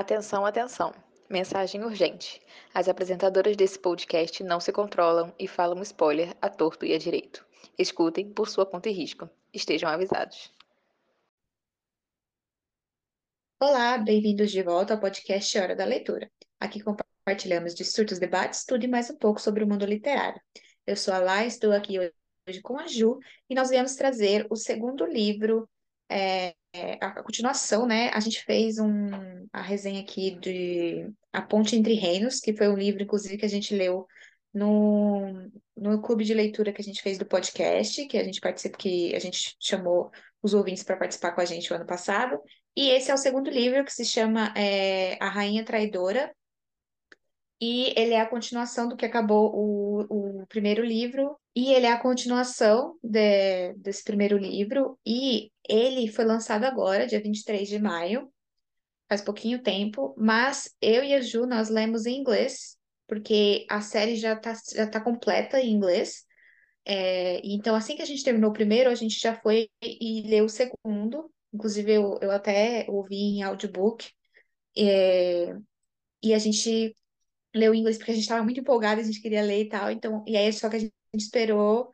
Atenção, 0.00 0.46
atenção. 0.46 0.94
Mensagem 1.28 1.84
urgente. 1.84 2.40
As 2.72 2.88
apresentadoras 2.88 3.54
desse 3.54 3.78
podcast 3.78 4.42
não 4.42 4.58
se 4.58 4.72
controlam 4.72 5.30
e 5.38 5.46
falam 5.46 5.82
spoiler 5.82 6.34
a 6.40 6.48
torto 6.48 6.86
e 6.86 6.94
a 6.94 6.98
direito. 6.98 7.46
Escutem 7.78 8.32
por 8.32 8.48
sua 8.48 8.64
conta 8.64 8.88
e 8.88 8.92
risco. 8.92 9.28
Estejam 9.52 9.90
avisados. 9.90 10.50
Olá, 13.60 13.98
bem-vindos 13.98 14.50
de 14.50 14.62
volta 14.62 14.94
ao 14.94 15.00
podcast 15.00 15.58
Hora 15.58 15.76
da 15.76 15.84
Leitura. 15.84 16.32
Aqui 16.58 16.80
compartilhamos 16.80 17.74
distintos 17.74 18.18
debates, 18.18 18.64
tudo 18.64 18.82
e 18.82 18.88
mais 18.88 19.10
um 19.10 19.16
pouco 19.18 19.38
sobre 19.38 19.64
o 19.64 19.68
mundo 19.68 19.84
literário. 19.84 20.40
Eu 20.86 20.96
sou 20.96 21.12
a 21.12 21.18
Lá, 21.18 21.44
estou 21.44 21.72
aqui 21.72 21.98
hoje 21.98 22.62
com 22.62 22.78
a 22.78 22.86
Ju 22.86 23.18
e 23.50 23.54
nós 23.54 23.68
viemos 23.68 23.96
trazer 23.96 24.46
o 24.48 24.56
segundo 24.56 25.04
livro 25.04 25.68
é, 26.10 26.54
a 27.00 27.22
continuação, 27.22 27.86
né? 27.86 28.10
A 28.10 28.20
gente 28.20 28.44
fez 28.44 28.78
um, 28.78 29.10
a 29.52 29.60
resenha 29.60 30.00
aqui 30.00 30.38
de 30.38 31.10
A 31.32 31.42
Ponte 31.42 31.76
Entre 31.76 31.94
Reinos, 31.94 32.40
que 32.40 32.54
foi 32.56 32.68
um 32.68 32.76
livro, 32.76 33.02
inclusive, 33.02 33.36
que 33.36 33.44
a 33.44 33.48
gente 33.48 33.74
leu 33.74 34.06
no, 34.52 35.50
no 35.76 36.00
clube 36.02 36.24
de 36.24 36.34
leitura 36.34 36.72
que 36.72 36.80
a 36.80 36.84
gente 36.84 37.02
fez 37.02 37.18
do 37.18 37.26
podcast, 37.26 38.06
que 38.06 38.18
a 38.18 38.24
gente 38.24 38.40
participa, 38.40 38.76
que 38.76 39.14
a 39.14 39.18
gente 39.18 39.56
chamou 39.60 40.10
os 40.42 40.54
ouvintes 40.54 40.82
para 40.82 40.96
participar 40.96 41.32
com 41.32 41.40
a 41.40 41.44
gente 41.44 41.72
o 41.72 41.76
ano 41.76 41.86
passado. 41.86 42.40
E 42.76 42.90
esse 42.90 43.10
é 43.10 43.14
o 43.14 43.18
segundo 43.18 43.50
livro, 43.50 43.84
que 43.84 43.92
se 43.92 44.04
chama 44.04 44.52
é, 44.56 45.16
A 45.20 45.28
Rainha 45.28 45.64
Traidora, 45.64 46.34
e 47.60 47.92
ele 47.96 48.14
é 48.14 48.20
a 48.20 48.28
continuação 48.28 48.88
do 48.88 48.96
que 48.96 49.04
acabou 49.04 49.52
o, 49.54 50.40
o 50.42 50.46
primeiro 50.46 50.84
livro, 50.84 51.36
e 51.54 51.72
ele 51.72 51.86
é 51.86 51.92
a 51.92 52.00
continuação 52.00 52.96
de, 53.02 53.74
desse 53.74 54.02
primeiro 54.02 54.38
livro, 54.38 54.98
e 55.04 55.50
ele 55.68 56.08
foi 56.08 56.24
lançado 56.24 56.64
agora, 56.64 57.06
dia 57.06 57.20
23 57.22 57.68
de 57.68 57.78
maio, 57.78 58.32
faz 59.08 59.20
pouquinho 59.20 59.62
tempo, 59.62 60.14
mas 60.16 60.74
eu 60.80 61.04
e 61.04 61.12
a 61.14 61.20
Ju, 61.20 61.46
nós 61.46 61.68
lemos 61.68 62.06
em 62.06 62.18
inglês, 62.18 62.78
porque 63.06 63.66
a 63.68 63.80
série 63.80 64.16
já 64.16 64.34
está 64.34 64.54
já 64.72 64.86
tá 64.86 65.00
completa 65.00 65.60
em 65.60 65.72
inglês, 65.72 66.24
é, 66.86 67.40
então 67.44 67.74
assim 67.74 67.94
que 67.96 68.02
a 68.02 68.06
gente 68.06 68.24
terminou 68.24 68.50
o 68.50 68.54
primeiro, 68.54 68.88
a 68.88 68.94
gente 68.94 69.18
já 69.18 69.34
foi 69.34 69.68
e 69.82 70.22
leu 70.28 70.46
o 70.46 70.48
segundo, 70.48 71.30
inclusive 71.52 71.92
eu, 71.92 72.18
eu 72.22 72.30
até 72.30 72.86
ouvi 72.88 73.16
em 73.16 73.42
audiobook, 73.42 74.10
é, 74.78 75.54
e 76.22 76.34
a 76.34 76.38
gente 76.38 76.94
leu 77.54 77.74
em 77.74 77.80
inglês 77.80 77.98
porque 77.98 78.12
a 78.12 78.14
gente 78.14 78.24
estava 78.24 78.42
muito 78.44 78.60
empolgada, 78.60 79.00
a 79.00 79.04
gente 79.04 79.20
queria 79.20 79.42
ler 79.42 79.62
e 79.62 79.68
tal, 79.68 79.90
então, 79.90 80.24
e 80.26 80.36
aí 80.36 80.52
só 80.52 80.68
que 80.68 80.76
a 80.76 80.78
gente 80.78 80.92
esperou 81.14 81.90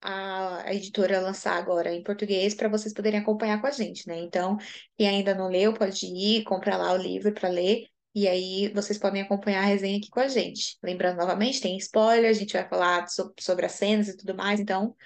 a, 0.00 0.62
a 0.68 0.74
editora 0.74 1.20
lançar 1.20 1.56
agora 1.56 1.92
em 1.92 2.02
português 2.02 2.54
para 2.54 2.68
vocês 2.68 2.94
poderem 2.94 3.20
acompanhar 3.20 3.60
com 3.60 3.66
a 3.66 3.70
gente, 3.70 4.06
né? 4.08 4.18
Então, 4.18 4.56
quem 4.96 5.08
ainda 5.08 5.34
não 5.34 5.48
leu, 5.48 5.74
pode 5.74 6.06
ir, 6.06 6.44
comprar 6.44 6.76
lá 6.76 6.92
o 6.92 6.96
livro 6.96 7.32
para 7.32 7.48
ler, 7.48 7.86
e 8.14 8.26
aí 8.26 8.72
vocês 8.74 8.98
podem 8.98 9.22
acompanhar 9.22 9.62
a 9.62 9.66
resenha 9.66 9.98
aqui 9.98 10.08
com 10.10 10.20
a 10.20 10.28
gente. 10.28 10.76
Lembrando 10.82 11.18
novamente, 11.18 11.60
tem 11.60 11.76
spoiler, 11.76 12.30
a 12.30 12.32
gente 12.32 12.52
vai 12.52 12.68
falar 12.68 13.06
so, 13.08 13.32
sobre 13.38 13.66
as 13.66 13.72
cenas 13.72 14.08
e 14.08 14.16
tudo 14.16 14.34
mais, 14.34 14.58
então 14.60 14.96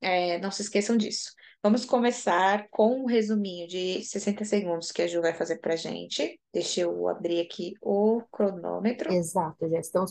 é, 0.00 0.38
não 0.38 0.50
se 0.50 0.62
esqueçam 0.62 0.96
disso. 0.96 1.32
Vamos 1.62 1.84
começar 1.84 2.68
com 2.70 3.02
um 3.02 3.04
resuminho 3.04 3.68
de 3.68 4.02
60 4.02 4.46
segundos 4.46 4.90
que 4.90 5.02
a 5.02 5.06
Ju 5.06 5.20
vai 5.20 5.34
fazer 5.34 5.58
para 5.58 5.76
gente. 5.76 6.40
Deixa 6.54 6.80
eu 6.80 7.06
abrir 7.06 7.38
aqui 7.38 7.74
o 7.82 8.22
cronômetro. 8.32 9.12
Exato, 9.12 9.68
já 9.68 9.78
estamos 9.78 10.10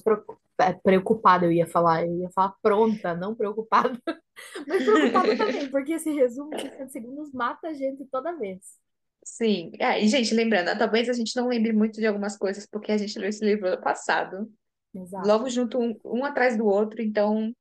é, 0.59 0.73
preocupada, 0.73 1.47
eu 1.47 1.51
ia 1.51 1.65
falar, 1.65 2.05
eu 2.05 2.15
ia 2.19 2.29
falar 2.29 2.53
pronta, 2.61 3.15
não 3.15 3.33
preocupada, 3.33 3.99
mas 4.67 4.83
preocupada 4.83 5.35
também, 5.37 5.71
porque 5.71 5.93
esse 5.93 6.11
resumo 6.11 6.51
de 6.51 6.61
60 6.61 6.89
segundos 6.89 7.31
mata 7.33 7.69
a 7.69 7.73
gente 7.73 8.05
toda 8.05 8.37
vez. 8.37 8.59
Sim, 9.23 9.71
é, 9.79 10.03
e 10.03 10.07
gente, 10.07 10.35
lembrando, 10.35 10.77
talvez 10.77 11.09
a 11.09 11.13
gente 11.13 11.35
não 11.35 11.47
lembre 11.47 11.73
muito 11.73 11.99
de 11.99 12.05
algumas 12.05 12.37
coisas, 12.37 12.67
porque 12.67 12.91
a 12.91 12.97
gente 12.97 13.17
leu 13.17 13.29
esse 13.29 13.43
livro 13.43 13.67
ano 13.67 13.81
passado, 13.81 14.47
Exato. 14.93 15.27
logo 15.27 15.49
junto, 15.49 15.79
um, 15.79 15.99
um 16.05 16.23
atrás 16.23 16.55
do 16.55 16.67
outro, 16.67 17.01
então 17.01 17.51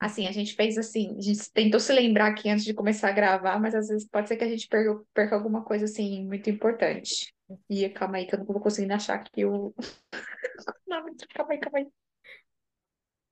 Assim, 0.00 0.26
a 0.26 0.32
gente 0.32 0.54
fez 0.54 0.78
assim, 0.78 1.14
a 1.18 1.20
gente 1.20 1.52
tentou 1.52 1.78
se 1.78 1.92
lembrar 1.92 2.28
aqui 2.28 2.48
antes 2.48 2.64
de 2.64 2.72
começar 2.72 3.10
a 3.10 3.12
gravar, 3.12 3.60
mas 3.60 3.74
às 3.74 3.88
vezes 3.88 4.08
pode 4.08 4.28
ser 4.28 4.38
que 4.38 4.44
a 4.44 4.48
gente 4.48 4.66
perca, 4.66 5.04
perca 5.12 5.34
alguma 5.36 5.62
coisa 5.62 5.84
assim 5.84 6.26
muito 6.26 6.48
importante. 6.48 7.34
E 7.68 7.86
calma 7.90 8.16
aí, 8.16 8.26
que 8.26 8.34
eu 8.34 8.38
não 8.38 8.46
vou 8.46 8.60
conseguindo 8.60 8.94
achar 8.94 9.16
aqui 9.16 9.44
o. 9.44 9.74
não, 10.88 11.04
calma 11.34 11.52
aí, 11.52 11.58
calma 11.58 11.78
aí. 11.78 11.88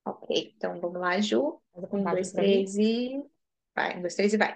Ok, 0.05 0.53
então 0.55 0.79
vamos 0.79 0.99
lá, 0.99 1.19
Ju. 1.19 1.59
Um, 1.73 2.03
dois, 2.03 2.31
três 2.31 2.77
e. 2.77 3.19
Vai, 3.75 3.97
um, 3.97 4.01
dois, 4.01 4.13
três 4.13 4.33
e 4.33 4.37
vai. 4.37 4.55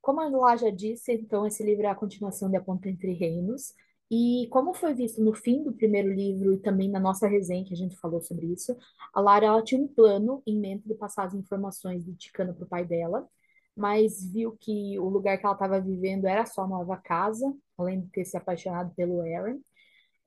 Como 0.00 0.20
a 0.20 0.28
Lá 0.28 0.56
já 0.56 0.70
disse, 0.70 1.12
então 1.12 1.44
esse 1.44 1.64
livro 1.64 1.86
é 1.86 1.88
a 1.90 1.94
continuação 1.94 2.48
de 2.48 2.56
A 2.56 2.60
Ponta 2.60 2.88
Entre 2.88 3.12
Reinos. 3.14 3.74
E 4.10 4.48
como 4.50 4.74
foi 4.74 4.92
visto 4.92 5.22
no 5.22 5.32
fim 5.32 5.62
do 5.62 5.72
primeiro 5.72 6.12
livro 6.12 6.52
e 6.52 6.58
também 6.58 6.90
na 6.90 6.98
nossa 6.98 7.28
resenha 7.28 7.64
que 7.64 7.72
a 7.72 7.76
gente 7.76 7.96
falou 7.96 8.20
sobre 8.20 8.46
isso, 8.46 8.76
a 9.14 9.20
Lara 9.20 9.46
ela 9.46 9.62
tinha 9.62 9.80
um 9.80 9.86
plano 9.86 10.42
em 10.46 10.58
mente 10.58 10.88
de 10.88 10.94
passar 10.94 11.26
as 11.26 11.34
informações 11.34 12.04
de 12.04 12.14
Ticana 12.16 12.52
para 12.52 12.64
o 12.64 12.68
pai 12.68 12.84
dela, 12.84 13.28
mas 13.76 14.24
viu 14.32 14.56
que 14.60 14.98
o 14.98 15.08
lugar 15.08 15.38
que 15.38 15.46
ela 15.46 15.54
estava 15.54 15.80
vivendo 15.80 16.26
era 16.26 16.44
só 16.44 16.66
nova 16.66 16.96
casa, 16.96 17.54
além 17.78 18.00
de 18.00 18.08
ter 18.08 18.24
se 18.24 18.36
apaixonado 18.36 18.92
pelo 18.96 19.20
Aaron. 19.22 19.60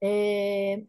É, 0.02 0.84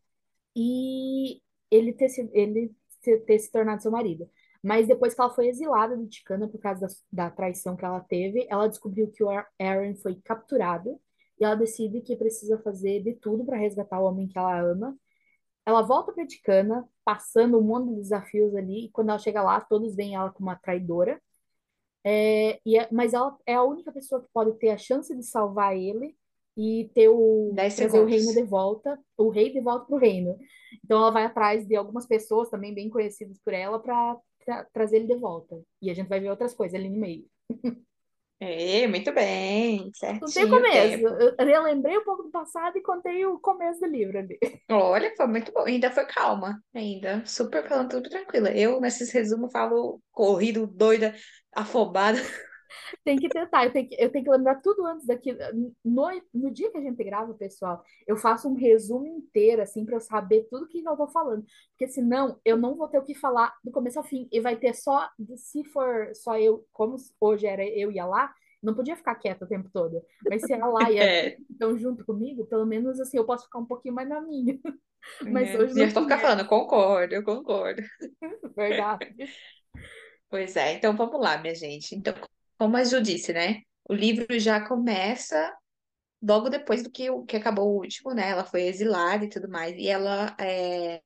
e 0.56 1.42
ele 1.70 1.92
ter, 1.92 2.08
se, 2.08 2.30
ele 2.32 2.74
ter 3.02 3.38
se 3.38 3.50
tornado 3.50 3.82
seu 3.82 3.90
marido. 3.90 4.30
Mas 4.62 4.88
depois 4.88 5.14
que 5.14 5.20
ela 5.20 5.30
foi 5.30 5.48
exilada 5.48 5.96
de 5.96 6.08
Ticana 6.08 6.48
por 6.48 6.58
causa 6.60 6.86
da, 7.12 7.26
da 7.26 7.30
traição 7.30 7.76
que 7.76 7.84
ela 7.84 8.00
teve, 8.00 8.46
ela 8.48 8.68
descobriu 8.68 9.10
que 9.10 9.22
o 9.24 9.28
Aaron 9.58 9.94
foi 9.96 10.16
capturado 10.24 11.00
e 11.40 11.44
ela 11.44 11.54
decide 11.54 12.00
que 12.00 12.16
precisa 12.16 12.58
fazer 12.58 13.02
de 13.02 13.14
tudo 13.14 13.44
para 13.44 13.56
resgatar 13.56 14.00
o 14.00 14.04
homem 14.04 14.28
que 14.28 14.38
ela 14.38 14.60
ama. 14.60 14.96
Ela 15.66 15.82
volta 15.82 16.12
para 16.12 16.26
Ticana, 16.26 16.88
passando 17.04 17.58
um 17.58 17.62
monte 17.62 17.90
de 17.90 17.96
desafios 17.96 18.54
ali, 18.54 18.86
e 18.86 18.90
quando 18.90 19.10
ela 19.10 19.18
chega 19.18 19.42
lá, 19.42 19.60
todos 19.60 19.94
veem 19.96 20.14
ela 20.14 20.30
como 20.30 20.48
uma 20.48 20.56
traidora. 20.56 21.20
É, 22.04 22.60
e 22.66 22.78
é, 22.78 22.88
mas 22.92 23.14
ela 23.14 23.36
é 23.46 23.54
a 23.54 23.62
única 23.62 23.90
pessoa 23.90 24.20
que 24.22 24.28
pode 24.32 24.52
ter 24.58 24.70
a 24.70 24.78
chance 24.78 25.14
de 25.16 25.22
salvar 25.22 25.76
ele 25.76 26.14
e 26.56 26.90
ter 26.94 27.08
o 27.08 27.52
trazer 27.54 27.98
o 27.98 28.06
reino 28.06 28.32
de 28.32 28.42
volta, 28.42 28.98
o 29.16 29.30
rei 29.30 29.52
de 29.52 29.60
volta 29.60 29.86
para 29.86 29.96
o 29.96 29.98
reino. 29.98 30.38
Então 30.84 30.98
ela 30.98 31.10
vai 31.10 31.24
atrás 31.24 31.66
de 31.66 31.74
algumas 31.74 32.06
pessoas 32.06 32.50
também 32.50 32.74
bem 32.74 32.90
conhecidas 32.90 33.38
por 33.42 33.54
ela 33.54 33.78
para 33.78 34.18
tra 34.44 34.64
trazer 34.72 34.96
ele 34.96 35.06
de 35.06 35.16
volta. 35.16 35.60
E 35.80 35.90
a 35.90 35.94
gente 35.94 36.08
vai 36.08 36.20
ver 36.20 36.30
outras 36.30 36.54
coisas 36.54 36.78
ali 36.78 36.90
no 36.90 37.00
meio. 37.00 37.26
É, 38.46 38.86
muito 38.86 39.12
bem, 39.12 39.90
certinho. 39.94 40.20
Não 40.20 40.30
tem 40.30 40.48
começo. 40.48 41.06
Eu, 41.38 41.48
eu 41.48 41.62
lembrei 41.62 41.96
um 41.96 42.04
pouco 42.04 42.24
do 42.24 42.30
passado 42.30 42.76
e 42.76 42.82
contei 42.82 43.24
o 43.24 43.38
começo 43.38 43.80
do 43.80 43.86
livro 43.86 44.18
ali. 44.18 44.38
Olha, 44.70 45.12
foi 45.16 45.26
muito 45.26 45.50
bom. 45.52 45.64
Ainda 45.64 45.90
foi 45.90 46.04
calma, 46.04 46.62
ainda. 46.74 47.22
Super 47.24 47.66
falando 47.66 47.90
tudo 47.90 48.10
tranquila. 48.10 48.50
Eu, 48.50 48.80
nesses 48.80 49.10
resumos, 49.10 49.50
falo 49.50 50.00
corrido, 50.12 50.66
doida, 50.66 51.14
afobada. 51.54 52.18
Tem 53.04 53.16
que 53.16 53.28
tentar, 53.28 53.64
eu 53.64 53.72
tenho 53.72 53.88
que, 53.88 53.94
eu 53.98 54.10
tenho 54.10 54.24
que 54.24 54.30
lembrar 54.30 54.60
tudo 54.60 54.86
antes 54.86 55.06
daqui. 55.06 55.36
No, 55.84 56.08
no 56.32 56.50
dia 56.50 56.70
que 56.70 56.78
a 56.78 56.80
gente 56.80 57.02
grava, 57.02 57.34
pessoal, 57.34 57.82
eu 58.06 58.16
faço 58.16 58.48
um 58.48 58.54
resumo 58.54 59.06
inteiro, 59.06 59.62
assim, 59.62 59.84
para 59.84 59.96
eu 59.96 60.00
saber 60.00 60.46
tudo 60.50 60.68
que 60.68 60.82
eu 60.82 60.96
tô 60.96 61.06
falando. 61.08 61.44
Porque 61.70 61.88
senão 61.92 62.40
eu 62.44 62.56
não 62.56 62.76
vou 62.76 62.88
ter 62.88 62.98
o 62.98 63.04
que 63.04 63.14
falar 63.14 63.54
do 63.64 63.70
começo 63.70 63.98
ao 63.98 64.04
fim. 64.04 64.28
E 64.30 64.40
vai 64.40 64.56
ter 64.56 64.74
só, 64.74 65.08
se 65.36 65.64
for 65.64 66.10
só 66.14 66.38
eu, 66.38 66.66
como 66.72 66.96
hoje 67.20 67.46
era 67.46 67.64
eu 67.64 67.90
e 67.90 67.98
a 67.98 68.06
lá, 68.06 68.32
não 68.64 68.74
podia 68.74 68.96
ficar 68.96 69.14
quieta 69.16 69.44
o 69.44 69.48
tempo 69.48 69.68
todo. 69.70 70.02
Mas 70.28 70.42
se 70.42 70.54
a 70.54 70.66
lá 70.66 70.90
e 70.90 70.98
a 70.98 71.04
é. 71.04 71.36
estão 71.50 71.78
junto 71.78 72.04
comigo, 72.04 72.46
pelo 72.46 72.64
menos 72.64 72.98
assim, 72.98 73.18
eu 73.18 73.26
posso 73.26 73.44
ficar 73.44 73.58
um 73.58 73.66
pouquinho 73.66 73.94
mais 73.94 74.08
na 74.08 74.20
minha. 74.20 74.58
Mas 75.22 75.50
é. 75.50 75.58
hoje. 75.58 75.78
E 75.78 75.82
eu 75.82 75.92
tô 75.92 76.02
ficar 76.02 76.18
falando, 76.18 76.46
concordo, 76.46 77.14
eu 77.14 77.22
concordo. 77.22 77.82
Verdade. 78.56 79.14
Pois 80.30 80.56
é, 80.56 80.72
então 80.72 80.96
vamos 80.96 81.20
lá, 81.20 81.36
minha 81.38 81.54
gente. 81.54 81.94
Então, 81.94 82.14
como 82.58 82.76
a 82.76 82.84
Ju 82.84 83.00
disse, 83.00 83.32
né? 83.32 83.62
O 83.88 83.94
livro 83.94 84.38
já 84.38 84.66
começa 84.66 85.52
logo 86.22 86.48
depois 86.48 86.82
do 86.82 86.90
que, 86.90 87.06
que 87.26 87.36
acabou 87.36 87.68
o 87.68 87.78
último, 87.80 88.14
né? 88.14 88.30
Ela 88.30 88.44
foi 88.44 88.62
exilada 88.62 89.24
e 89.24 89.28
tudo 89.28 89.48
mais. 89.48 89.76
E 89.76 89.88
ela 89.88 90.34
é, 90.40 91.02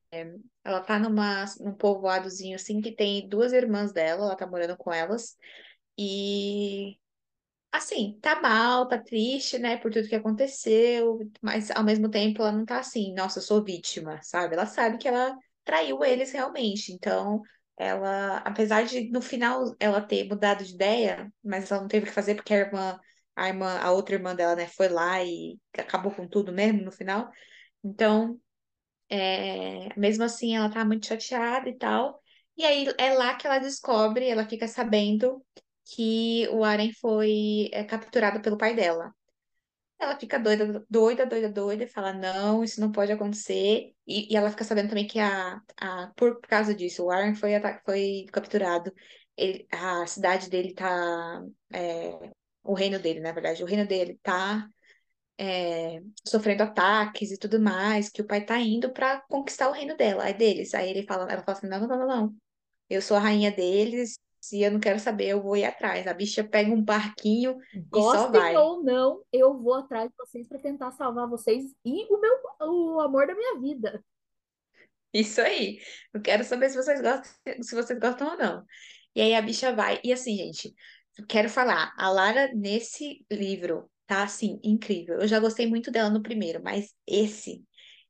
ela 0.63 0.81
tá 0.81 0.99
numa, 0.99 1.45
num 1.59 1.73
povoadozinho 1.73 2.55
assim 2.55 2.81
que 2.81 2.91
tem 2.95 3.27
duas 3.27 3.53
irmãs 3.53 3.91
dela, 3.93 4.25
ela 4.25 4.35
tá 4.37 4.47
morando 4.47 4.77
com 4.77 4.93
elas. 4.93 5.37
E 5.97 6.97
assim, 7.71 8.19
tá 8.21 8.41
mal, 8.41 8.87
tá 8.87 8.97
triste, 8.97 9.59
né, 9.59 9.77
por 9.77 9.91
tudo 9.91 10.07
que 10.07 10.15
aconteceu, 10.15 11.19
mas 11.41 11.71
ao 11.71 11.83
mesmo 11.83 12.09
tempo 12.09 12.41
ela 12.41 12.51
não 12.51 12.65
tá 12.65 12.79
assim, 12.79 13.13
nossa, 13.13 13.39
eu 13.39 13.43
sou 13.43 13.63
vítima, 13.63 14.19
sabe? 14.23 14.55
Ela 14.55 14.65
sabe 14.65 14.97
que 14.97 15.07
ela 15.07 15.35
traiu 15.63 16.03
eles 16.03 16.31
realmente. 16.31 16.91
Então, 16.93 17.41
ela, 17.79 18.39
apesar 18.39 18.83
de 18.85 19.09
no 19.11 19.21
final 19.21 19.75
ela 19.79 20.01
ter 20.01 20.27
mudado 20.29 20.65
de 20.65 20.75
ideia, 20.75 21.31
mas 21.43 21.71
ela 21.71 21.81
não 21.81 21.89
teve 21.89 22.07
que 22.07 22.11
fazer 22.13 22.35
porque 22.35 22.53
a 22.53 22.57
irmã, 22.59 22.99
a 23.35 23.47
irmã, 23.49 23.79
a 23.79 23.91
outra 23.91 24.15
irmã 24.15 24.35
dela, 24.35 24.55
né, 24.55 24.67
foi 24.67 24.89
lá 24.89 25.23
e 25.23 25.59
acabou 25.77 26.11
com 26.13 26.27
tudo 26.27 26.53
mesmo 26.53 26.83
no 26.83 26.91
final. 26.91 27.31
Então, 27.83 28.39
é, 29.09 29.89
mesmo 29.99 30.23
assim, 30.23 30.55
ela 30.55 30.71
tá 30.71 30.85
muito 30.85 31.07
chateada 31.07 31.69
e 31.69 31.77
tal. 31.77 32.21
E 32.57 32.65
aí 32.65 32.87
é 32.97 33.13
lá 33.13 33.35
que 33.35 33.47
ela 33.47 33.59
descobre, 33.59 34.27
ela 34.29 34.47
fica 34.47 34.67
sabendo 34.67 35.45
que 35.85 36.47
o 36.49 36.63
Aren 36.63 36.91
foi 36.93 37.69
é, 37.73 37.83
capturado 37.83 38.41
pelo 38.41 38.57
pai 38.57 38.75
dela. 38.75 39.13
Ela 39.99 40.17
fica 40.17 40.39
doida, 40.39 40.85
doida, 40.89 41.25
doida, 41.25 41.49
doida, 41.49 41.83
e 41.83 41.87
fala, 41.87 42.13
não, 42.13 42.63
isso 42.63 42.79
não 42.79 42.91
pode 42.91 43.11
acontecer. 43.11 43.93
E, 44.07 44.31
e 44.33 44.37
ela 44.37 44.49
fica 44.49 44.63
sabendo 44.63 44.89
também 44.89 45.05
que 45.05 45.19
a, 45.19 45.61
a, 45.77 46.11
por 46.15 46.39
causa 46.41 46.73
disso, 46.73 47.03
o 47.03 47.11
Aaron 47.11 47.35
foi, 47.35 47.51
foi 47.85 48.25
capturado. 48.31 48.93
Ele, 49.35 49.67
a 49.71 50.05
cidade 50.07 50.49
dele 50.49 50.73
tá. 50.73 51.41
É, 51.73 52.31
o 52.63 52.73
reino 52.73 52.99
dele, 52.99 53.19
na 53.19 53.31
verdade, 53.33 53.63
o 53.63 53.65
reino 53.65 53.85
dele 53.87 54.19
tá 54.23 54.69
é, 55.37 56.01
sofrendo 56.27 56.63
ataques 56.63 57.31
e 57.31 57.37
tudo 57.37 57.59
mais, 57.61 58.09
que 58.09 58.21
o 58.21 58.27
pai 58.27 58.45
tá 58.45 58.59
indo 58.59 58.91
para 58.91 59.21
conquistar 59.29 59.69
o 59.69 59.73
reino 59.73 59.95
dela, 59.97 60.27
é 60.29 60.33
deles. 60.33 60.73
Aí 60.73 60.89
ele 60.89 61.05
fala, 61.05 61.31
ela 61.31 61.43
fala 61.43 61.57
assim, 61.57 61.67
não, 61.67 61.79
não, 61.87 61.87
não, 61.99 62.07
não, 62.07 62.35
eu 62.89 63.01
sou 63.01 63.17
a 63.17 63.19
rainha 63.21 63.51
deles, 63.51 64.19
se 64.39 64.61
eu 64.61 64.71
não 64.71 64.79
quero 64.79 64.99
saber, 64.99 65.27
eu 65.27 65.41
vou 65.41 65.55
ir 65.57 65.65
atrás. 65.65 66.07
A 66.07 66.13
bicha 66.13 66.43
pega 66.43 66.71
um 66.71 66.81
barquinho 66.83 67.57
e 67.73 68.01
só 68.01 68.31
vai. 68.31 68.53
Gostem 68.53 68.57
ou 68.57 68.83
não, 68.83 69.23
eu 69.31 69.57
vou 69.57 69.75
atrás 69.75 70.09
de 70.09 70.15
vocês 70.17 70.47
para 70.47 70.59
tentar 70.59 70.91
salvar 70.91 71.27
vocês 71.27 71.65
e 71.85 72.13
o 72.13 72.19
meu 72.19 72.31
o 72.61 72.99
amor 73.01 73.27
da 73.27 73.35
minha 73.35 73.59
vida. 73.59 74.03
Isso 75.13 75.41
aí. 75.41 75.79
Eu 76.13 76.21
quero 76.21 76.43
saber 76.43 76.69
se 76.69 76.77
vocês 76.77 77.01
gostam, 77.01 77.63
se 77.63 77.75
vocês 77.75 77.99
gostam 77.99 78.31
ou 78.31 78.37
não. 78.37 78.65
E 79.15 79.21
aí 79.21 79.35
a 79.35 79.41
bicha 79.41 79.73
vai. 79.73 79.99
E 80.03 80.13
assim, 80.13 80.35
gente, 80.35 80.73
quero 81.27 81.49
falar, 81.49 81.93
a 81.97 82.09
Lara 82.09 82.51
nesse 82.53 83.25
livro 83.31 83.89
tá 84.05 84.23
assim 84.23 84.59
incrível. 84.63 85.19
Eu 85.19 85.27
já 85.27 85.39
gostei 85.39 85.67
muito 85.67 85.91
dela 85.91 86.09
no 86.09 86.21
primeiro, 86.21 86.61
mas 86.63 86.93
esse 87.07 87.63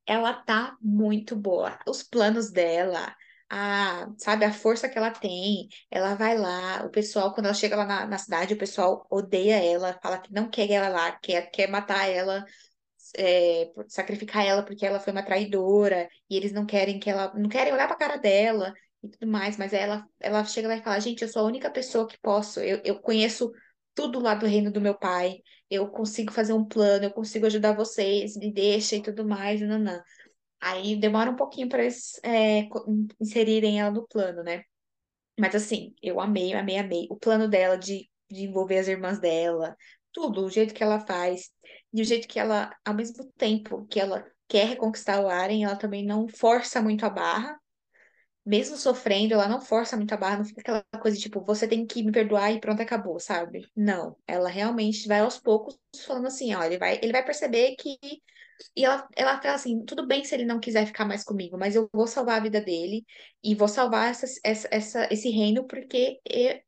ela 0.06 0.34
tá 0.34 0.76
muito 0.82 1.36
boa. 1.36 1.78
Os 1.88 2.02
planos 2.02 2.52
dela, 2.52 3.16
a, 3.50 4.08
sabe, 4.18 4.46
a 4.46 4.54
força 4.54 4.88
que 4.90 4.98
ela 4.98 5.12
tem. 5.12 5.68
Ela 5.90 6.16
vai 6.16 6.38
lá, 6.38 6.86
o 6.86 6.90
pessoal, 6.90 7.34
quando 7.34 7.48
ela 7.48 7.56
chega 7.56 7.76
lá 7.76 7.86
na, 7.86 8.06
na 8.08 8.18
cidade, 8.18 8.54
o 8.54 8.58
pessoal 8.58 9.06
odeia 9.10 9.56
ela, 9.64 9.98
fala 10.02 10.20
que 10.20 10.34
não 10.34 10.50
quer 10.50 10.70
ela 10.72 10.90
lá, 10.90 11.12
quer, 11.14 11.50
quer 11.52 11.70
matar 11.70 12.08
ela, 12.10 12.46
é, 13.18 13.72
sacrificar 13.88 14.46
ela 14.46 14.64
porque 14.64 14.86
ela 14.86 15.00
foi 15.00 15.12
uma 15.14 15.24
traidora, 15.24 16.08
e 16.30 16.36
eles 16.38 16.52
não 16.52 16.66
querem 16.66 17.00
que 17.00 17.10
ela, 17.10 17.34
não 17.36 17.50
querem 17.50 17.74
olhar 17.74 17.88
pra 17.88 17.98
cara 17.98 18.18
dela 18.18 18.74
e 19.04 19.10
tudo 19.10 19.28
mais, 19.32 19.58
mas 19.58 19.74
ela, 19.74 20.06
ela 20.20 20.44
chega 20.46 20.68
lá 20.68 20.76
e 20.78 20.84
fala, 20.84 21.00
gente, 21.00 21.22
eu 21.22 21.28
sou 21.30 21.44
a 21.44 21.46
única 21.46 21.70
pessoa 21.72 22.08
que 22.08 22.18
posso, 22.22 22.60
eu, 22.60 22.82
eu 22.84 23.00
conheçco 23.00 23.52
tudo 23.96 24.20
lá 24.20 24.34
do 24.36 24.46
reino 24.46 24.72
do 24.72 24.82
meu 24.82 24.98
pai, 24.98 25.38
eu 25.70 25.88
consigo 25.90 26.32
fazer 26.32 26.54
um 26.54 26.66
plano, 26.66 27.06
eu 27.06 27.12
consigo 27.12 27.46
ajudar 27.46 27.74
vocês, 27.76 28.36
me 28.38 28.52
deixa 28.52 28.96
e 28.96 29.02
tudo 29.02 29.28
mais, 29.28 29.62
nanã. 29.62 30.02
Aí 30.62 30.96
demora 30.96 31.32
um 31.32 31.36
pouquinho 31.36 31.70
para 31.70 31.82
eles 31.84 32.20
é, 32.24 32.68
inserirem 33.20 33.80
ela 33.80 33.92
no 33.92 34.08
plano, 34.08 34.44
né? 34.44 34.64
Mas 35.40 35.56
assim, 35.56 35.94
eu 36.02 36.20
amei, 36.20 36.54
amei, 36.54 36.78
amei. 36.78 37.08
O 37.10 37.16
plano 37.18 37.48
dela 37.48 37.78
de, 37.78 38.10
de 38.30 38.44
envolver 38.44 38.78
as 38.80 38.88
irmãs 38.88 39.20
dela, 39.20 39.76
tudo, 40.12 40.46
o 40.46 40.50
jeito 40.50 40.74
que 40.74 40.84
ela 40.84 41.00
faz, 41.00 41.50
e 41.94 42.02
o 42.02 42.06
jeito 42.06 42.28
que 42.28 42.40
ela, 42.40 42.76
ao 42.86 42.94
mesmo 42.94 43.26
tempo 43.38 43.86
que 43.88 44.00
ela 44.00 44.26
quer 44.48 44.68
reconquistar 44.68 45.22
o 45.22 45.30
Aren, 45.30 45.64
ela 45.64 45.76
também 45.76 46.06
não 46.06 46.28
força 46.28 46.82
muito 46.82 47.06
a 47.06 47.10
barra. 47.10 47.58
Mesmo 48.46 48.78
sofrendo, 48.78 49.34
ela 49.34 49.48
não 49.48 49.62
força 49.62 49.96
muito 49.96 50.14
a 50.14 50.18
barra, 50.18 50.38
não 50.38 50.46
fica 50.46 50.62
aquela 50.62 50.84
coisa 51.02 51.18
tipo, 51.18 51.44
você 51.46 51.68
tem 51.68 51.86
que 51.86 52.02
me 52.04 52.12
perdoar 52.12 52.52
e 52.52 52.60
pronto, 52.60 52.82
acabou, 52.82 53.20
sabe? 53.20 53.68
Não, 53.76 54.18
ela 54.26 54.50
realmente 54.50 55.08
vai 55.08 55.20
aos 55.20 55.38
poucos 55.40 55.78
falando 56.06 56.28
assim, 56.28 56.54
ó, 56.56 56.64
ele 56.64 56.78
vai, 56.78 57.00
ele 57.02 57.12
vai 57.12 57.24
perceber 57.24 57.76
que 57.76 57.98
e 58.76 58.86
ela, 58.86 59.08
ela 59.16 59.42
fala 59.42 59.56
assim: 59.56 59.84
tudo 59.86 60.06
bem 60.08 60.24
se 60.24 60.36
ele 60.36 60.46
não 60.46 60.60
quiser 60.60 60.86
ficar 60.86 61.06
mais 61.06 61.24
comigo, 61.24 61.58
mas 61.58 61.76
eu 61.76 61.90
vou 61.94 62.08
salvar 62.08 62.38
a 62.38 62.44
vida 62.44 62.62
dele 62.62 63.06
e 63.44 63.56
vou 63.56 63.68
salvar 63.68 64.12
essa, 64.12 64.26
essa, 64.44 64.68
essa, 64.72 65.08
esse 65.12 65.30
reino 65.30 65.66
porque 65.66 66.20
eu, 66.26 66.60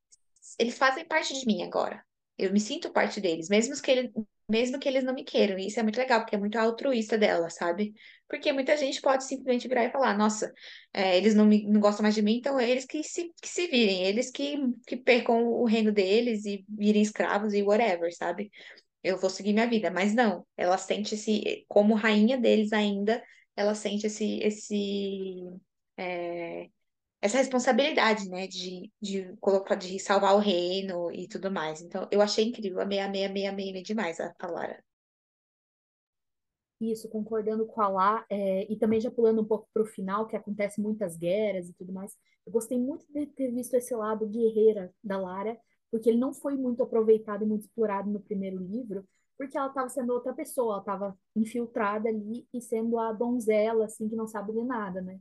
eles 0.59 0.77
fazem 0.77 1.05
parte 1.05 1.33
de 1.39 1.45
mim 1.45 1.63
agora. 1.63 2.03
Eu 2.37 2.51
me 2.51 2.59
sinto 2.59 2.91
parte 2.91 3.21
deles, 3.21 3.49
mesmo 3.49 3.79
que, 3.81 3.91
ele, 3.91 4.11
mesmo 4.49 4.79
que 4.79 4.87
eles 4.89 5.03
não 5.03 5.13
me 5.13 5.23
queiram. 5.23 5.59
E 5.59 5.67
isso 5.67 5.79
é 5.79 5.83
muito 5.83 5.97
legal, 5.97 6.21
porque 6.21 6.35
é 6.35 6.39
muito 6.39 6.57
altruísta 6.57 7.17
dela, 7.17 7.49
sabe? 7.49 7.93
Porque 8.27 8.51
muita 8.51 8.75
gente 8.77 9.01
pode 9.01 9.25
simplesmente 9.25 9.67
virar 9.67 9.85
e 9.85 9.91
falar: 9.91 10.17
nossa, 10.17 10.51
é, 10.93 11.17
eles 11.17 11.35
não, 11.35 11.45
me, 11.45 11.67
não 11.67 11.79
gostam 11.79 12.03
mais 12.03 12.15
de 12.15 12.21
mim, 12.21 12.37
então 12.37 12.59
é 12.59 12.69
eles 12.69 12.85
que 12.85 13.03
se, 13.03 13.31
que 13.41 13.47
se 13.47 13.67
virem, 13.67 14.03
eles 14.05 14.31
que, 14.31 14.57
que 14.87 14.97
percam 14.97 15.43
o 15.45 15.65
reino 15.65 15.91
deles 15.91 16.45
e 16.45 16.65
virem 16.69 17.01
escravos 17.01 17.53
e 17.53 17.61
whatever, 17.61 18.13
sabe? 18.15 18.49
Eu 19.03 19.17
vou 19.17 19.29
seguir 19.29 19.53
minha 19.53 19.69
vida. 19.69 19.91
Mas 19.91 20.13
não, 20.13 20.45
ela 20.57 20.77
sente 20.77 21.15
esse, 21.15 21.65
como 21.67 21.95
rainha 21.95 22.37
deles 22.37 22.73
ainda, 22.73 23.23
ela 23.55 23.75
sente 23.75 24.07
esse, 24.07 24.39
esse 24.39 25.43
é, 25.97 26.69
essa 27.21 27.37
responsabilidade, 27.37 28.27
né, 28.27 28.47
de, 28.47 28.91
de 28.99 29.35
colocar, 29.39 29.75
de 29.75 29.99
salvar 29.99 30.35
o 30.35 30.39
reino 30.39 31.11
e 31.11 31.27
tudo 31.27 31.51
mais. 31.51 31.79
Então, 31.81 32.07
eu 32.11 32.19
achei 32.19 32.45
incrível, 32.45 32.81
amei, 32.81 32.99
amei, 32.99 33.25
amei, 33.25 33.45
amei, 33.45 33.69
amei 33.69 33.83
demais 33.83 34.19
a, 34.19 34.33
a 34.39 34.47
Lara. 34.47 34.83
Isso, 36.79 37.07
concordando 37.09 37.67
com 37.67 37.79
a 37.79 37.87
Lá, 37.87 38.25
é, 38.27 38.65
e 38.71 38.75
também 38.75 38.99
já 38.99 39.11
pulando 39.11 39.39
um 39.39 39.45
pouco 39.45 39.69
para 39.71 39.83
o 39.83 39.85
final, 39.85 40.25
que 40.25 40.35
acontece 40.35 40.81
muitas 40.81 41.15
guerras 41.15 41.69
e 41.69 41.73
tudo 41.73 41.93
mais. 41.93 42.17
Eu 42.43 42.51
gostei 42.51 42.79
muito 42.79 43.05
de 43.13 43.27
ter 43.27 43.51
visto 43.51 43.75
esse 43.75 43.93
lado 43.93 44.27
guerreira 44.27 44.91
da 45.03 45.19
Lara, 45.19 45.55
porque 45.91 46.09
ele 46.09 46.17
não 46.19 46.33
foi 46.33 46.55
muito 46.57 46.83
aproveitado 46.83 47.43
e 47.43 47.47
muito 47.47 47.63
explorado 47.65 48.09
no 48.09 48.19
primeiro 48.21 48.57
livro, 48.59 49.07
porque 49.37 49.57
ela 49.57 49.67
estava 49.67 49.89
sendo 49.89 50.13
outra 50.13 50.33
pessoa, 50.33 50.73
ela 50.75 50.81
estava 50.81 51.19
infiltrada 51.35 52.09
ali 52.09 52.47
e 52.53 52.61
sendo 52.61 52.99
a 52.99 53.11
donzela, 53.13 53.85
assim, 53.85 54.07
que 54.09 54.15
não 54.15 54.27
sabe 54.27 54.53
de 54.53 54.63
nada, 54.63 55.01
né? 55.01 55.19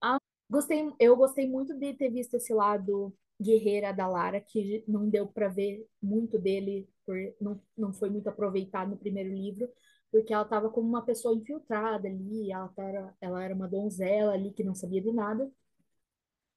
Ah, 0.00 0.18
gostei, 0.50 0.90
eu 0.98 1.16
gostei 1.16 1.48
muito 1.48 1.74
de 1.78 1.94
ter 1.94 2.10
visto 2.10 2.34
esse 2.36 2.52
lado 2.52 3.14
guerreira 3.40 3.92
da 3.92 4.06
Lara, 4.08 4.40
que 4.40 4.84
não 4.86 5.08
deu 5.08 5.26
para 5.26 5.48
ver 5.48 5.86
muito 6.00 6.38
dele, 6.38 6.88
por, 7.04 7.16
não, 7.40 7.60
não 7.76 7.92
foi 7.92 8.10
muito 8.10 8.28
aproveitado 8.28 8.90
no 8.90 8.96
primeiro 8.96 9.30
livro, 9.34 9.68
porque 10.10 10.32
ela 10.32 10.44
estava 10.44 10.70
como 10.70 10.88
uma 10.88 11.04
pessoa 11.04 11.34
infiltrada 11.34 12.06
ali, 12.08 12.52
ela 12.52 12.72
era, 12.76 13.14
ela 13.20 13.42
era 13.44 13.54
uma 13.54 13.68
donzela 13.68 14.32
ali 14.34 14.52
que 14.52 14.62
não 14.64 14.74
sabia 14.74 15.02
de 15.02 15.12
nada. 15.12 15.50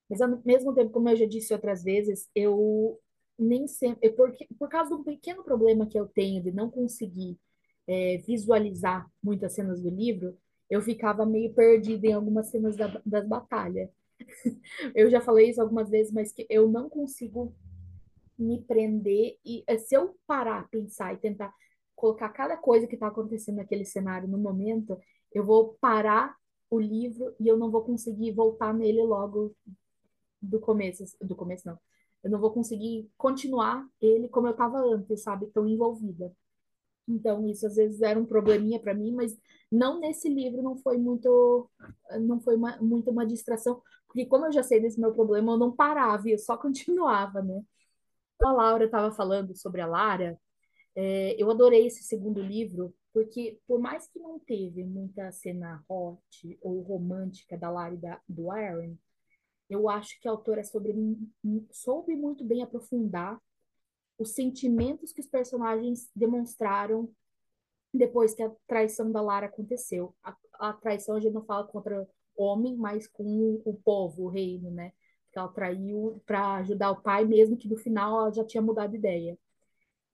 Mas 0.09 0.21
ao 0.21 0.29
mesmo 0.45 0.73
tempo, 0.73 0.91
como 0.91 1.09
eu 1.09 1.15
já 1.15 1.25
disse 1.25 1.53
outras 1.53 1.83
vezes, 1.83 2.29
eu 2.35 2.99
nem 3.37 3.67
sempre. 3.67 4.09
Por, 4.11 4.33
por 4.57 4.69
causa 4.69 4.89
de 4.89 4.95
um 4.95 5.03
pequeno 5.03 5.43
problema 5.43 5.87
que 5.87 5.99
eu 5.99 6.07
tenho 6.07 6.41
de 6.41 6.51
não 6.51 6.69
conseguir 6.69 7.37
é, 7.87 8.17
visualizar 8.17 9.09
muitas 9.21 9.53
cenas 9.53 9.81
do 9.81 9.89
livro, 9.89 10.37
eu 10.69 10.81
ficava 10.81 11.25
meio 11.25 11.53
perdida 11.53 12.07
em 12.07 12.13
algumas 12.13 12.49
cenas 12.49 12.75
da, 12.75 13.01
das 13.05 13.27
batalhas. 13.27 13.89
eu 14.95 15.09
já 15.09 15.21
falei 15.21 15.49
isso 15.49 15.61
algumas 15.61 15.89
vezes, 15.89 16.11
mas 16.11 16.31
que 16.31 16.45
eu 16.49 16.69
não 16.69 16.89
consigo 16.89 17.53
me 18.37 18.61
prender 18.61 19.37
e 19.45 19.63
é, 19.67 19.77
se 19.77 19.95
eu 19.95 20.17
parar, 20.27 20.67
pensar 20.69 21.13
e 21.13 21.17
tentar 21.17 21.53
colocar 21.95 22.29
cada 22.29 22.57
coisa 22.57 22.87
que 22.87 22.95
está 22.95 23.07
acontecendo 23.07 23.57
naquele 23.57 23.85
cenário 23.85 24.27
no 24.27 24.37
momento, 24.37 24.99
eu 25.33 25.43
vou 25.45 25.77
parar 25.79 26.35
o 26.69 26.79
livro 26.79 27.33
e 27.39 27.47
eu 27.47 27.57
não 27.57 27.71
vou 27.71 27.83
conseguir 27.83 28.31
voltar 28.31 28.73
nele 28.73 29.01
logo 29.01 29.55
do 30.41 30.59
começo, 30.59 31.03
do 31.21 31.35
começo 31.35 31.67
não, 31.67 31.79
eu 32.25 32.31
não 32.31 32.39
vou 32.39 32.51
conseguir 32.51 33.07
continuar 33.15 33.87
ele 34.01 34.27
como 34.27 34.47
eu 34.47 34.51
estava 34.51 34.79
antes, 34.79 35.21
sabe? 35.21 35.45
Tão 35.53 35.67
envolvida. 35.67 36.33
Então, 37.07 37.47
isso 37.47 37.67
às 37.67 37.75
vezes 37.75 38.01
era 38.01 38.19
um 38.19 38.25
probleminha 38.25 38.79
para 38.79 38.95
mim, 38.95 39.13
mas 39.13 39.37
não 39.71 39.99
nesse 39.99 40.27
livro, 40.27 40.63
não 40.63 40.75
foi 40.75 40.97
muito, 40.97 41.69
não 42.21 42.41
foi 42.41 42.55
uma, 42.55 42.77
muito 42.77 43.11
uma 43.11 43.27
distração, 43.27 43.79
porque 44.07 44.25
como 44.25 44.47
eu 44.47 44.51
já 44.51 44.63
sei 44.63 44.81
desse 44.81 44.99
meu 44.99 45.13
problema, 45.13 45.53
eu 45.53 45.57
não 45.57 45.75
parava, 45.75 46.27
eu 46.27 46.39
só 46.39 46.57
continuava, 46.57 47.43
né? 47.43 47.61
A 48.41 48.51
Laura 48.51 48.85
estava 48.85 49.11
falando 49.11 49.55
sobre 49.55 49.81
a 49.81 49.87
Lara, 49.87 50.39
é, 50.95 51.35
eu 51.41 51.51
adorei 51.51 51.87
esse 51.87 52.03
segundo 52.03 52.41
livro, 52.41 52.95
porque 53.13 53.59
por 53.67 53.79
mais 53.79 54.07
que 54.07 54.19
não 54.19 54.39
teve 54.39 54.83
muita 54.83 55.31
cena 55.31 55.83
hot 55.87 56.59
ou 56.61 56.81
romântica 56.81 57.57
da 57.57 57.69
Lara 57.69 57.93
e 57.93 57.97
da, 57.97 58.19
do 58.27 58.51
Aaron, 58.51 58.97
eu 59.69 59.89
acho 59.89 60.19
que 60.19 60.27
a 60.27 60.31
autora 60.31 60.63
sobre, 60.63 60.93
soube 61.71 62.15
muito 62.15 62.43
bem 62.43 62.61
aprofundar 62.61 63.39
os 64.17 64.31
sentimentos 64.31 65.11
que 65.11 65.19
os 65.21 65.27
personagens 65.27 66.09
demonstraram 66.15 67.09
depois 67.93 68.33
que 68.33 68.43
a 68.43 68.51
traição 68.67 69.11
da 69.11 69.21
Lara 69.21 69.47
aconteceu. 69.47 70.13
A, 70.23 70.35
a 70.53 70.73
traição 70.73 71.15
a 71.15 71.19
gente 71.19 71.33
não 71.33 71.43
fala 71.43 71.65
contra 71.65 72.07
homem, 72.35 72.75
mas 72.75 73.07
com 73.07 73.23
o, 73.23 73.61
o 73.65 73.73
povo, 73.73 74.23
o 74.23 74.29
reino, 74.29 74.69
né? 74.71 74.91
Que 75.31 75.39
ela 75.39 75.47
traiu 75.49 76.21
para 76.25 76.55
ajudar 76.55 76.91
o 76.91 77.01
pai, 77.01 77.25
mesmo 77.25 77.57
que 77.57 77.69
no 77.69 77.77
final 77.77 78.19
ela 78.19 78.31
já 78.31 78.43
tinha 78.43 78.61
mudado 78.61 78.91
de 78.91 78.97
ideia. 78.97 79.37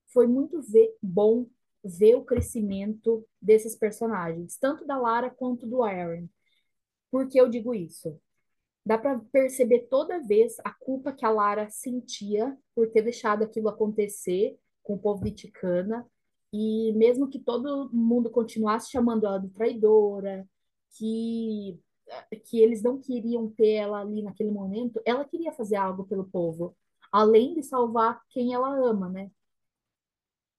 Foi 0.07 0.27
muito 0.27 0.61
ver, 0.61 0.95
bom 1.01 1.47
ver 1.83 2.15
o 2.15 2.23
crescimento 2.23 3.25
desses 3.41 3.75
personagens, 3.75 4.57
tanto 4.57 4.85
da 4.85 4.97
Lara 4.97 5.29
quanto 5.29 5.65
do 5.65 5.83
Aaron. 5.83 6.27
Por 7.09 7.27
que 7.27 7.39
eu 7.39 7.49
digo 7.49 7.73
isso? 7.73 8.19
Dá 8.85 8.97
para 8.97 9.19
perceber 9.31 9.87
toda 9.89 10.21
vez 10.21 10.57
a 10.63 10.71
culpa 10.71 11.11
que 11.11 11.25
a 11.25 11.29
Lara 11.29 11.69
sentia 11.69 12.57
por 12.75 12.89
ter 12.89 13.03
deixado 13.03 13.43
aquilo 13.43 13.69
acontecer 13.69 14.57
com 14.83 14.95
o 14.95 14.99
povo 14.99 15.23
de 15.23 15.31
Ticana. 15.31 16.05
E 16.53 16.91
mesmo 16.93 17.29
que 17.29 17.39
todo 17.39 17.89
mundo 17.93 18.29
continuasse 18.29 18.91
chamando 18.91 19.25
ela 19.25 19.37
de 19.37 19.49
traidora, 19.49 20.47
que, 20.97 21.79
que 22.43 22.59
eles 22.59 22.81
não 22.81 22.99
queriam 22.99 23.49
ter 23.49 23.73
ela 23.75 24.01
ali 24.01 24.21
naquele 24.21 24.51
momento, 24.51 25.01
ela 25.05 25.23
queria 25.23 25.53
fazer 25.53 25.77
algo 25.77 26.05
pelo 26.05 26.25
povo, 26.25 26.75
além 27.11 27.53
de 27.53 27.63
salvar 27.63 28.21
quem 28.29 28.53
ela 28.53 28.75
ama, 28.75 29.09
né? 29.09 29.31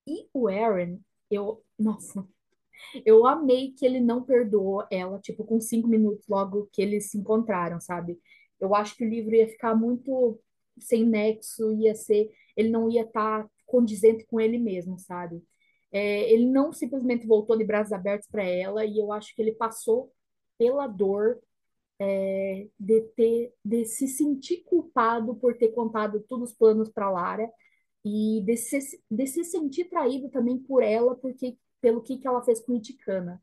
E 0.06 0.28
o 0.32 0.48
Aaron, 0.48 0.98
Eu, 1.30 1.62
nossa, 1.78 2.26
eu 3.04 3.26
amei 3.26 3.72
que 3.72 3.86
ele 3.86 4.00
não 4.00 4.22
perdoou 4.22 4.84
ela, 4.90 5.18
tipo, 5.20 5.44
com 5.44 5.60
cinco 5.60 5.88
minutos 5.88 6.26
logo 6.28 6.68
que 6.72 6.82
eles 6.82 7.10
se 7.10 7.18
encontraram, 7.18 7.80
sabe? 7.80 8.18
Eu 8.60 8.74
acho 8.74 8.96
que 8.96 9.04
o 9.04 9.08
livro 9.08 9.34
ia 9.34 9.48
ficar 9.48 9.74
muito 9.74 10.40
sem 10.78 11.04
nexo, 11.04 11.72
ia 11.72 11.94
ser, 11.94 12.30
ele 12.56 12.70
não 12.70 12.90
ia 12.90 13.02
estar 13.02 13.48
condizente 13.66 14.24
com 14.26 14.40
ele 14.40 14.58
mesmo, 14.58 14.98
sabe? 14.98 15.42
É, 15.90 16.32
ele 16.32 16.46
não 16.46 16.72
simplesmente 16.72 17.26
voltou 17.26 17.56
de 17.56 17.64
braços 17.64 17.92
abertos 17.92 18.28
para 18.28 18.44
ela, 18.44 18.84
e 18.84 18.98
eu 18.98 19.12
acho 19.12 19.34
que 19.34 19.42
ele 19.42 19.52
passou 19.52 20.12
pela 20.58 20.86
dor 20.86 21.38
é, 21.98 22.68
de 22.78 23.00
ter, 23.16 23.54
de 23.64 23.84
se 23.84 24.08
sentir 24.08 24.64
culpado 24.64 25.34
por 25.36 25.56
ter 25.56 25.68
contado 25.68 26.20
todos 26.28 26.50
os 26.50 26.56
planos 26.56 26.90
para 26.90 27.10
Lara 27.10 27.48
e 28.04 28.42
de 28.44 28.56
se, 28.56 29.00
de 29.10 29.26
se 29.26 29.44
sentir 29.44 29.84
traído 29.88 30.28
também 30.30 30.58
por 30.58 30.82
ela, 30.82 31.14
porque 31.16 31.56
pelo 31.82 32.00
que, 32.02 32.16
que 32.18 32.26
ela 32.26 32.42
fez 32.42 32.60
com 32.60 32.74
Iticana. 32.74 33.42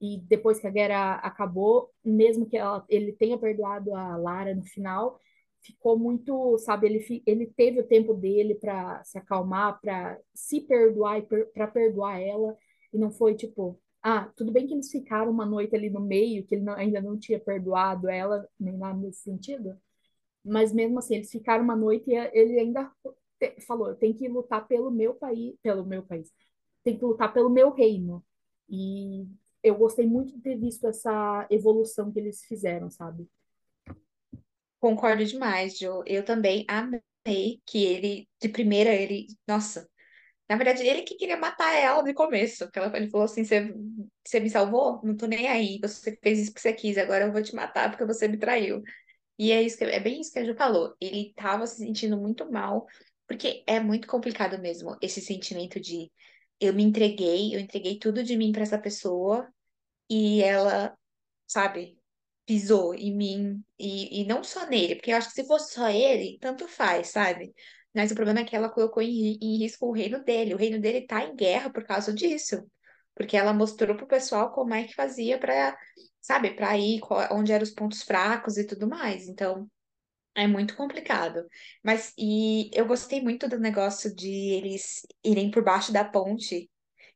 E 0.00 0.18
depois 0.18 0.58
que 0.60 0.66
a 0.66 0.70
guerra 0.70 1.16
acabou, 1.16 1.90
mesmo 2.04 2.46
que 2.46 2.56
ela, 2.56 2.84
ele 2.88 3.12
tenha 3.12 3.38
perdoado 3.38 3.94
a 3.94 4.16
Lara 4.16 4.54
no 4.54 4.64
final, 4.64 5.20
ficou 5.60 5.98
muito, 5.98 6.58
sabe, 6.58 6.86
ele, 6.88 7.22
ele 7.26 7.46
teve 7.46 7.80
o 7.80 7.86
tempo 7.86 8.14
dele 8.14 8.54
para 8.56 9.02
se 9.04 9.18
acalmar, 9.18 9.80
para 9.80 10.18
se 10.34 10.60
perdoar 10.60 11.18
e 11.18 11.22
per, 11.22 11.52
para 11.52 11.68
perdoar 11.68 12.20
ela, 12.20 12.56
e 12.92 12.98
não 12.98 13.10
foi 13.12 13.34
tipo, 13.34 13.80
ah, 14.02 14.30
tudo 14.36 14.52
bem 14.52 14.66
que 14.66 14.74
eles 14.74 14.90
ficaram 14.90 15.30
uma 15.30 15.46
noite 15.46 15.74
ali 15.76 15.88
no 15.88 16.00
meio, 16.00 16.44
que 16.44 16.56
ele 16.56 16.64
não, 16.64 16.74
ainda 16.74 17.00
não 17.00 17.18
tinha 17.18 17.38
perdoado 17.38 18.08
ela, 18.08 18.46
nem 18.58 18.76
nada 18.76 18.98
nesse 18.98 19.22
sentido, 19.22 19.78
mas 20.44 20.72
mesmo 20.72 20.98
assim, 20.98 21.16
eles 21.16 21.30
ficaram 21.30 21.62
uma 21.64 21.76
noite 21.76 22.10
e 22.10 22.14
ele 22.16 22.58
ainda 22.58 22.90
falou, 23.66 23.88
eu 23.88 23.96
tenho 23.96 24.14
que 24.14 24.28
lutar 24.28 24.66
pelo 24.66 24.90
meu 24.90 25.14
país, 25.14 25.54
pelo 25.62 25.84
meu 25.84 26.02
país, 26.02 26.32
que 26.82 27.04
lutar 27.04 27.32
pelo 27.32 27.50
meu 27.50 27.70
reino. 27.70 28.24
E 28.68 29.26
eu 29.62 29.74
gostei 29.76 30.06
muito 30.06 30.34
de 30.34 30.40
ter 30.40 30.56
visto 30.56 30.86
essa 30.86 31.46
evolução 31.50 32.10
que 32.10 32.18
eles 32.18 32.44
fizeram, 32.44 32.90
sabe? 32.90 33.28
Concordo 34.80 35.24
demais, 35.24 35.78
Jo. 35.78 36.02
Eu 36.06 36.24
também 36.24 36.66
amei 36.68 37.60
que 37.66 37.84
ele, 37.84 38.28
de 38.40 38.48
primeira, 38.48 38.92
ele, 38.92 39.26
nossa, 39.46 39.88
na 40.48 40.56
verdade, 40.56 40.86
ele 40.86 41.02
que 41.02 41.14
queria 41.14 41.36
matar 41.36 41.72
ela 41.74 42.02
de 42.02 42.12
começo. 42.12 42.68
Ela, 42.74 42.94
ele 42.96 43.08
falou 43.10 43.24
assim: 43.24 43.44
você 43.44 44.40
me 44.40 44.50
salvou? 44.50 45.00
Não 45.02 45.16
tô 45.16 45.26
nem 45.26 45.48
aí. 45.48 45.78
Você 45.80 46.18
fez 46.22 46.38
isso 46.40 46.52
que 46.54 46.60
você 46.60 46.72
quis, 46.72 46.98
agora 46.98 47.24
eu 47.24 47.32
vou 47.32 47.42
te 47.42 47.54
matar 47.54 47.90
porque 47.90 48.04
você 48.04 48.28
me 48.28 48.36
traiu. 48.36 48.82
E 49.38 49.50
é 49.52 49.62
isso 49.62 49.78
que, 49.78 49.84
é 49.84 50.00
bem 50.00 50.20
isso 50.20 50.32
que 50.32 50.38
a 50.38 50.44
Ju 50.44 50.54
falou. 50.54 50.94
Ele 51.00 51.32
tava 51.34 51.66
se 51.66 51.76
sentindo 51.78 52.18
muito 52.18 52.50
mal, 52.50 52.86
porque 53.26 53.64
é 53.66 53.80
muito 53.80 54.06
complicado 54.06 54.58
mesmo 54.58 54.96
esse 55.00 55.20
sentimento 55.20 55.80
de 55.80 56.12
eu 56.64 56.74
me 56.74 56.82
entreguei, 56.82 57.54
eu 57.54 57.60
entreguei 57.60 57.98
tudo 57.98 58.22
de 58.22 58.36
mim 58.36 58.52
para 58.52 58.62
essa 58.62 58.78
pessoa 58.78 59.48
e 60.10 60.42
ela, 60.42 60.96
sabe, 61.46 61.98
pisou 62.46 62.94
em 62.94 63.16
mim 63.16 63.64
e, 63.78 64.22
e 64.22 64.26
não 64.26 64.44
só 64.44 64.66
nele, 64.68 64.96
porque 64.96 65.12
eu 65.12 65.16
acho 65.16 65.28
que 65.28 65.34
se 65.34 65.46
fosse 65.46 65.74
só 65.74 65.88
ele, 65.88 66.38
tanto 66.40 66.68
faz, 66.68 67.08
sabe? 67.08 67.54
Mas 67.94 68.10
o 68.10 68.14
problema 68.14 68.40
é 68.40 68.44
que 68.44 68.56
ela 68.56 68.68
colocou 68.70 69.02
em, 69.02 69.38
em 69.40 69.58
risco 69.58 69.86
o 69.86 69.92
reino 69.92 70.22
dele. 70.24 70.54
O 70.54 70.56
reino 70.58 70.80
dele 70.80 71.06
tá 71.06 71.22
em 71.24 71.36
guerra 71.36 71.70
por 71.70 71.84
causa 71.84 72.12
disso. 72.12 72.64
Porque 73.14 73.36
ela 73.36 73.52
mostrou 73.52 73.96
pro 73.96 74.06
pessoal 74.06 74.50
como 74.52 74.72
é 74.74 74.84
que 74.84 74.94
fazia 74.94 75.38
para, 75.38 75.76
sabe, 76.20 76.54
para 76.54 76.76
ir, 76.78 77.00
onde 77.30 77.52
eram 77.52 77.62
os 77.62 77.70
pontos 77.70 78.02
fracos 78.02 78.56
e 78.56 78.66
tudo 78.66 78.88
mais. 78.88 79.28
Então, 79.28 79.68
é 80.34 80.46
muito 80.46 80.76
complicado. 80.76 81.46
Mas, 81.82 82.12
e 82.18 82.70
eu 82.74 82.86
gostei 82.86 83.20
muito 83.22 83.48
do 83.48 83.58
negócio 83.58 84.14
de 84.14 84.28
eles 84.30 85.02
irem 85.24 85.50
por 85.50 85.62
baixo 85.64 85.92
da 85.92 86.04
ponte. 86.04 86.70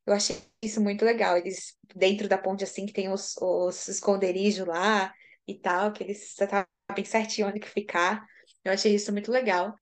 Eu 0.06 0.14
achei 0.14 0.36
isso 0.62 0.80
muito 0.80 1.04
legal. 1.04 1.36
Eles, 1.36 1.76
dentro 1.94 2.28
da 2.28 2.38
ponte, 2.38 2.64
assim, 2.64 2.86
que 2.86 2.92
tem 2.92 3.10
os, 3.12 3.34
os 3.40 3.88
esconderijos 3.88 4.66
lá 4.66 5.12
e 5.46 5.54
tal, 5.58 5.92
que 5.92 6.02
eles 6.04 6.34
sabem 6.34 7.04
certinho 7.04 7.48
onde 7.48 7.60
que 7.60 7.68
ficar. 7.68 8.24
Eu 8.64 8.72
achei 8.72 8.94
isso 8.94 9.12
muito 9.12 9.30
legal. 9.32 9.74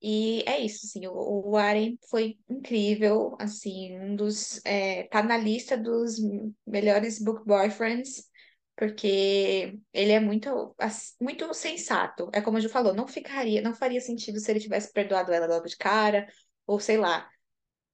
E 0.00 0.44
é 0.46 0.60
isso, 0.60 0.86
assim, 0.86 1.06
o, 1.08 1.50
o 1.50 1.56
Aren 1.56 1.96
foi 2.08 2.38
incrível, 2.48 3.36
assim, 3.40 3.98
um 3.98 4.14
dos, 4.14 4.60
é, 4.64 5.04
tá 5.08 5.22
na 5.24 5.36
lista 5.36 5.76
dos 5.76 6.16
melhores 6.64 7.18
book 7.20 7.44
boyfriends, 7.44 8.27
porque 8.78 9.76
ele 9.92 10.12
é 10.12 10.20
muito, 10.20 10.74
muito 11.20 11.52
sensato. 11.52 12.30
É 12.32 12.40
como 12.40 12.58
a 12.58 12.60
Ju 12.60 12.68
falou, 12.68 12.94
não 12.94 13.08
ficaria, 13.08 13.60
não 13.60 13.74
faria 13.74 14.00
sentido 14.00 14.38
se 14.38 14.50
ele 14.52 14.60
tivesse 14.60 14.92
perdoado 14.92 15.32
ela 15.32 15.46
logo 15.48 15.66
de 15.66 15.76
cara, 15.76 16.28
ou 16.64 16.78
sei 16.78 16.96
lá, 16.96 17.28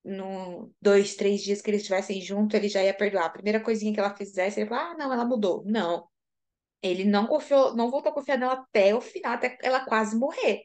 no 0.04 0.72
dois, 0.80 1.16
três 1.16 1.42
dias 1.42 1.62
que 1.62 1.70
eles 1.70 1.82
estivessem 1.82 2.20
juntos, 2.20 2.54
ele 2.58 2.68
já 2.68 2.82
ia 2.84 2.94
perdoar. 2.94 3.26
A 3.26 3.30
primeira 3.30 3.60
coisinha 3.60 3.94
que 3.94 4.00
ela 4.00 4.14
fizesse, 4.14 4.60
ele 4.60 4.68
falou, 4.68 4.84
ah, 4.84 4.96
não, 4.98 5.12
ela 5.12 5.24
mudou. 5.24 5.64
Não. 5.66 6.06
Ele 6.82 7.04
não 7.04 7.26
confiou, 7.26 7.74
não 7.74 7.90
voltou 7.90 8.12
a 8.12 8.14
confiar 8.14 8.38
nela 8.38 8.54
até 8.54 8.94
o 8.94 9.00
final, 9.00 9.32
até 9.34 9.56
ela 9.62 9.84
quase 9.86 10.16
morrer. 10.16 10.64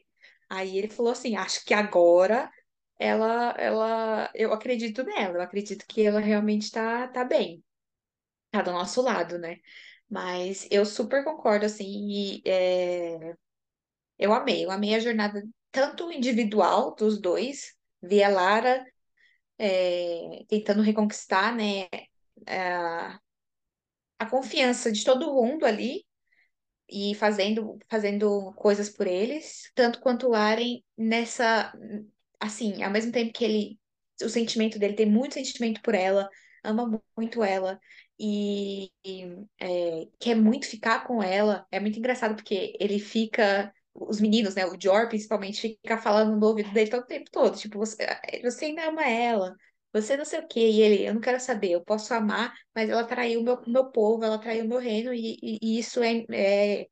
Aí 0.50 0.76
ele 0.78 0.88
falou 0.88 1.12
assim: 1.12 1.36
acho 1.36 1.64
que 1.64 1.74
agora 1.74 2.50
ela, 2.98 3.52
ela, 3.58 4.30
eu 4.34 4.52
acredito 4.52 5.02
nela, 5.04 5.38
eu 5.38 5.42
acredito 5.42 5.86
que 5.88 6.02
ela 6.06 6.20
realmente 6.20 6.64
está 6.64 7.08
tá 7.08 7.24
bem, 7.24 7.64
tá 8.50 8.62
do 8.62 8.72
nosso 8.72 9.02
lado, 9.02 9.38
né? 9.38 9.58
Mas 10.10 10.66
eu 10.70 10.84
super 10.84 11.24
concordo, 11.24 11.66
assim, 11.66 11.86
e, 12.10 12.42
é, 12.46 13.34
eu 14.18 14.32
amei, 14.32 14.64
eu 14.64 14.70
amei 14.70 14.94
a 14.94 15.00
jornada 15.00 15.42
tanto 15.70 16.12
individual 16.12 16.94
dos 16.94 17.20
dois, 17.20 17.74
vi 18.02 18.22
a 18.22 18.28
Lara 18.28 18.84
é, 19.58 20.44
tentando 20.48 20.82
reconquistar, 20.82 21.54
né, 21.56 21.88
a, 22.46 23.20
a 24.18 24.26
confiança 24.26 24.92
de 24.92 25.04
todo 25.04 25.34
mundo 25.34 25.64
ali, 25.66 26.04
e 26.88 27.14
fazendo, 27.14 27.78
fazendo 27.88 28.52
coisas 28.54 28.90
por 28.90 29.06
eles, 29.06 29.70
tanto 29.74 30.00
quanto 30.00 30.28
o 30.28 30.34
Aren 30.34 30.82
nessa, 30.96 31.72
assim, 32.40 32.82
ao 32.82 32.90
mesmo 32.90 33.12
tempo 33.12 33.32
que 33.32 33.44
ele, 33.44 33.80
o 34.22 34.28
sentimento 34.28 34.78
dele 34.78 34.94
tem 34.94 35.06
muito 35.06 35.34
sentimento 35.34 35.80
por 35.82 35.94
ela, 35.94 36.28
ama 36.64 37.02
muito 37.16 37.42
ela 37.44 37.80
e, 38.20 38.90
é, 39.60 40.06
quer 40.18 40.34
muito 40.36 40.66
ficar 40.66 41.06
com 41.06 41.22
ela. 41.22 41.66
É 41.70 41.80
muito 41.80 41.98
engraçado 41.98 42.34
porque 42.36 42.76
ele 42.80 42.98
fica, 42.98 43.72
os 43.94 44.20
meninos, 44.20 44.54
né, 44.54 44.66
o 44.66 44.76
Jor 44.80 45.08
principalmente, 45.08 45.60
fica 45.60 45.98
falando 45.98 46.36
no 46.38 46.46
ouvido 46.46 46.70
dele 46.72 46.90
todo 46.90 47.02
o 47.02 47.06
tempo 47.06 47.30
todo, 47.30 47.56
tipo, 47.58 47.78
você, 47.78 47.96
você 48.42 48.66
ainda 48.66 48.88
ama 48.88 49.04
ela. 49.06 49.54
Você 49.92 50.16
não 50.16 50.24
sei 50.24 50.38
o 50.40 50.46
quê, 50.46 50.60
e 50.60 50.80
ele, 50.82 51.08
eu 51.08 51.14
não 51.14 51.20
quero 51.20 51.40
saber, 51.40 51.72
eu 51.72 51.84
posso 51.84 52.14
amar, 52.14 52.54
mas 52.74 52.88
ela 52.88 53.02
traiu 53.04 53.40
o 53.40 53.42
meu, 53.44 53.60
meu 53.66 53.90
povo, 53.90 54.24
ela 54.24 54.38
traiu 54.38 54.64
o 54.64 54.68
meu 54.68 54.78
reino, 54.78 55.12
e, 55.12 55.36
e, 55.42 55.58
e 55.60 55.78
isso 55.80 56.00
é, 56.02 56.24
é, 56.30 56.86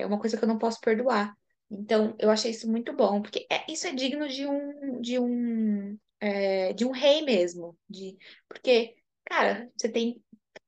é 0.00 0.06
uma 0.06 0.18
coisa 0.18 0.36
que 0.36 0.44
eu 0.44 0.48
não 0.48 0.58
posso 0.58 0.80
perdoar. 0.80 1.34
Então, 1.70 2.14
eu 2.18 2.30
achei 2.30 2.50
isso 2.50 2.70
muito 2.70 2.94
bom, 2.94 3.22
porque 3.22 3.46
é, 3.50 3.64
isso 3.70 3.86
é 3.86 3.92
digno 3.92 4.28
de 4.28 4.46
um, 4.46 5.00
de 5.00 5.18
um, 5.18 5.98
é, 6.20 6.72
de 6.72 6.84
um 6.84 6.90
rei 6.90 7.22
mesmo, 7.22 7.76
de, 7.88 8.16
porque, 8.48 8.94
cara, 9.30 9.70
você 9.76 9.88
tem, 9.88 10.22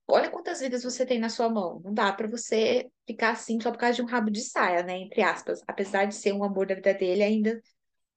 olha 0.08 0.30
quantas 0.30 0.60
vidas 0.60 0.84
você 0.84 1.04
tem 1.04 1.18
na 1.18 1.28
sua 1.28 1.48
mão, 1.48 1.80
não 1.84 1.92
dá 1.92 2.12
para 2.12 2.28
você 2.28 2.88
ficar 3.06 3.32
assim 3.32 3.60
só 3.60 3.72
por 3.72 3.78
causa 3.78 3.96
de 3.96 4.02
um 4.02 4.06
rabo 4.06 4.30
de 4.30 4.40
saia, 4.40 4.82
né, 4.84 4.98
entre 4.98 5.20
aspas, 5.20 5.60
apesar 5.66 6.06
de 6.06 6.14
ser 6.14 6.32
um 6.32 6.44
amor 6.44 6.66
da 6.66 6.76
vida 6.76 6.94
dele, 6.94 7.22
ainda, 7.22 7.60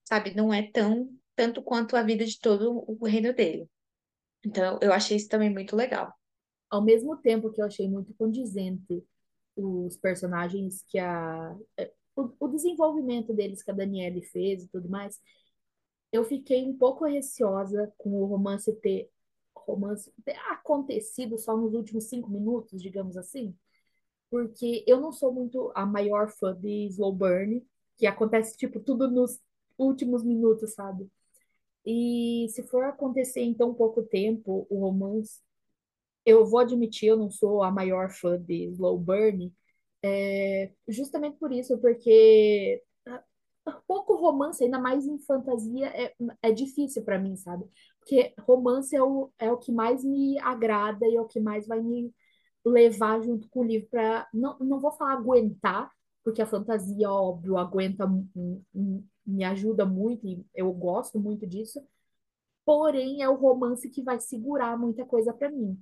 sabe, 0.04 0.36
não 0.36 0.54
é 0.54 0.70
tão 0.72 1.10
tanto 1.36 1.62
quanto 1.62 1.98
a 1.98 2.04
vida 2.04 2.24
de 2.24 2.40
todo 2.40 2.86
o 2.88 3.06
reino 3.06 3.34
dele. 3.34 3.68
Então, 4.46 4.80
eu 4.82 4.94
achei 4.94 5.18
isso 5.18 5.28
também 5.28 5.50
muito 5.50 5.76
legal. 5.76 6.14
Ao 6.70 6.82
mesmo 6.82 7.18
tempo 7.18 7.52
que 7.52 7.62
eu 7.62 7.66
achei 7.66 7.90
muito 7.90 8.14
condizente 8.14 9.04
os 9.56 9.98
personagens 9.98 10.84
que 10.88 10.98
a. 11.00 11.56
É, 11.78 11.92
o, 12.16 12.32
o 12.40 12.48
desenvolvimento 12.48 13.34
deles 13.34 13.62
que 13.62 13.72
a 13.72 13.74
Daniele 13.74 14.22
fez 14.22 14.64
e 14.64 14.68
tudo 14.70 14.88
mais, 14.88 15.20
eu 16.12 16.24
fiquei 16.24 16.64
um 16.64 16.78
pouco 16.78 17.06
receosa 17.06 17.92
com 17.98 18.12
o 18.22 18.26
romance 18.26 18.72
ter, 18.76 19.10
romance 19.66 20.12
ter 20.24 20.38
acontecido 20.52 21.38
só 21.38 21.56
nos 21.58 21.74
últimos 21.74 22.06
cinco 22.06 22.30
minutos, 22.30 22.82
digamos 22.82 23.18
assim, 23.18 23.56
porque 24.30 24.84
eu 24.88 25.00
não 25.00 25.12
sou 25.12 25.34
muito 25.34 25.72
a 25.76 25.86
maior 25.86 26.30
fã 26.30 26.56
de 26.56 26.88
Slow 26.88 27.14
Burn, 27.14 27.66
que 27.98 28.08
acontece, 28.08 28.58
tipo, 28.58 28.80
tudo 28.80 29.10
nos 29.10 29.40
últimos 29.78 30.24
minutos, 30.24 30.74
sabe? 30.74 31.10
E 31.86 32.48
se 32.50 32.64
for 32.64 32.84
acontecer 32.86 33.42
em 33.42 33.54
tão 33.54 33.74
pouco 33.74 34.04
tempo 34.04 34.68
o 34.70 34.80
romance, 34.82 35.42
eu 36.26 36.46
vou 36.46 36.60
admitir, 36.60 37.10
eu 37.10 37.18
não 37.18 37.30
sou 37.32 37.64
a 37.64 37.72
maior 37.72 38.10
fã 38.12 38.40
de 38.42 38.66
Slow 38.72 39.00
Burn, 39.00 39.54
é, 40.04 40.72
justamente 40.88 41.38
por 41.38 41.52
isso, 41.52 41.78
porque 41.80 42.84
pouco 43.88 44.16
romance, 44.16 44.64
ainda 44.64 44.80
mais 44.80 45.06
em 45.06 45.18
fantasia, 45.20 45.88
é, 45.88 46.16
é 46.42 46.52
difícil 46.52 47.04
para 47.04 47.20
mim, 47.20 47.36
sabe? 47.36 47.66
Porque 48.00 48.34
romance 48.42 48.96
é 48.96 49.02
o, 49.02 49.32
é 49.40 49.52
o 49.52 49.58
que 49.58 49.72
mais 49.72 50.04
me 50.04 50.40
agrada 50.40 51.08
e 51.08 51.16
é 51.16 51.22
o 51.22 51.28
que 51.28 51.40
mais 51.40 51.68
vai 51.68 51.82
me 51.82 52.14
levar 52.66 53.22
junto 53.22 53.48
com 53.50 53.62
o 53.62 53.64
livro 53.64 53.88
para 53.90 54.28
não, 54.34 54.58
não 54.60 54.80
vou 54.80 54.92
falar 54.92 55.14
aguentar, 55.14 55.92
porque 56.24 56.42
a 56.42 56.48
fantasia, 56.48 57.10
óbvio, 57.10 57.58
aguenta, 57.58 58.08
me 59.26 59.44
ajuda 59.44 59.86
muito 59.86 60.28
e 60.28 60.46
eu 60.54 60.72
gosto 60.74 61.20
muito 61.20 61.46
disso, 61.48 61.82
porém 62.66 63.22
é 63.22 63.30
o 63.30 63.36
romance 63.36 63.90
que 63.90 64.04
vai 64.04 64.20
segurar 64.20 64.78
muita 64.78 65.06
coisa 65.06 65.34
para 65.34 65.50
mim. 65.52 65.80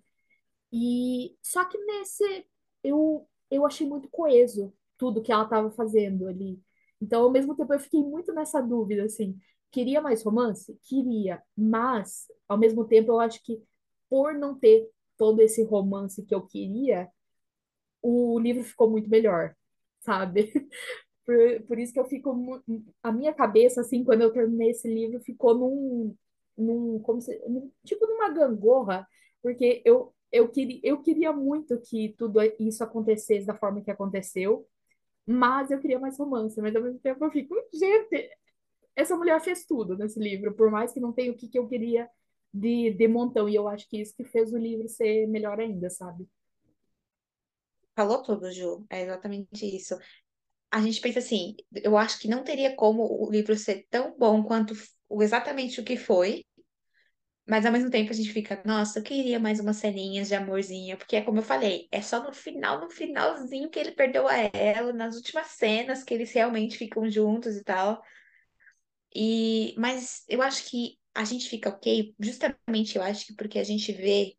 E 0.71 1.37
só 1.41 1.65
que 1.65 1.77
nesse 1.77 2.45
eu 2.83 3.27
eu 3.51 3.65
achei 3.65 3.87
muito 3.87 4.09
coeso 4.09 4.73
tudo 4.97 5.21
que 5.21 5.31
ela 5.31 5.43
estava 5.43 5.69
fazendo 5.71 6.27
ali. 6.27 6.59
Então, 7.03 7.23
ao 7.23 7.31
mesmo 7.31 7.55
tempo, 7.55 7.73
eu 7.73 7.79
fiquei 7.79 8.01
muito 8.03 8.33
nessa 8.33 8.61
dúvida, 8.61 9.03
assim. 9.05 9.37
Queria 9.71 10.01
mais 10.01 10.23
romance? 10.23 10.77
Queria. 10.83 11.41
Mas, 11.57 12.27
ao 12.47 12.57
mesmo 12.57 12.85
tempo, 12.85 13.11
eu 13.11 13.19
acho 13.19 13.43
que 13.43 13.61
por 14.09 14.33
não 14.35 14.57
ter 14.57 14.89
todo 15.17 15.41
esse 15.41 15.63
romance 15.63 16.23
que 16.25 16.33
eu 16.35 16.41
queria, 16.45 17.09
o 18.01 18.39
livro 18.39 18.63
ficou 18.63 18.89
muito 18.89 19.09
melhor, 19.09 19.55
sabe? 20.01 20.51
Por, 21.25 21.37
por 21.67 21.79
isso 21.79 21.93
que 21.93 21.99
eu 21.99 22.05
fico. 22.05 22.61
A 23.01 23.11
minha 23.11 23.33
cabeça, 23.33 23.81
assim, 23.81 24.03
quando 24.03 24.21
eu 24.21 24.33
terminei 24.33 24.71
esse 24.71 24.87
livro, 24.93 25.21
ficou 25.21 25.55
num. 25.57 26.15
num 26.57 26.99
como 26.99 27.21
se, 27.21 27.37
num, 27.47 27.71
tipo 27.85 28.05
numa 28.07 28.29
gangorra, 28.29 29.07
porque 29.41 29.81
eu, 29.85 30.13
eu, 30.31 30.49
queria, 30.49 30.79
eu 30.83 31.01
queria 31.01 31.31
muito 31.33 31.79
que 31.81 32.13
tudo 32.17 32.39
isso 32.59 32.83
acontecesse 32.83 33.45
da 33.47 33.55
forma 33.55 33.81
que 33.81 33.91
aconteceu, 33.91 34.67
mas 35.25 35.71
eu 35.71 35.79
queria 35.79 35.99
mais 35.99 36.17
romance. 36.17 36.59
Mas 36.61 36.75
ao 36.75 36.81
mesmo 36.81 36.99
tempo 36.99 37.23
eu 37.23 37.31
fico, 37.31 37.55
gente, 37.73 38.29
essa 38.95 39.15
mulher 39.15 39.39
fez 39.41 39.65
tudo 39.65 39.97
nesse 39.97 40.19
livro, 40.19 40.53
por 40.53 40.69
mais 40.69 40.91
que 40.91 40.99
não 40.99 41.13
tenha 41.13 41.31
o 41.31 41.35
que, 41.35 41.47
que 41.47 41.57
eu 41.57 41.67
queria 41.67 42.09
de, 42.53 42.91
de 42.91 43.07
montão. 43.07 43.49
E 43.49 43.55
eu 43.55 43.67
acho 43.67 43.87
que 43.89 44.01
isso 44.01 44.15
que 44.15 44.23
fez 44.23 44.53
o 44.53 44.57
livro 44.57 44.87
ser 44.87 45.27
melhor 45.27 45.59
ainda, 45.59 45.89
sabe? 45.89 46.27
Falou 47.95 48.23
tudo, 48.23 48.51
Ju. 48.51 48.85
É 48.89 49.03
exatamente 49.03 49.65
isso. 49.65 49.97
A 50.71 50.81
gente 50.81 50.99
pensa 51.01 51.19
assim, 51.19 51.55
eu 51.71 51.95
acho 51.97 52.19
que 52.19 52.27
não 52.27 52.43
teria 52.43 52.75
como 52.75 53.03
o 53.03 53.29
livro 53.29 53.55
ser 53.55 53.85
tão 53.89 54.17
bom 54.17 54.43
quanto 54.43 54.73
exatamente 55.21 55.79
o 55.79 55.83
que 55.83 55.95
foi, 55.95 56.43
mas 57.47 57.65
ao 57.65 57.71
mesmo 57.71 57.89
tempo 57.89 58.11
a 58.11 58.13
gente 58.15 58.31
fica, 58.31 58.61
nossa, 58.65 58.99
eu 58.99 59.03
queria 59.03 59.39
mais 59.39 59.59
umas 59.59 59.77
ceninhas 59.77 60.27
de 60.29 60.35
amorzinho, 60.35 60.97
porque 60.97 61.17
é 61.17 61.21
como 61.21 61.39
eu 61.39 61.43
falei, 61.43 61.87
é 61.91 62.01
só 62.01 62.23
no 62.23 62.33
final, 62.33 62.79
no 62.79 62.89
finalzinho 62.89 63.69
que 63.69 63.79
ele 63.79 63.91
perdeu 63.91 64.27
a 64.27 64.35
ela, 64.37 64.93
nas 64.93 65.15
últimas 65.15 65.47
cenas 65.47 66.03
que 66.03 66.13
eles 66.13 66.31
realmente 66.31 66.77
ficam 66.77 67.09
juntos 67.09 67.55
e 67.57 67.63
tal. 67.63 68.01
E, 69.15 69.75
mas 69.77 70.23
eu 70.27 70.41
acho 70.41 70.69
que 70.69 70.97
a 71.13 71.23
gente 71.23 71.47
fica 71.49 71.69
ok, 71.69 72.15
justamente 72.19 72.95
eu 72.95 73.03
acho 73.03 73.27
que 73.27 73.35
porque 73.35 73.59
a 73.59 73.63
gente 73.63 73.91
vê 73.91 74.35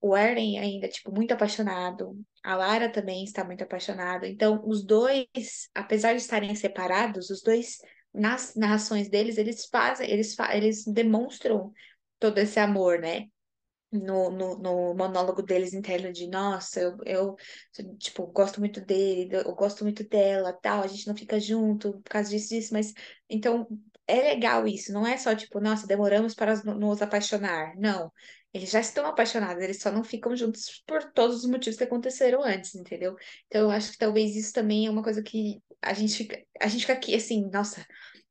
o 0.00 0.16
Eren 0.16 0.58
ainda, 0.58 0.88
tipo, 0.88 1.12
muito 1.12 1.32
apaixonado, 1.32 2.16
a 2.44 2.54
Lara 2.54 2.88
também 2.88 3.24
está 3.24 3.44
muito 3.44 3.64
apaixonada. 3.64 4.28
Então, 4.28 4.62
os 4.64 4.84
dois, 4.84 5.68
apesar 5.74 6.12
de 6.12 6.20
estarem 6.20 6.54
separados, 6.54 7.28
os 7.30 7.42
dois, 7.42 7.78
nas 8.14 8.54
narrações 8.54 9.08
deles, 9.08 9.36
eles 9.36 9.66
fazem, 9.66 10.08
eles, 10.08 10.36
eles 10.52 10.84
demonstram 10.84 11.72
todo 12.18 12.38
esse 12.38 12.58
amor, 12.58 12.98
né? 13.00 13.26
no, 13.92 14.30
no, 14.30 14.58
no 14.58 14.94
monólogo 14.94 15.42
deles 15.42 15.72
interno 15.72 16.12
de 16.12 16.28
nossa, 16.28 16.80
eu, 16.80 16.96
eu 17.04 17.36
tipo, 17.98 18.26
gosto 18.26 18.60
muito 18.60 18.80
dele, 18.80 19.36
eu 19.36 19.54
gosto 19.54 19.84
muito 19.84 20.04
dela, 20.08 20.52
tal, 20.52 20.82
a 20.82 20.86
gente 20.86 21.06
não 21.06 21.16
fica 21.16 21.38
junto 21.38 21.92
por 22.00 22.10
causa 22.10 22.30
disso, 22.30 22.48
disso, 22.50 22.72
mas 22.72 22.92
então 23.28 23.66
é 24.06 24.16
legal 24.22 24.66
isso, 24.66 24.92
não 24.92 25.06
é 25.06 25.16
só 25.16 25.34
tipo, 25.34 25.60
nossa, 25.60 25.86
demoramos 25.86 26.34
para 26.34 26.54
nos 26.62 27.02
apaixonar. 27.02 27.74
Não, 27.76 28.12
eles 28.52 28.70
já 28.70 28.80
estão 28.80 29.04
apaixonados, 29.06 29.62
eles 29.62 29.80
só 29.80 29.90
não 29.90 30.04
ficam 30.04 30.36
juntos 30.36 30.82
por 30.86 31.02
todos 31.12 31.38
os 31.44 31.50
motivos 31.50 31.76
que 31.76 31.84
aconteceram 31.84 32.42
antes, 32.42 32.74
entendeu? 32.74 33.16
Então 33.46 33.62
eu 33.62 33.70
acho 33.70 33.92
que 33.92 33.98
talvez 33.98 34.36
isso 34.36 34.52
também 34.52 34.86
é 34.86 34.90
uma 34.90 35.02
coisa 35.02 35.22
que 35.22 35.60
a 35.82 35.92
gente 35.92 36.16
fica, 36.16 36.40
a 36.60 36.68
gente 36.68 36.82
fica 36.82 36.92
aqui 36.92 37.14
assim, 37.14 37.48
nossa, 37.52 37.84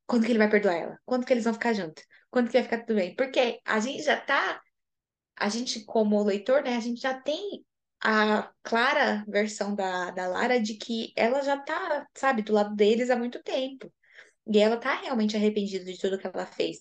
quando 0.08 0.26
que 0.26 0.32
ele 0.32 0.40
vai 0.40 0.50
perdoar 0.50 0.76
ela? 0.76 1.00
Quando 1.06 1.26
que 1.26 1.34
eles 1.34 1.44
vão 1.44 1.54
ficar 1.54 1.74
juntos? 1.74 2.04
Quando 2.36 2.48
que 2.48 2.54
vai 2.54 2.64
ficar 2.64 2.80
tudo 2.80 2.98
bem? 2.98 3.16
Porque 3.16 3.62
a 3.64 3.80
gente 3.80 4.04
já 4.04 4.20
tá 4.20 4.62
a 5.38 5.48
gente, 5.48 5.86
como 5.86 6.22
leitor, 6.22 6.62
né, 6.62 6.76
a 6.76 6.82
gente 6.82 7.00
já 7.00 7.14
tem 7.14 7.66
a 8.04 8.52
clara 8.62 9.24
versão 9.26 9.74
da, 9.74 10.12
da 10.12 10.28
Lara 10.28 10.60
de 10.60 10.74
que 10.74 11.14
ela 11.16 11.42
já 11.42 11.58
tá, 11.58 12.06
sabe, 12.14 12.42
do 12.42 12.52
lado 12.52 12.76
deles 12.76 13.10
há 13.10 13.16
muito 13.16 13.42
tempo. 13.42 13.90
E 14.46 14.60
ela 14.60 14.76
tá 14.76 14.96
realmente 15.00 15.38
arrependida 15.38 15.86
de 15.86 15.98
tudo 15.98 16.18
que 16.18 16.28
ela 16.28 16.46
fez. 16.46 16.80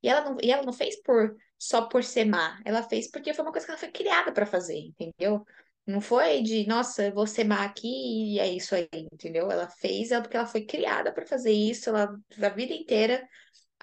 E 0.00 0.08
ela 0.08 0.20
não, 0.30 0.36
e 0.40 0.52
ela 0.52 0.62
não 0.62 0.72
fez 0.72 1.02
por 1.02 1.36
só 1.58 1.88
por 1.88 2.04
ser 2.04 2.24
má. 2.24 2.60
Ela 2.64 2.84
fez 2.84 3.10
porque 3.10 3.34
foi 3.34 3.44
uma 3.44 3.50
coisa 3.50 3.66
que 3.66 3.72
ela 3.72 3.80
foi 3.80 3.90
criada 3.90 4.32
para 4.32 4.46
fazer, 4.46 4.78
entendeu? 4.78 5.44
Não 5.84 6.00
foi 6.00 6.40
de, 6.40 6.68
nossa, 6.68 7.10
vou 7.10 7.26
ser 7.26 7.42
má 7.42 7.64
aqui 7.64 8.34
e 8.34 8.38
é 8.38 8.48
isso 8.48 8.76
aí, 8.76 8.88
entendeu? 8.92 9.50
Ela 9.50 9.68
fez 9.68 10.12
é 10.12 10.20
porque 10.20 10.36
ela 10.36 10.46
foi 10.46 10.64
criada 10.64 11.12
para 11.12 11.26
fazer 11.26 11.52
isso, 11.52 11.90
ela 11.90 12.16
a 12.40 12.48
vida 12.48 12.72
inteira, 12.72 13.26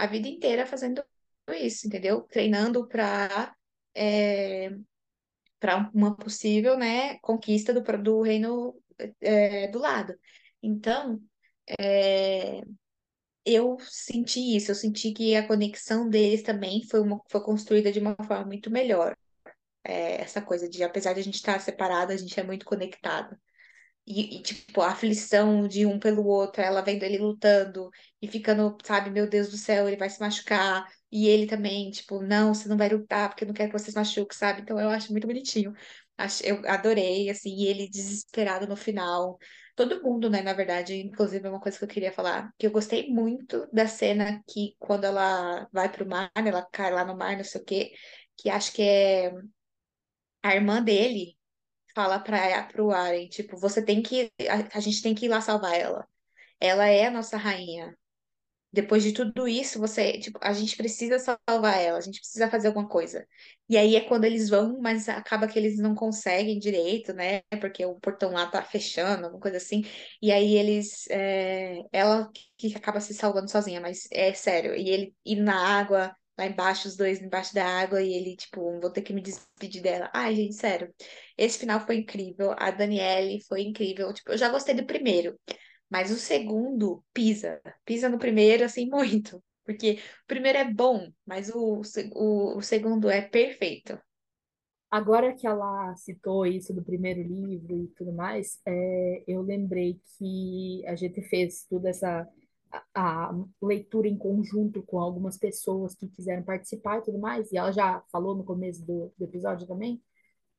a 0.02 0.08
vida 0.08 0.28
inteira 0.28 0.66
fazendo 0.66 1.04
isso, 1.50 1.88
entendeu? 1.88 2.22
Treinando 2.24 2.88
para 2.88 3.56
é, 3.96 4.72
para 5.60 5.92
uma 5.94 6.16
possível, 6.16 6.78
né, 6.78 7.20
conquista 7.20 7.74
do, 7.74 7.82
do 8.02 8.22
reino 8.22 8.76
é, 9.22 9.68
do 9.68 9.80
lado. 9.80 10.18
Então, 10.62 11.22
é, 11.80 12.62
eu 13.46 13.78
senti 13.82 14.56
isso, 14.56 14.72
eu 14.72 14.76
senti 14.76 15.14
que 15.14 15.36
a 15.36 15.48
conexão 15.48 16.10
deles 16.10 16.44
também 16.44 16.84
foi, 16.90 17.02
uma, 17.02 17.22
foi 17.30 17.42
construída 17.44 17.92
de 17.92 18.00
uma 18.00 18.16
forma 18.16 18.46
muito 18.46 18.72
melhor. 18.72 19.16
É, 19.84 20.22
essa 20.22 20.42
coisa 20.42 20.70
de, 20.70 20.84
apesar 20.84 21.14
de 21.14 21.20
a 21.22 21.24
gente 21.24 21.36
estar 21.36 21.60
separado, 21.60 22.12
a 22.12 22.18
gente 22.18 22.40
é 22.40 22.44
muito 22.44 22.66
conectado. 22.66 23.38
E, 24.12 24.38
e, 24.40 24.42
tipo, 24.44 24.82
a 24.82 24.90
aflição 24.92 25.68
de 25.68 25.86
um 25.86 25.98
pelo 26.00 26.26
outro, 26.26 26.62
ela 26.62 26.82
vendo 26.82 27.04
ele 27.04 27.18
lutando 27.18 27.90
e 28.22 28.28
ficando, 28.28 28.78
sabe, 28.84 29.10
meu 29.10 29.30
Deus 29.30 29.50
do 29.50 29.58
céu, 29.58 29.88
ele 29.88 29.98
vai 29.98 30.10
se 30.10 30.20
machucar. 30.20 30.86
E 31.12 31.28
ele 31.28 31.46
também, 31.48 31.90
tipo, 31.92 32.22
não, 32.22 32.54
você 32.54 32.68
não 32.70 32.78
vai 32.78 32.90
lutar 32.90 33.30
porque 33.30 33.44
eu 33.44 33.48
não 33.48 33.54
quero 33.54 33.72
que 33.72 33.80
você 33.80 33.92
se 33.92 33.98
machuque, 33.98 34.36
sabe? 34.36 34.62
Então 34.62 34.80
eu 34.80 34.90
acho 34.90 35.12
muito 35.12 35.28
bonitinho. 35.28 35.74
Eu 36.44 36.62
adorei, 36.70 37.30
assim, 37.30 37.50
e 37.56 37.66
ele 37.68 37.90
desesperado 37.90 38.68
no 38.68 38.76
final. 38.76 39.38
Todo 39.76 40.04
mundo, 40.04 40.30
né, 40.30 40.42
na 40.42 40.54
verdade, 40.54 40.96
inclusive 40.96 41.48
é 41.48 41.50
uma 41.50 41.60
coisa 41.60 41.78
que 41.78 41.84
eu 41.84 41.88
queria 41.88 42.12
falar, 42.12 42.52
que 42.60 42.68
eu 42.68 42.72
gostei 42.72 43.10
muito 43.10 43.68
da 43.74 43.88
cena 43.88 44.44
que 44.48 44.76
quando 44.78 45.06
ela 45.06 45.68
vai 45.72 45.92
pro 45.92 46.06
mar, 46.08 46.32
né, 46.38 46.50
ela 46.50 46.62
cai 46.72 46.92
lá 46.92 47.04
no 47.06 47.18
mar, 47.18 47.36
não 47.38 47.44
sei 47.44 47.62
o 47.62 47.66
quê, 47.66 47.92
que 48.38 48.50
acho 48.50 48.74
que 48.74 48.82
é 48.84 49.32
a 50.44 50.56
irmã 50.56 50.82
dele 50.84 51.36
fala 51.96 52.20
para 52.20 52.64
pro 52.66 52.92
Aren, 52.92 53.28
tipo, 53.28 53.58
você 53.58 53.84
tem 53.84 54.02
que, 54.02 54.32
a, 54.50 54.78
a 54.78 54.80
gente 54.80 55.02
tem 55.02 55.16
que 55.16 55.26
ir 55.26 55.30
lá 55.30 55.42
salvar 55.42 55.76
ela. 55.76 56.08
Ela 56.60 56.88
é 56.88 57.08
a 57.08 57.12
nossa 57.12 57.38
rainha. 57.38 57.98
Depois 58.74 59.04
de 59.04 59.12
tudo 59.12 59.50
isso, 59.50 59.80
você, 59.80 60.18
tipo, 60.20 60.40
a 60.42 60.54
gente 60.54 60.78
precisa 60.78 61.20
salvar 61.20 61.78
ela, 61.82 61.98
a 61.98 62.02
gente 62.02 62.20
precisa 62.22 62.50
fazer 62.50 62.70
alguma 62.70 62.88
coisa. 62.88 63.28
E 63.68 63.78
aí 63.78 63.98
é 63.98 64.02
quando 64.02 64.24
eles 64.24 64.50
vão, 64.50 64.80
mas 64.82 65.10
acaba 65.10 65.46
que 65.48 65.60
eles 65.60 65.78
não 65.78 65.94
conseguem 65.94 66.58
direito, 66.58 67.14
né? 67.14 67.42
Porque 67.60 67.86
o 67.86 68.00
portão 68.00 68.32
lá 68.32 68.48
tá 68.48 68.64
fechando, 68.64 69.26
alguma 69.26 69.42
coisa 69.42 69.58
assim. 69.58 69.84
E 70.22 70.32
aí 70.32 70.56
eles, 70.56 71.06
é, 71.10 71.82
ela 71.92 72.32
que 72.58 72.74
acaba 72.76 73.02
se 73.02 73.14
salvando 73.14 73.52
sozinha, 73.52 73.82
mas 73.82 74.08
é 74.12 74.34
sério. 74.34 74.74
E 74.76 74.90
ele 74.90 75.16
ir 75.26 75.36
na 75.42 75.56
água, 75.80 76.16
lá 76.38 76.46
embaixo, 76.46 76.88
os 76.88 76.96
dois 76.96 77.22
embaixo 77.22 77.54
da 77.54 77.66
água, 77.66 78.02
e 78.02 78.14
ele, 78.14 78.36
tipo, 78.36 78.80
vou 78.80 78.92
ter 78.92 79.02
que 79.02 79.14
me 79.14 79.22
despedir 79.22 79.82
dela. 79.82 80.10
Ai, 80.14 80.36
gente, 80.36 80.56
sério. 80.56 80.94
Esse 81.38 81.60
final 81.60 81.80
foi 81.86 81.98
incrível. 81.98 82.54
A 82.58 82.72
Daniele 82.72 83.42
foi 83.48 83.62
incrível. 83.62 84.14
Tipo, 84.14 84.32
eu 84.32 84.38
já 84.38 84.50
gostei 84.50 84.74
do 84.76 84.86
primeiro. 84.86 85.38
Mas 85.90 86.10
o 86.12 86.16
segundo 86.16 87.04
pisa, 87.14 87.62
pisa 87.86 88.08
no 88.10 88.18
primeiro 88.18 88.64
assim 88.64 88.88
muito, 88.90 89.44
porque 89.66 90.00
o 90.24 90.28
primeiro 90.28 90.58
é 90.58 90.64
bom, 90.74 91.12
mas 91.26 91.50
o, 91.50 91.82
o, 92.16 92.58
o 92.58 92.62
segundo 92.62 93.10
é 93.10 93.22
perfeito. 93.22 94.00
Agora 94.90 95.34
que 95.34 95.48
ela 95.48 95.96
citou 95.96 96.46
isso 96.46 96.74
do 96.74 96.84
primeiro 96.84 97.22
livro 97.24 97.78
e 97.86 97.88
tudo 97.96 98.12
mais, 98.12 98.60
é, 98.66 99.24
eu 99.26 99.42
lembrei 99.42 100.02
que 100.18 100.84
a 100.86 100.96
gente 100.96 101.22
fez 101.24 101.66
toda 101.70 101.90
essa 101.90 102.28
a, 102.94 103.34
leitura 103.62 104.08
em 104.08 104.18
conjunto 104.18 104.84
com 104.84 105.00
algumas 105.00 105.38
pessoas 105.38 105.96
que 105.96 106.08
quiseram 106.08 106.44
participar 106.44 107.00
e 107.00 107.04
tudo 107.04 107.20
mais, 107.20 107.52
e 107.52 107.58
ela 107.58 107.72
já 107.72 108.02
falou 108.12 108.36
no 108.36 108.44
começo 108.44 108.86
do, 108.86 109.12
do 109.18 109.26
episódio 109.26 109.68
também, 109.68 110.02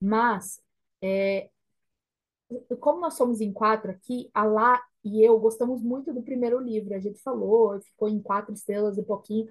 mas 0.01 0.61
é, 1.03 1.51
como 2.81 3.01
nós 3.01 3.14
somos 3.14 3.40
em 3.40 3.53
quatro 3.53 3.90
aqui, 3.90 4.31
a 4.35 4.44
Lá 4.44 4.83
e 5.05 5.22
eu 5.25 5.38
gostamos 5.38 5.83
muito 5.83 6.12
do 6.12 6.22
primeiro 6.22 6.61
livro. 6.61 6.94
A 6.94 6.98
gente 6.98 7.20
falou, 7.22 7.81
ficou 7.81 8.09
em 8.09 8.20
quatro 8.20 8.53
estrelas 8.55 8.96
e 8.98 9.03
pouquinho. 9.03 9.48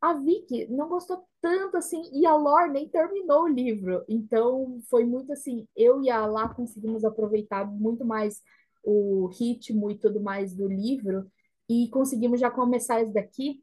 A 0.00 0.14
Vicky 0.14 0.66
não 0.68 0.88
gostou 0.88 1.26
tanto 1.40 1.76
assim, 1.76 2.02
e 2.12 2.26
a 2.26 2.34
Lor 2.36 2.68
nem 2.70 2.88
terminou 2.88 3.44
o 3.44 3.48
livro. 3.48 4.04
Então 4.08 4.80
foi 4.90 5.04
muito 5.04 5.32
assim, 5.32 5.66
eu 5.76 6.02
e 6.02 6.10
a 6.10 6.26
Lá 6.26 6.48
conseguimos 6.48 7.04
aproveitar 7.04 7.66
muito 7.66 8.04
mais 8.04 8.42
o 8.82 9.26
ritmo 9.28 9.90
e 9.90 9.98
tudo 9.98 10.20
mais 10.20 10.54
do 10.54 10.68
livro, 10.68 11.30
e 11.68 11.88
conseguimos 11.90 12.40
já 12.40 12.50
começar 12.50 13.02
esse 13.02 13.12
daqui. 13.12 13.62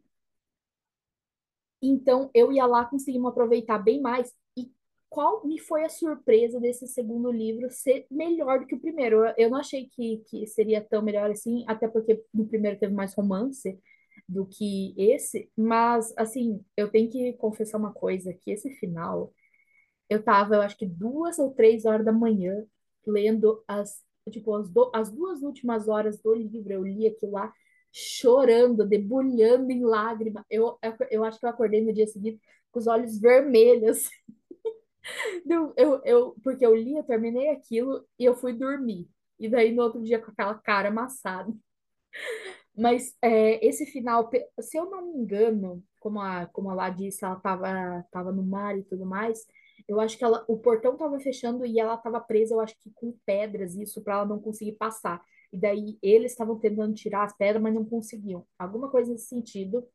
Então 1.81 2.29
eu 2.33 2.51
e 2.51 2.59
a 2.59 2.65
Lá 2.65 2.85
conseguimos 2.85 3.31
aproveitar 3.31 3.77
bem 3.79 4.01
mais 4.01 4.33
qual 5.11 5.45
me 5.45 5.59
foi 5.59 5.83
a 5.83 5.89
surpresa 5.89 6.57
desse 6.57 6.87
segundo 6.87 7.29
livro 7.29 7.69
ser 7.69 8.07
melhor 8.09 8.61
do 8.61 8.65
que 8.65 8.75
o 8.75 8.79
primeiro? 8.79 9.25
Eu 9.37 9.49
não 9.49 9.57
achei 9.57 9.89
que, 9.89 10.23
que 10.29 10.47
seria 10.47 10.81
tão 10.81 11.01
melhor 11.01 11.29
assim, 11.29 11.65
até 11.67 11.85
porque 11.85 12.23
no 12.33 12.47
primeiro 12.47 12.79
teve 12.79 12.93
mais 12.93 13.13
romance, 13.13 13.77
do 14.27 14.45
que 14.45 14.95
esse, 14.97 15.51
mas 15.57 16.13
assim, 16.17 16.63
eu 16.77 16.89
tenho 16.89 17.09
que 17.09 17.33
confessar 17.33 17.77
uma 17.77 17.91
coisa, 17.91 18.33
que 18.33 18.51
esse 18.51 18.69
final, 18.75 19.33
eu 20.09 20.23
tava, 20.23 20.55
eu 20.55 20.61
acho 20.61 20.77
que 20.77 20.85
duas 20.85 21.39
ou 21.39 21.51
três 21.51 21.85
horas 21.85 22.05
da 22.05 22.13
manhã, 22.13 22.65
lendo 23.05 23.63
as, 23.67 24.01
tipo, 24.31 24.55
as, 24.55 24.69
do, 24.69 24.91
as 24.95 25.11
duas 25.11 25.41
últimas 25.43 25.89
horas 25.89 26.21
do 26.21 26.33
livro, 26.33 26.71
eu 26.71 26.85
li 26.85 27.07
aquilo 27.07 27.33
lá, 27.33 27.53
chorando, 27.91 28.86
debulhando 28.88 29.71
em 29.71 29.84
lágrimas. 29.84 30.43
Eu, 30.49 30.77
eu, 30.82 30.95
eu 31.12 31.23
acho 31.25 31.39
que 31.39 31.45
eu 31.45 31.49
acordei 31.49 31.82
no 31.84 31.93
dia 31.93 32.08
seguinte 32.08 32.39
com 32.71 32.80
os 32.80 32.88
olhos 32.88 33.19
vermelhos. 33.19 34.10
Eu, 35.47 35.73
eu, 35.77 36.01
eu, 36.06 36.36
porque 36.43 36.65
eu 36.65 36.75
li, 36.75 36.95
eu 36.95 37.04
terminei 37.04 37.49
aquilo 37.49 38.06
e 38.19 38.25
eu 38.25 38.36
fui 38.36 38.54
dormir. 38.54 39.10
E 39.39 39.49
daí 39.49 39.71
no 39.73 39.84
outro 39.84 40.01
dia 40.01 40.19
com 40.19 40.32
aquela 40.32 40.56
cara 40.56 40.89
amassada. 40.89 41.51
Mas 42.75 43.15
é, 43.21 43.65
esse 43.65 43.86
final, 43.86 44.30
se 44.60 44.77
eu 44.77 44.89
não 44.89 45.12
me 45.12 45.19
engano, 45.19 45.84
como 45.99 46.19
a, 46.19 46.45
como 46.47 46.69
a 46.69 46.73
lá 46.73 46.89
disse, 46.89 47.23
ela 47.23 47.36
estava 47.36 48.06
tava 48.12 48.32
no 48.32 48.43
mar 48.43 48.77
e 48.77 48.84
tudo 48.84 49.06
mais, 49.06 49.45
eu 49.88 49.99
acho 49.99 50.17
que 50.17 50.23
ela, 50.23 50.43
o 50.47 50.58
portão 50.58 50.93
estava 50.93 51.19
fechando 51.19 51.65
e 51.65 51.80
ela 51.80 51.95
estava 51.95 52.19
presa, 52.21 52.54
eu 52.56 52.60
acho 52.62 52.75
que 52.80 52.91
com 52.91 53.13
pedras, 53.25 53.75
isso, 53.75 54.01
para 54.01 54.15
ela 54.15 54.25
não 54.25 54.39
conseguir 54.39 54.73
passar. 54.73 55.21
E 55.51 55.57
daí 55.57 55.97
eles 56.01 56.31
estavam 56.31 56.57
tentando 56.59 56.93
tirar 56.93 57.23
as 57.25 57.35
pedras, 57.35 57.61
mas 57.61 57.73
não 57.73 57.85
conseguiam. 57.85 58.45
Alguma 58.57 58.89
coisa 58.89 59.11
nesse 59.11 59.27
sentido. 59.27 59.85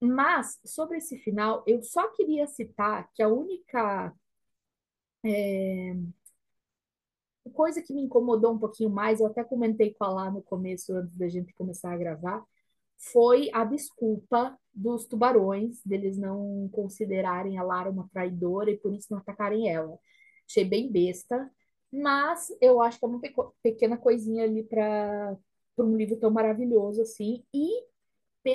Mas, 0.00 0.58
sobre 0.64 0.98
esse 0.98 1.16
final, 1.18 1.62
eu 1.66 1.82
só 1.82 2.08
queria 2.12 2.46
citar 2.46 3.08
que 3.14 3.22
a 3.22 3.28
única 3.28 4.12
é, 5.24 5.94
coisa 7.52 7.82
que 7.82 7.92
me 7.92 8.02
incomodou 8.02 8.52
um 8.52 8.58
pouquinho 8.58 8.90
mais, 8.90 9.20
eu 9.20 9.26
até 9.26 9.44
comentei 9.44 9.94
com 9.94 10.04
a 10.04 10.10
lá 10.10 10.30
no 10.30 10.42
começo, 10.42 10.92
antes 10.94 11.16
da 11.16 11.28
gente 11.28 11.54
começar 11.54 11.92
a 11.92 11.96
gravar, 11.96 12.44
foi 12.98 13.50
a 13.52 13.64
desculpa 13.64 14.56
dos 14.72 15.06
tubarões, 15.06 15.80
deles 15.84 16.16
não 16.16 16.68
considerarem 16.72 17.58
a 17.58 17.62
Lara 17.62 17.90
uma 17.90 18.08
traidora 18.12 18.70
e 18.70 18.78
por 18.78 18.94
isso 18.94 19.08
não 19.10 19.18
atacarem 19.18 19.68
ela. 19.68 19.98
Achei 20.48 20.64
bem 20.64 20.90
besta, 20.90 21.50
mas 21.92 22.48
eu 22.60 22.80
acho 22.80 22.98
que 22.98 23.04
é 23.04 23.08
uma 23.08 23.20
pequena 23.62 23.98
coisinha 23.98 24.44
ali 24.44 24.62
para 24.62 25.36
um 25.78 25.96
livro 25.96 26.16
tão 26.16 26.30
maravilhoso 26.30 27.02
assim. 27.02 27.44
E 27.52 27.84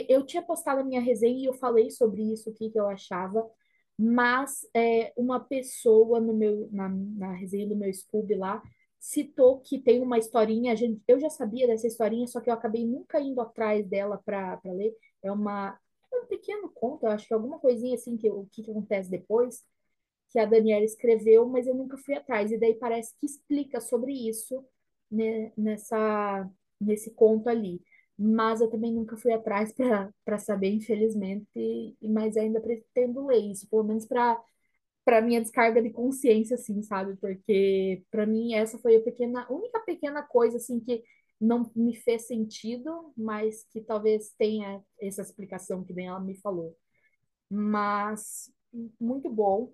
eu 0.10 0.26
tinha 0.26 0.42
postado 0.42 0.82
a 0.82 0.84
minha 0.84 1.02
resenha 1.02 1.38
e 1.40 1.46
eu 1.46 1.54
falei 1.54 1.90
sobre 1.92 2.24
isso, 2.34 2.50
o 2.50 2.54
que, 2.54 2.72
eu 2.74 2.88
achava, 2.88 3.50
mas 3.98 4.68
é, 4.74 5.14
uma 5.16 5.40
pessoa 5.40 6.20
no 6.20 6.34
meu, 6.34 6.68
na, 6.72 6.90
na 6.90 7.34
resenha 7.34 7.68
do 7.68 7.76
meu 7.76 7.94
Scooby 7.94 8.36
lá 8.36 8.62
citou 9.00 9.60
que 9.62 9.80
tem 9.80 10.02
uma 10.02 10.18
historinha, 10.18 10.76
gente, 10.76 11.02
eu 11.08 11.20
já 11.20 11.30
sabia 11.30 11.68
dessa 11.68 11.88
historinha, 11.88 12.28
só 12.28 12.42
que 12.42 12.50
eu 12.50 12.54
acabei 12.54 12.86
nunca 12.86 13.22
indo 13.22 13.40
atrás 13.40 13.86
dela 13.88 14.18
para 14.18 14.60
ler. 14.66 14.96
É 15.24 15.32
uma 15.32 15.80
é 16.12 16.18
um 16.18 16.26
pequeno 16.26 16.70
conto, 16.70 17.06
eu 17.06 17.12
acho 17.12 17.28
que 17.28 17.34
é 17.34 17.36
alguma 17.36 17.60
coisinha 17.60 17.96
assim 17.96 18.18
que 18.18 18.30
o 18.30 18.48
que, 18.52 18.64
que 18.64 18.72
acontece 18.72 19.10
depois 19.10 19.64
que 20.38 20.42
a 20.42 20.46
Daniela 20.46 20.86
escreveu, 20.86 21.48
mas 21.48 21.66
eu 21.66 21.74
nunca 21.74 21.98
fui 21.98 22.14
atrás. 22.14 22.52
E 22.52 22.58
daí 22.60 22.76
parece 22.76 23.16
que 23.20 23.26
explica 23.26 23.82
sobre 23.82 24.14
isso 24.14 24.64
né, 25.10 25.52
nessa 25.58 26.48
nesse 26.80 27.12
conto 27.16 27.50
ali. 27.50 27.82
Mas 28.18 28.62
eu 28.62 28.70
também 28.70 28.94
nunca 28.94 29.18
fui 29.18 29.34
atrás 29.34 29.74
para 30.24 30.38
saber, 30.38 30.70
infelizmente, 30.74 31.48
e, 31.56 31.96
mas 32.04 32.38
ainda 32.38 32.62
pretendo 32.62 33.26
ler 33.26 33.40
isso, 33.52 33.68
pelo 33.70 33.84
menos 33.84 34.06
para 34.06 34.40
para 35.06 35.22
minha 35.22 35.42
descarga 35.42 35.82
de 35.82 35.90
consciência, 35.92 36.56
assim, 36.56 36.82
sabe? 36.84 37.16
Porque 37.18 38.04
para 38.12 38.26
mim 38.26 38.54
essa 38.56 38.78
foi 38.80 38.98
a 38.98 39.02
pequena, 39.02 39.48
única 39.52 39.80
pequena 39.82 40.22
coisa 40.24 40.58
assim 40.58 40.80
que 40.82 41.04
não 41.40 41.72
me 41.76 41.96
fez 41.96 42.28
sentido, 42.28 43.14
mas 43.18 43.64
que 43.72 43.82
talvez 43.82 44.32
tenha 44.38 44.84
essa 45.02 45.22
explicação 45.22 45.84
que 45.84 45.94
nem 45.94 46.08
ela 46.08 46.20
me 46.20 46.36
falou. 46.36 46.76
Mas 47.50 48.52
muito 49.00 49.30
bom. 49.30 49.72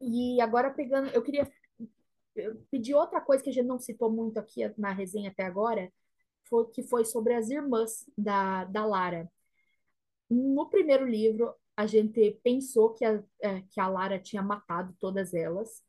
E 0.00 0.40
agora 0.40 0.70
pegando, 0.70 1.08
eu 1.10 1.22
queria 1.22 1.50
pedir 2.70 2.94
outra 2.94 3.20
coisa 3.20 3.42
que 3.42 3.50
a 3.50 3.52
gente 3.52 3.66
não 3.66 3.78
citou 3.78 4.10
muito 4.10 4.38
aqui 4.38 4.60
na 4.78 4.92
resenha 4.92 5.30
até 5.30 5.44
agora, 5.44 5.92
foi, 6.48 6.66
que 6.70 6.82
foi 6.82 7.04
sobre 7.04 7.34
as 7.34 7.50
irmãs 7.50 8.04
da, 8.16 8.64
da 8.64 8.84
Lara. 8.84 9.30
No 10.30 10.68
primeiro 10.68 11.06
livro, 11.06 11.54
a 11.76 11.86
gente 11.86 12.38
pensou 12.42 12.92
que 12.94 13.04
a, 13.04 13.22
é, 13.40 13.62
que 13.62 13.80
a 13.80 13.88
Lara 13.88 14.18
tinha 14.18 14.42
matado 14.42 14.94
todas 15.00 15.34
elas. 15.34 15.82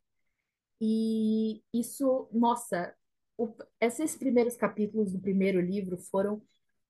E 0.80 1.62
isso, 1.72 2.28
nossa, 2.32 2.94
o, 3.36 3.54
esses 3.80 4.16
primeiros 4.16 4.56
capítulos 4.56 5.12
do 5.12 5.20
primeiro 5.20 5.60
livro 5.60 5.98
foram 5.98 6.42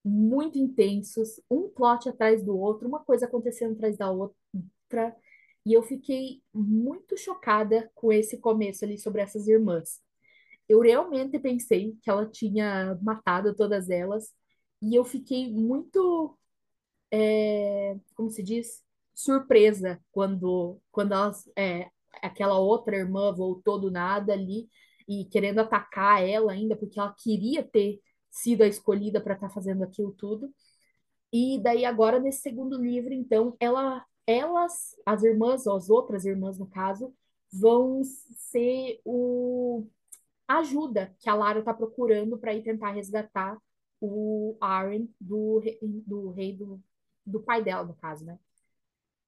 muito 0.04 0.58
intensos, 0.58 1.40
um 1.50 1.68
plot 1.68 2.08
atrás 2.08 2.42
do 2.42 2.56
outro, 2.58 2.88
uma 2.88 3.00
coisa 3.04 3.26
acontecendo 3.26 3.74
atrás 3.74 3.96
da 3.96 4.10
outra. 4.10 5.16
E 5.66 5.72
eu 5.74 5.82
fiquei 5.82 6.42
muito 6.52 7.16
chocada 7.16 7.90
com 7.94 8.12
esse 8.12 8.38
começo 8.38 8.84
ali 8.84 8.98
sobre 8.98 9.20
essas 9.22 9.46
irmãs. 9.48 10.00
Eu 10.68 10.80
realmente 10.80 11.38
pensei 11.38 11.96
que 12.02 12.10
ela 12.10 12.26
tinha 12.26 12.98
matado 13.02 13.54
todas 13.54 13.90
elas. 13.90 14.32
E 14.82 14.94
eu 14.94 15.04
fiquei 15.04 15.52
muito, 15.52 16.38
é, 17.12 17.96
como 18.14 18.30
se 18.30 18.42
diz, 18.42 18.84
surpresa 19.14 20.00
quando, 20.12 20.80
quando 20.90 21.12
elas, 21.12 21.50
é, 21.56 21.90
aquela 22.22 22.58
outra 22.58 22.96
irmã 22.96 23.34
voltou 23.34 23.78
do 23.80 23.90
nada 23.90 24.32
ali 24.32 24.68
e 25.08 25.24
querendo 25.26 25.60
atacar 25.60 26.22
ela 26.26 26.52
ainda, 26.52 26.76
porque 26.76 26.98
ela 26.98 27.14
queria 27.18 27.62
ter 27.62 28.00
sido 28.30 28.62
a 28.62 28.66
escolhida 28.68 29.20
para 29.20 29.34
estar 29.34 29.48
tá 29.48 29.54
fazendo 29.54 29.82
aquilo 29.84 30.12
tudo. 30.12 30.52
E 31.32 31.60
daí 31.62 31.84
agora 31.84 32.20
nesse 32.20 32.40
segundo 32.42 32.80
livro, 32.80 33.12
então, 33.12 33.56
ela, 33.60 34.04
elas, 34.30 34.96
as 35.04 35.22
irmãs, 35.22 35.66
ou 35.66 35.76
as 35.76 35.90
outras 35.90 36.24
irmãs 36.24 36.58
no 36.58 36.66
caso, 36.66 37.14
vão 37.52 38.02
ser 38.04 39.00
o 39.04 39.86
a 40.46 40.58
ajuda 40.58 41.14
que 41.20 41.30
a 41.30 41.34
Lara 41.34 41.60
está 41.60 41.72
procurando 41.72 42.36
para 42.36 42.52
ir 42.52 42.62
tentar 42.64 42.90
resgatar 42.90 43.56
o 44.00 44.56
Aaron 44.60 45.06
do, 45.20 45.62
do 45.80 46.30
rei 46.30 46.56
do, 46.56 46.82
do 47.24 47.40
pai 47.40 47.62
dela, 47.62 47.84
no 47.84 47.94
caso, 47.94 48.24
né? 48.24 48.36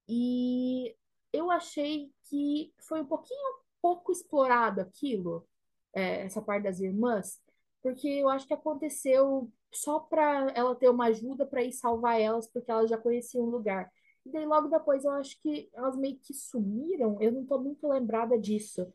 E 0.07 0.93
eu 1.31 1.49
achei 1.49 2.11
que 2.23 2.73
foi 2.77 3.01
um 3.01 3.05
pouquinho 3.05 3.63
pouco 3.81 4.11
explorado 4.11 4.81
aquilo, 4.81 5.47
é, 5.93 6.25
essa 6.25 6.41
parte 6.41 6.63
das 6.63 6.79
irmãs, 6.79 7.41
porque 7.81 8.07
eu 8.07 8.29
acho 8.29 8.47
que 8.47 8.53
aconteceu 8.53 9.51
só 9.73 9.99
para 9.99 10.51
ela 10.55 10.75
ter 10.75 10.89
uma 10.89 11.07
ajuda 11.07 11.45
para 11.45 11.63
ir 11.63 11.71
salvar 11.73 12.19
elas, 12.19 12.47
porque 12.47 12.71
elas 12.71 12.89
já 12.89 12.97
conheciam 12.97 13.45
o 13.45 13.49
lugar. 13.49 13.91
E 14.25 14.31
daí 14.31 14.45
logo 14.45 14.67
depois 14.69 15.03
eu 15.05 15.11
acho 15.11 15.39
que 15.41 15.69
elas 15.73 15.97
meio 15.97 16.17
que 16.19 16.33
sumiram, 16.33 17.17
eu 17.21 17.31
não 17.31 17.41
estou 17.43 17.61
muito 17.61 17.87
lembrada 17.87 18.37
disso. 18.39 18.87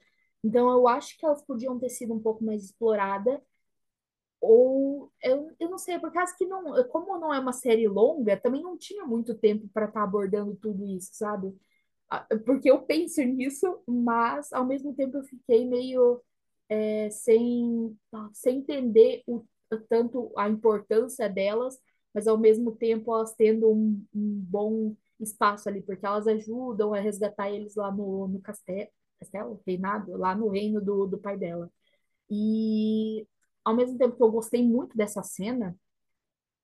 Então 0.42 0.70
eu 0.70 0.88
acho 0.88 1.18
que 1.18 1.26
elas 1.26 1.42
podiam 1.42 1.78
ter 1.78 1.90
sido 1.90 2.14
um 2.14 2.20
pouco 2.20 2.44
mais 2.44 2.64
exploradas 2.64 3.40
ou 4.40 5.12
eu, 5.22 5.50
eu 5.58 5.70
não 5.70 5.78
sei, 5.78 5.98
por 5.98 6.12
causa 6.12 6.34
que 6.36 6.46
não, 6.46 6.64
como 6.88 7.18
não 7.18 7.34
é 7.34 7.40
uma 7.40 7.52
série 7.52 7.88
longa, 7.88 8.36
também 8.36 8.62
não 8.62 8.76
tinha 8.78 9.04
muito 9.04 9.34
tempo 9.34 9.68
para 9.72 9.86
estar 9.86 10.00
tá 10.00 10.04
abordando 10.04 10.56
tudo 10.56 10.86
isso, 10.86 11.10
sabe? 11.14 11.52
Porque 12.46 12.70
eu 12.70 12.82
penso 12.82 13.20
nisso, 13.22 13.82
mas 13.86 14.52
ao 14.52 14.64
mesmo 14.66 14.94
tempo 14.94 15.18
eu 15.18 15.24
fiquei 15.24 15.66
meio 15.66 16.22
é, 16.68 17.10
sem, 17.10 17.98
sem 18.32 18.58
entender 18.58 19.22
o, 19.26 19.44
tanto 19.88 20.32
a 20.36 20.48
importância 20.48 21.28
delas, 21.28 21.78
mas 22.14 22.26
ao 22.26 22.38
mesmo 22.38 22.72
tempo 22.76 23.12
elas 23.14 23.34
tendo 23.34 23.70
um, 23.70 24.04
um 24.14 24.40
bom 24.40 24.96
espaço 25.20 25.68
ali, 25.68 25.82
porque 25.82 26.04
elas 26.06 26.26
ajudam 26.26 26.94
a 26.94 27.00
resgatar 27.00 27.50
eles 27.50 27.74
lá 27.76 27.90
no, 27.92 28.28
no 28.28 28.40
castelo, 28.40 28.88
castelo, 29.20 29.60
reinado, 29.66 30.16
lá 30.16 30.34
no 30.34 30.48
reino 30.48 30.80
do, 30.80 31.06
do 31.06 31.18
pai 31.18 31.36
dela. 31.36 31.70
E 32.30 33.26
ao 33.64 33.76
mesmo 33.76 33.98
tempo 33.98 34.16
que 34.16 34.22
eu 34.22 34.30
gostei 34.30 34.64
muito 34.66 34.96
dessa 34.96 35.22
cena, 35.22 35.76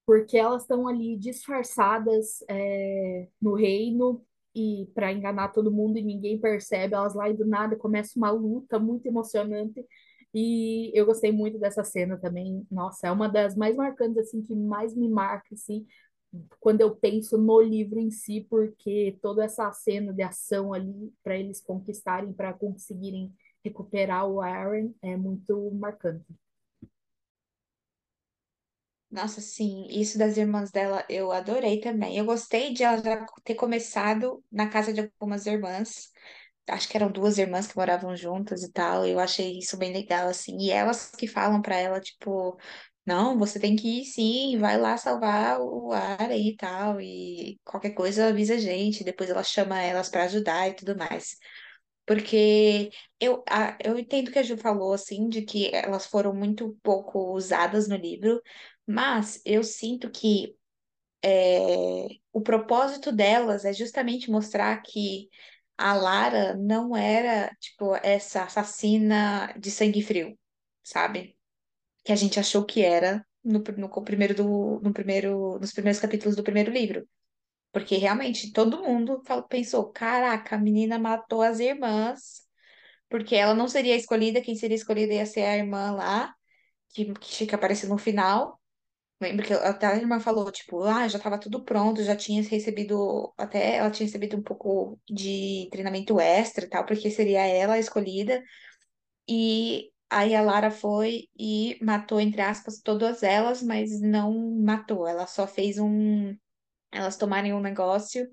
porque 0.06 0.36
elas 0.36 0.62
estão 0.62 0.86
ali 0.86 1.16
disfarçadas 1.16 2.44
é, 2.48 3.28
no 3.40 3.54
reino 3.54 4.24
e 4.54 4.88
para 4.94 5.12
enganar 5.12 5.48
todo 5.48 5.72
mundo 5.72 5.98
e 5.98 6.02
ninguém 6.02 6.40
percebe, 6.40 6.94
elas 6.94 7.14
lá 7.14 7.28
e 7.28 7.34
do 7.34 7.46
nada 7.46 7.76
começa 7.76 8.18
uma 8.18 8.30
luta 8.30 8.78
muito 8.78 9.06
emocionante 9.06 9.84
e 10.32 10.90
eu 10.98 11.06
gostei 11.06 11.32
muito 11.32 11.58
dessa 11.58 11.84
cena 11.84 12.18
também. 12.18 12.66
Nossa, 12.70 13.06
é 13.06 13.12
uma 13.12 13.28
das 13.28 13.56
mais 13.56 13.76
marcantes 13.76 14.18
assim 14.18 14.42
que 14.42 14.54
mais 14.54 14.94
me 14.94 15.08
marca 15.08 15.54
assim 15.54 15.86
quando 16.60 16.80
eu 16.80 16.94
penso 16.96 17.38
no 17.38 17.60
livro 17.60 17.98
em 17.98 18.10
si, 18.10 18.46
porque 18.50 19.18
toda 19.22 19.44
essa 19.44 19.70
cena 19.72 20.12
de 20.12 20.22
ação 20.22 20.72
ali 20.72 21.12
para 21.22 21.36
eles 21.38 21.60
conquistarem, 21.60 22.32
para 22.32 22.52
conseguirem 22.52 23.32
recuperar 23.64 24.28
o 24.28 24.40
Aaron 24.40 24.92
é 25.02 25.16
muito 25.16 25.70
marcante. 25.72 26.26
Nossa, 29.10 29.40
sim, 29.40 29.86
isso 29.90 30.18
das 30.18 30.36
irmãs 30.36 30.70
dela 30.72 31.04
eu 31.08 31.30
adorei 31.30 31.80
também. 31.80 32.16
Eu 32.18 32.24
gostei 32.24 32.74
de 32.74 32.82
ela 32.82 32.96
já 33.02 33.24
ter 33.44 33.54
começado 33.54 34.42
na 34.50 34.68
casa 34.68 34.92
de 34.92 35.00
algumas 35.02 35.46
irmãs. 35.46 36.10
Acho 36.68 36.88
que 36.88 36.96
eram 36.96 37.12
duas 37.12 37.38
irmãs 37.38 37.66
que 37.68 37.76
moravam 37.76 38.16
juntas 38.16 38.62
e 38.64 38.72
tal. 38.72 39.06
Eu 39.06 39.20
achei 39.20 39.58
isso 39.58 39.76
bem 39.76 39.92
legal, 39.92 40.28
assim. 40.28 40.56
E 40.58 40.70
elas 40.70 41.10
que 41.12 41.28
falam 41.28 41.62
para 41.62 41.76
ela, 41.76 42.00
tipo, 42.00 42.58
Não, 43.06 43.38
você 43.38 43.60
tem 43.60 43.76
que 43.76 44.00
ir 44.00 44.04
sim, 44.06 44.56
vai 44.58 44.78
lá 44.78 44.96
salvar 44.96 45.60
o 45.60 45.92
Ara 45.92 46.36
e 46.36 46.56
tal, 46.56 46.98
e 47.00 47.60
qualquer 47.64 47.90
coisa 47.94 48.28
avisa 48.28 48.54
a 48.54 48.58
gente, 48.58 49.04
depois 49.04 49.28
ela 49.28 49.42
chama 49.44 49.80
elas 49.82 50.08
para 50.08 50.24
ajudar 50.24 50.68
e 50.70 50.74
tudo 50.74 50.96
mais. 50.96 51.36
Porque 52.06 52.90
eu, 53.20 53.44
a, 53.48 53.78
eu 53.84 53.98
entendo 53.98 54.30
que 54.32 54.38
a 54.38 54.42
Ju 54.44 54.56
falou, 54.58 54.92
assim, 54.94 55.28
de 55.28 55.42
que 55.42 55.70
elas 55.74 56.06
foram 56.06 56.34
muito 56.34 56.78
pouco 56.82 57.34
usadas 57.34 57.88
no 57.88 57.96
livro, 57.96 58.42
mas 58.86 59.40
eu 59.44 59.64
sinto 59.64 60.10
que 60.10 60.56
é, 61.22 62.06
o 62.32 62.40
propósito 62.42 63.12
delas 63.12 63.64
é 63.64 63.72
justamente 63.72 64.30
mostrar 64.30 64.80
que 64.82 65.28
a 65.78 65.94
Lara 65.94 66.54
não 66.56 66.96
era, 66.96 67.50
tipo, 67.60 67.94
essa 67.96 68.44
assassina 68.44 69.52
de 69.58 69.70
sangue 69.70 70.02
frio, 70.02 70.38
sabe? 70.84 71.33
Que 72.04 72.12
a 72.12 72.16
gente 72.16 72.38
achou 72.40 72.64
que 72.64 72.82
era 72.82 73.26
no, 73.44 73.60
no 73.78 74.04
primeiro 74.04 74.34
do, 74.34 74.80
no 74.80 74.92
primeiro, 74.92 75.58
nos 75.60 75.72
primeiros 75.72 76.00
capítulos 76.00 76.36
do 76.36 76.44
primeiro 76.44 76.70
livro. 76.72 77.08
Porque 77.72 77.96
realmente 77.96 78.52
todo 78.52 78.82
mundo 78.82 79.22
falou- 79.26 79.44
pensou: 79.48 79.90
caraca, 79.92 80.56
a 80.56 80.58
menina 80.58 80.98
matou 80.98 81.42
as 81.42 81.60
irmãs, 81.60 82.42
porque 83.08 83.36
ela 83.36 83.54
não 83.54 83.68
seria 83.68 83.96
escolhida, 83.96 84.40
quem 84.42 84.56
seria 84.56 84.76
escolhida 84.76 85.14
ia 85.14 85.26
ser 85.26 85.42
a 85.42 85.56
irmã 85.56 85.92
lá, 85.92 86.34
que, 86.90 87.12
que 87.14 87.36
fica 87.36 87.56
aparecendo 87.56 87.90
no 87.92 87.98
final. 87.98 88.60
Lembro 89.20 89.46
que 89.46 89.52
até 89.54 89.86
a 89.86 89.96
irmã 89.96 90.20
falou, 90.20 90.50
tipo, 90.52 90.82
ah, 90.84 91.08
já 91.08 91.18
estava 91.18 91.38
tudo 91.40 91.64
pronto, 91.64 92.02
já 92.04 92.16
tinha 92.16 92.42
recebido, 92.42 93.32
até 93.38 93.76
ela 93.76 93.90
tinha 93.90 94.06
recebido 94.06 94.36
um 94.36 94.42
pouco 94.42 95.00
de 95.08 95.68
treinamento 95.72 96.20
extra 96.20 96.64
e 96.66 96.68
tal, 96.68 96.84
porque 96.86 97.10
seria 97.10 97.46
ela 97.46 97.74
a 97.74 97.78
escolhida. 97.78 98.42
E 99.28 99.92
aí 100.10 100.34
a 100.34 100.42
Lara 100.42 100.70
foi 100.70 101.28
e 101.38 101.78
matou, 101.82 102.20
entre 102.20 102.40
aspas, 102.42 102.80
todas 102.80 103.22
elas, 103.22 103.62
mas 103.62 104.00
não 104.00 104.32
matou. 104.62 105.06
Ela 105.08 105.26
só 105.26 105.46
fez 105.46 105.78
um. 105.78 106.36
Elas 106.92 107.16
tomarem 107.16 107.52
um 107.54 107.60
negócio 107.60 108.28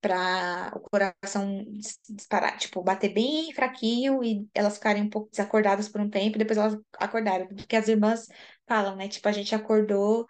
para 0.00 0.72
o 0.76 0.80
coração 0.80 1.64
dis- 1.72 2.00
disparar, 2.08 2.58
tipo, 2.58 2.82
bater 2.82 3.12
bem 3.14 3.52
fraquinho 3.54 4.22
e 4.24 4.48
elas 4.54 4.76
ficarem 4.76 5.02
um 5.04 5.10
pouco 5.10 5.30
desacordadas 5.30 5.88
por 5.88 6.00
um 6.00 6.10
tempo, 6.10 6.38
depois 6.38 6.58
elas 6.58 6.78
acordaram. 6.98 7.48
Porque 7.48 7.76
as 7.76 7.88
irmãs 7.88 8.28
falam, 8.66 8.96
né? 8.96 9.08
Tipo, 9.08 9.28
a 9.28 9.32
gente 9.32 9.54
acordou 9.54 10.26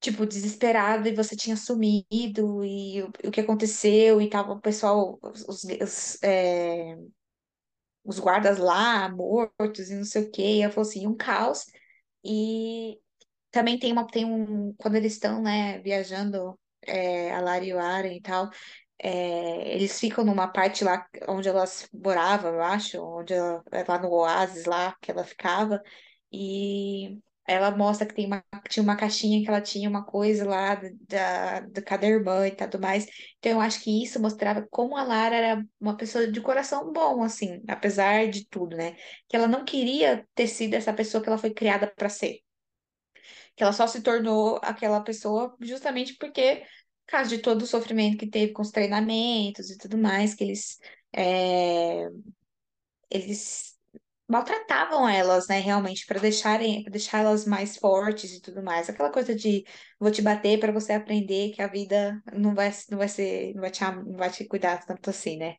tipo, 0.00 0.26
desesperada 0.26 1.08
e 1.08 1.14
você 1.14 1.36
tinha 1.36 1.56
sumido 1.56 2.64
e 2.64 3.02
o, 3.02 3.08
o 3.28 3.30
que 3.30 3.40
aconteceu 3.40 4.20
e 4.20 4.28
tava 4.28 4.52
o 4.52 4.60
pessoal, 4.60 5.18
os, 5.22 5.42
os, 5.48 5.64
os, 5.64 6.22
é, 6.22 6.96
os 8.04 8.18
guardas 8.18 8.58
lá, 8.58 9.08
mortos 9.08 9.90
e 9.90 9.94
não 9.96 10.04
sei 10.04 10.24
o 10.24 10.30
quê. 10.30 10.42
E 10.42 10.62
ela 10.62 10.72
falou 10.72 10.88
assim, 10.88 11.06
um 11.06 11.16
caos. 11.16 11.64
E 12.24 12.98
também 13.50 13.78
tem 13.78 13.92
uma, 13.92 14.06
tem 14.06 14.24
um, 14.24 14.74
quando 14.78 14.96
eles 14.96 15.14
estão, 15.14 15.42
né, 15.42 15.78
viajando, 15.80 16.58
é, 16.82 17.32
a 17.34 17.58
e 17.62 17.72
Aren 17.72 18.16
e 18.16 18.20
tal, 18.22 18.50
é, 18.98 19.74
eles 19.74 19.98
ficam 19.98 20.24
numa 20.24 20.48
parte 20.48 20.84
lá 20.84 21.06
onde 21.28 21.48
elas 21.48 21.88
moravam, 21.92 22.54
eu 22.54 22.62
acho, 22.62 23.02
onde 23.02 23.34
ela, 23.34 23.62
é 23.72 23.84
lá 23.86 23.98
no 23.98 24.10
oásis 24.10 24.64
lá 24.64 24.96
que 25.00 25.10
ela 25.10 25.24
ficava, 25.24 25.82
e 26.32 27.18
ela 27.46 27.70
mostra 27.70 28.06
que 28.06 28.14
tem 28.14 28.26
uma, 28.26 28.44
tinha 28.68 28.82
uma 28.82 28.96
caixinha 28.96 29.42
que 29.42 29.48
ela 29.48 29.60
tinha 29.60 29.88
uma 29.88 30.04
coisa 30.04 30.44
lá 30.48 30.74
da, 31.08 31.60
da 31.60 31.82
cada 31.82 32.06
irmã 32.06 32.46
e 32.46 32.52
tudo 32.52 32.80
mais. 32.80 33.06
Então 33.38 33.52
eu 33.52 33.60
acho 33.60 33.80
que 33.82 34.02
isso 34.02 34.20
mostrava 34.20 34.66
como 34.70 34.96
a 34.96 35.02
Lara 35.02 35.36
era 35.36 35.64
uma 35.80 35.96
pessoa 35.96 36.26
de 36.30 36.40
coração 36.40 36.92
bom, 36.92 37.22
assim, 37.22 37.62
apesar 37.68 38.28
de 38.30 38.46
tudo, 38.48 38.76
né? 38.76 38.96
Que 39.28 39.36
ela 39.36 39.48
não 39.48 39.64
queria 39.64 40.26
ter 40.34 40.46
sido 40.46 40.74
essa 40.74 40.92
pessoa 40.92 41.22
que 41.22 41.28
ela 41.28 41.38
foi 41.38 41.52
criada 41.52 41.86
para 41.96 42.08
ser 42.08 42.40
que 43.56 43.62
ela 43.62 43.72
só 43.72 43.86
se 43.86 44.02
tornou 44.02 44.58
aquela 44.62 45.00
pessoa 45.02 45.56
justamente 45.60 46.14
porque, 46.16 46.64
por 47.06 47.12
causa 47.12 47.30
de 47.30 47.38
todo 47.38 47.62
o 47.62 47.66
sofrimento 47.66 48.18
que 48.18 48.28
teve 48.30 48.52
com 48.52 48.62
os 48.62 48.70
treinamentos 48.70 49.70
e 49.70 49.78
tudo 49.78 49.98
mais, 49.98 50.34
que 50.34 50.44
eles, 50.44 50.78
é, 51.12 52.08
eles 53.10 53.71
maltratavam 54.32 55.08
elas, 55.08 55.46
né, 55.48 55.58
realmente, 55.60 56.06
para 56.06 56.18
deixarem, 56.20 56.82
para 56.82 56.92
deixar 56.92 57.20
elas 57.20 57.44
mais 57.46 57.76
fortes 57.76 58.32
e 58.32 58.40
tudo 58.40 58.62
mais. 58.62 58.88
Aquela 58.88 59.12
coisa 59.12 59.34
de 59.34 59.64
vou 60.00 60.10
te 60.10 60.22
bater 60.22 60.58
para 60.58 60.72
você 60.72 60.92
aprender 60.94 61.52
que 61.52 61.62
a 61.62 61.68
vida 61.68 62.20
não 62.32 62.54
vai, 62.54 62.72
não 62.90 62.98
vai 62.98 63.08
ser, 63.08 63.54
não 63.54 63.60
vai 63.62 63.70
te, 63.70 63.80
não 63.84 64.16
vai 64.16 64.30
te 64.30 64.46
cuidar 64.46 64.84
tanto 64.86 65.10
assim, 65.10 65.36
né? 65.36 65.56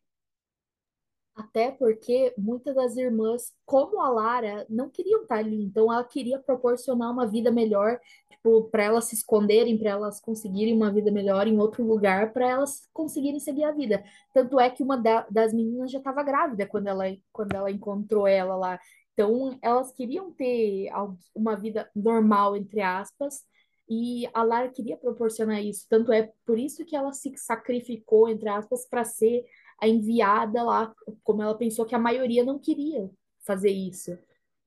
Até 1.36 1.72
porque 1.72 2.32
muitas 2.38 2.76
das 2.76 2.96
irmãs, 2.96 3.52
como 3.65 4.00
a 4.00 4.10
Lara, 4.10 4.67
não 4.69 4.88
queriam 4.89 5.24
estar 5.24 5.38
ali. 5.38 5.63
Então, 5.63 5.91
ela 5.91 6.04
queria 6.04 6.38
proporcionar 6.39 7.12
uma 7.12 7.26
vida 7.26 7.50
melhor, 7.50 8.00
tipo, 8.30 8.65
para 8.69 8.84
elas 8.84 9.06
se 9.06 9.15
esconderem, 9.15 9.78
para 9.78 9.89
elas 9.89 10.22
conseguirem 10.22 10.76
uma 10.76 10.91
vida 10.91 11.12
melhor 11.12 11.48
em 11.48 11.58
outro 11.58 11.84
lugar, 11.84 12.32
para 12.34 12.48
elas 12.48 12.88
conseguirem 12.93 13.39
seguir 13.39 13.63
a 13.63 13.72
vida. 13.72 14.04
Tanto 14.32 14.60
é 14.60 14.69
que 14.69 14.84
uma 14.84 14.96
da- 14.96 15.26
das 15.30 15.52
meninas 15.54 15.91
já 15.91 15.98
estava 15.98 16.22
grávida 16.22 16.67
quando 16.67 16.88
ela, 16.88 17.06
quando 17.32 17.54
ela 17.56 17.72
encontrou 17.72 18.28
ela 18.28 18.56
lá. 18.56 18.80
Então, 19.13 19.58
elas 19.62 19.91
queriam 19.91 20.32
ter 20.32 20.89
uma 21.34 21.56
vida 21.56 21.89
normal, 21.96 22.56
entre 22.56 22.82
aspas, 22.82 23.43
e 23.89 24.28
a 24.34 24.43
Lara 24.43 24.69
queria 24.69 24.98
proporcionar 24.98 25.63
isso. 25.63 25.86
Tanto 25.89 26.12
é 26.12 26.32
por 26.46 26.58
isso 26.58 26.86
que 26.86 26.96
ela 26.96 27.12
se 27.12 27.36
sacrificou, 27.38 28.30
entre 28.30 28.50
aspas, 28.50 28.88
para 28.88 29.04
ser 29.04 29.46
a 29.84 29.88
enviada 29.88 30.63
lá, 30.63 30.93
como 31.24 31.41
ela 31.43 31.58
pensou 31.58 31.86
que 31.86 31.96
a 31.96 32.00
maioria 32.00 32.43
não 32.43 32.60
queria 32.60 33.10
fazer 33.46 33.72
isso, 33.72 34.17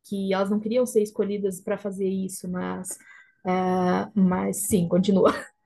que 0.04 0.32
elas 0.34 0.50
não 0.50 0.60
queriam 0.60 0.86
ser 0.86 1.02
escolhidas 1.02 1.60
para 1.60 1.78
fazer 1.78 2.08
isso, 2.08 2.48
mas, 2.50 2.98
é, 3.46 4.10
mas 4.14 4.58
sim, 4.68 4.88
continua. 4.88 5.32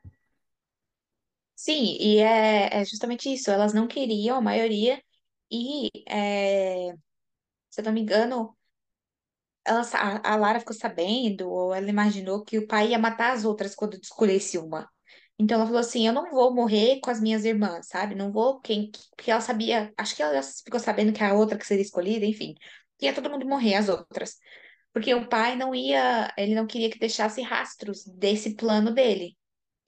Sim, 1.54 1.96
e 2.00 2.18
é, 2.18 2.80
é 2.80 2.84
justamente 2.84 3.32
isso. 3.32 3.50
Elas 3.50 3.74
não 3.74 3.86
queriam, 3.86 4.36
a 4.38 4.40
maioria, 4.40 5.02
e, 5.50 5.90
é, 6.08 6.92
se 7.70 7.80
eu 7.80 7.84
não 7.84 7.92
me 7.92 8.00
engano, 8.02 8.56
ela, 9.64 9.84
sa- 9.84 10.20
a 10.24 10.36
Lara 10.36 10.60
ficou 10.60 10.74
sabendo, 10.74 11.48
ou 11.50 11.74
ela 11.74 11.88
imaginou 11.88 12.44
que 12.44 12.58
o 12.58 12.66
pai 12.66 12.88
ia 12.90 12.98
matar 12.98 13.32
as 13.32 13.44
outras 13.44 13.74
quando 13.74 13.94
escolhesse 13.94 14.58
uma. 14.58 14.88
Então 15.40 15.56
ela 15.56 15.64
falou 15.66 15.80
assim: 15.80 16.06
Eu 16.06 16.12
não 16.12 16.30
vou 16.30 16.54
morrer 16.54 17.00
com 17.00 17.10
as 17.10 17.18
minhas 17.20 17.44
irmãs, 17.46 17.86
sabe? 17.88 18.14
Não 18.14 18.30
vou. 18.30 18.60
Quem, 18.60 18.90
porque 19.16 19.30
ela 19.30 19.40
sabia, 19.40 19.92
acho 19.96 20.14
que 20.14 20.22
ela 20.22 20.42
ficou 20.42 20.78
sabendo 20.78 21.12
que 21.14 21.24
a 21.24 21.32
outra 21.34 21.56
que 21.58 21.66
seria 21.66 21.82
escolhida, 21.82 22.26
enfim, 22.26 22.54
ia 23.00 23.14
todo 23.14 23.30
mundo 23.30 23.46
morrer, 23.48 23.74
as 23.76 23.88
outras. 23.88 24.36
Porque 24.92 25.14
o 25.14 25.28
pai 25.28 25.56
não 25.56 25.74
ia, 25.74 26.32
ele 26.36 26.54
não 26.54 26.66
queria 26.66 26.90
que 26.90 26.98
deixasse 26.98 27.40
rastros 27.42 28.04
desse 28.06 28.54
plano 28.56 28.92
dele. 28.92 29.36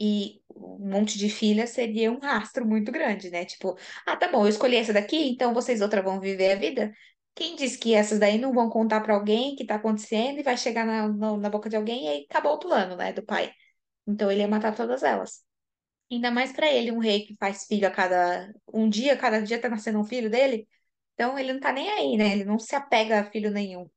E 0.01 0.41
um 0.57 0.91
monte 0.91 1.19
de 1.19 1.29
filha 1.31 1.67
seria 1.67 2.11
um 2.11 2.19
rastro 2.19 2.67
muito 2.67 2.91
grande, 2.93 3.31
né? 3.31 3.45
Tipo, 3.45 3.77
ah, 4.07 4.17
tá 4.17 4.29
bom, 4.31 4.45
eu 4.45 4.49
escolhi 4.49 4.77
essa 4.77 4.93
daqui, 4.93 5.17
então 5.31 5.55
vocês 5.55 5.81
outras 5.83 6.05
vão 6.05 6.21
viver 6.21 6.53
a 6.53 6.57
vida. 6.57 6.93
Quem 7.35 7.57
disse 7.57 7.79
que 7.79 7.95
essas 7.95 8.19
daí 8.19 8.39
não 8.39 8.53
vão 8.53 8.69
contar 8.71 9.01
pra 9.03 9.15
alguém 9.15 9.55
que 9.57 9.67
tá 9.67 9.77
acontecendo 9.77 10.39
e 10.41 10.43
vai 10.43 10.57
chegar 10.57 10.87
na, 10.87 11.09
na, 11.09 11.37
na 11.37 11.51
boca 11.51 11.69
de 11.71 11.77
alguém 11.77 12.07
e 12.07 12.09
aí 12.09 12.27
acabou 12.31 12.55
o 12.55 12.59
plano, 12.59 12.97
né, 12.97 13.13
do 13.13 13.23
pai. 13.25 13.53
Então 14.07 14.31
ele 14.31 14.41
ia 14.41 14.49
matar 14.49 14.75
todas 14.75 15.03
elas. 15.03 15.43
Ainda 16.11 16.31
mais 16.31 16.53
pra 16.53 16.71
ele, 16.73 16.93
um 16.93 16.99
rei 17.01 17.27
que 17.27 17.37
faz 17.39 17.65
filho 17.67 17.87
a 17.89 17.91
cada 17.91 18.53
um 18.73 18.89
dia, 18.89 19.17
cada 19.17 19.43
dia 19.43 19.61
tá 19.61 19.69
nascendo 19.69 20.01
um 20.01 20.05
filho 20.05 20.31
dele. 20.31 20.69
Então 21.15 21.39
ele 21.39 21.53
não 21.55 21.61
tá 21.61 21.73
nem 21.73 21.91
aí, 21.91 22.17
né? 22.17 22.33
Ele 22.33 22.45
não 22.45 22.59
se 22.59 22.75
apega 22.77 23.21
a 23.21 23.31
filho 23.31 23.51
nenhum 23.51 23.89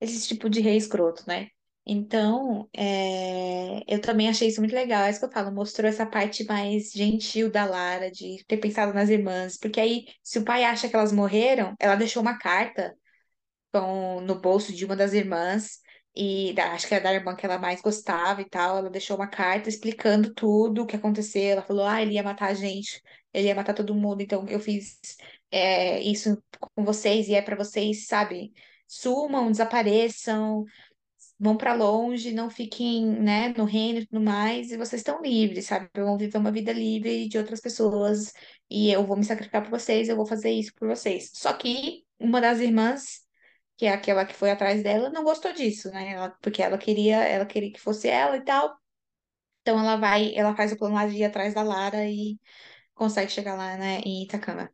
esse 0.00 0.28
tipo 0.28 0.48
de 0.50 0.60
rei 0.60 0.76
escroto, 0.76 1.24
né? 1.26 1.48
Então, 1.86 2.68
é, 2.74 3.82
eu 3.86 4.00
também 4.00 4.28
achei 4.28 4.48
isso 4.48 4.60
muito 4.60 4.74
legal. 4.74 5.04
É 5.04 5.10
isso 5.10 5.20
que 5.20 5.26
eu 5.26 5.32
falo, 5.32 5.52
mostrou 5.52 5.88
essa 5.88 6.06
parte 6.06 6.44
mais 6.44 6.90
gentil 6.92 7.50
da 7.50 7.64
Lara, 7.66 8.10
de 8.10 8.42
ter 8.46 8.56
pensado 8.58 8.94
nas 8.94 9.10
irmãs. 9.10 9.58
Porque 9.58 9.80
aí, 9.80 10.06
se 10.22 10.38
o 10.38 10.44
pai 10.44 10.64
acha 10.64 10.88
que 10.88 10.96
elas 10.96 11.12
morreram, 11.12 11.74
ela 11.78 11.96
deixou 11.96 12.22
uma 12.22 12.38
carta 12.38 12.96
com, 13.72 14.20
no 14.22 14.40
bolso 14.40 14.72
de 14.72 14.84
uma 14.84 14.96
das 14.96 15.12
irmãs, 15.12 15.80
e 16.14 16.52
da- 16.54 16.72
acho 16.72 16.86
que 16.86 16.94
era 16.94 17.04
da 17.04 17.14
irmã 17.14 17.34
que 17.34 17.44
ela 17.46 17.58
mais 17.58 17.80
gostava 17.80 18.40
e 18.40 18.48
tal. 18.48 18.78
Ela 18.78 18.90
deixou 18.90 19.16
uma 19.16 19.26
carta 19.28 19.68
explicando 19.68 20.32
tudo 20.34 20.82
o 20.82 20.86
que 20.86 20.96
aconteceu. 20.96 21.42
Ela 21.52 21.62
falou: 21.62 21.84
ah, 21.86 22.00
ele 22.02 22.14
ia 22.14 22.22
matar 22.22 22.48
a 22.50 22.54
gente, 22.54 23.00
ele 23.32 23.48
ia 23.48 23.54
matar 23.54 23.74
todo 23.74 23.94
mundo, 23.94 24.20
então 24.22 24.46
eu 24.48 24.60
fiz 24.60 24.98
é, 25.50 26.00
isso 26.02 26.42
com 26.76 26.84
vocês 26.84 27.28
e 27.28 27.34
é 27.34 27.42
pra 27.42 27.56
vocês, 27.56 28.06
sabe? 28.06 28.52
Sumam, 28.86 29.50
desapareçam, 29.50 30.64
vão 31.38 31.56
pra 31.56 31.74
longe, 31.74 32.32
não 32.32 32.48
fiquem, 32.50 33.04
né, 33.06 33.48
no 33.56 33.64
reino 33.64 34.00
e 34.00 34.06
tudo 34.06 34.20
mais, 34.22 34.70
e 34.70 34.76
vocês 34.76 35.00
estão 35.00 35.20
livres, 35.20 35.66
sabe? 35.66 35.88
Vão 35.94 36.16
viver 36.16 36.38
uma 36.38 36.52
vida 36.52 36.72
livre 36.72 37.28
de 37.28 37.38
outras 37.38 37.60
pessoas, 37.60 38.32
e 38.70 38.90
eu 38.90 39.04
vou 39.06 39.16
me 39.16 39.24
sacrificar 39.24 39.62
por 39.62 39.70
vocês, 39.70 40.08
eu 40.08 40.16
vou 40.16 40.26
fazer 40.26 40.50
isso 40.52 40.72
por 40.74 40.88
vocês. 40.88 41.30
Só 41.34 41.52
que 41.52 42.04
uma 42.18 42.40
das 42.40 42.60
irmãs 42.60 43.23
que 43.76 43.86
é 43.86 43.92
aquela 43.92 44.24
que 44.26 44.34
foi 44.34 44.50
atrás 44.50 44.82
dela, 44.82 45.10
não 45.10 45.24
gostou 45.24 45.52
disso, 45.52 45.90
né? 45.90 46.12
Ela- 46.12 46.30
porque 46.42 46.62
ela 46.62 46.78
queria, 46.78 47.16
ela 47.24 47.46
queria 47.46 47.72
que 47.72 47.80
fosse 47.80 48.08
ela 48.08 48.36
e 48.36 48.44
tal. 48.44 48.76
Então 49.62 49.78
ela 49.80 49.96
vai, 49.96 50.34
ela 50.34 50.54
faz 50.56 50.72
o 50.72 50.76
plano 50.78 50.94
lá 50.94 51.06
de 51.06 51.16
ir 51.16 51.24
atrás 51.24 51.54
da 51.54 51.62
Lara 51.62 52.06
e 52.08 52.38
consegue 52.94 53.30
chegar 53.32 53.56
lá, 53.56 53.76
né, 53.78 54.00
em 54.04 54.24
Itacama. 54.24 54.70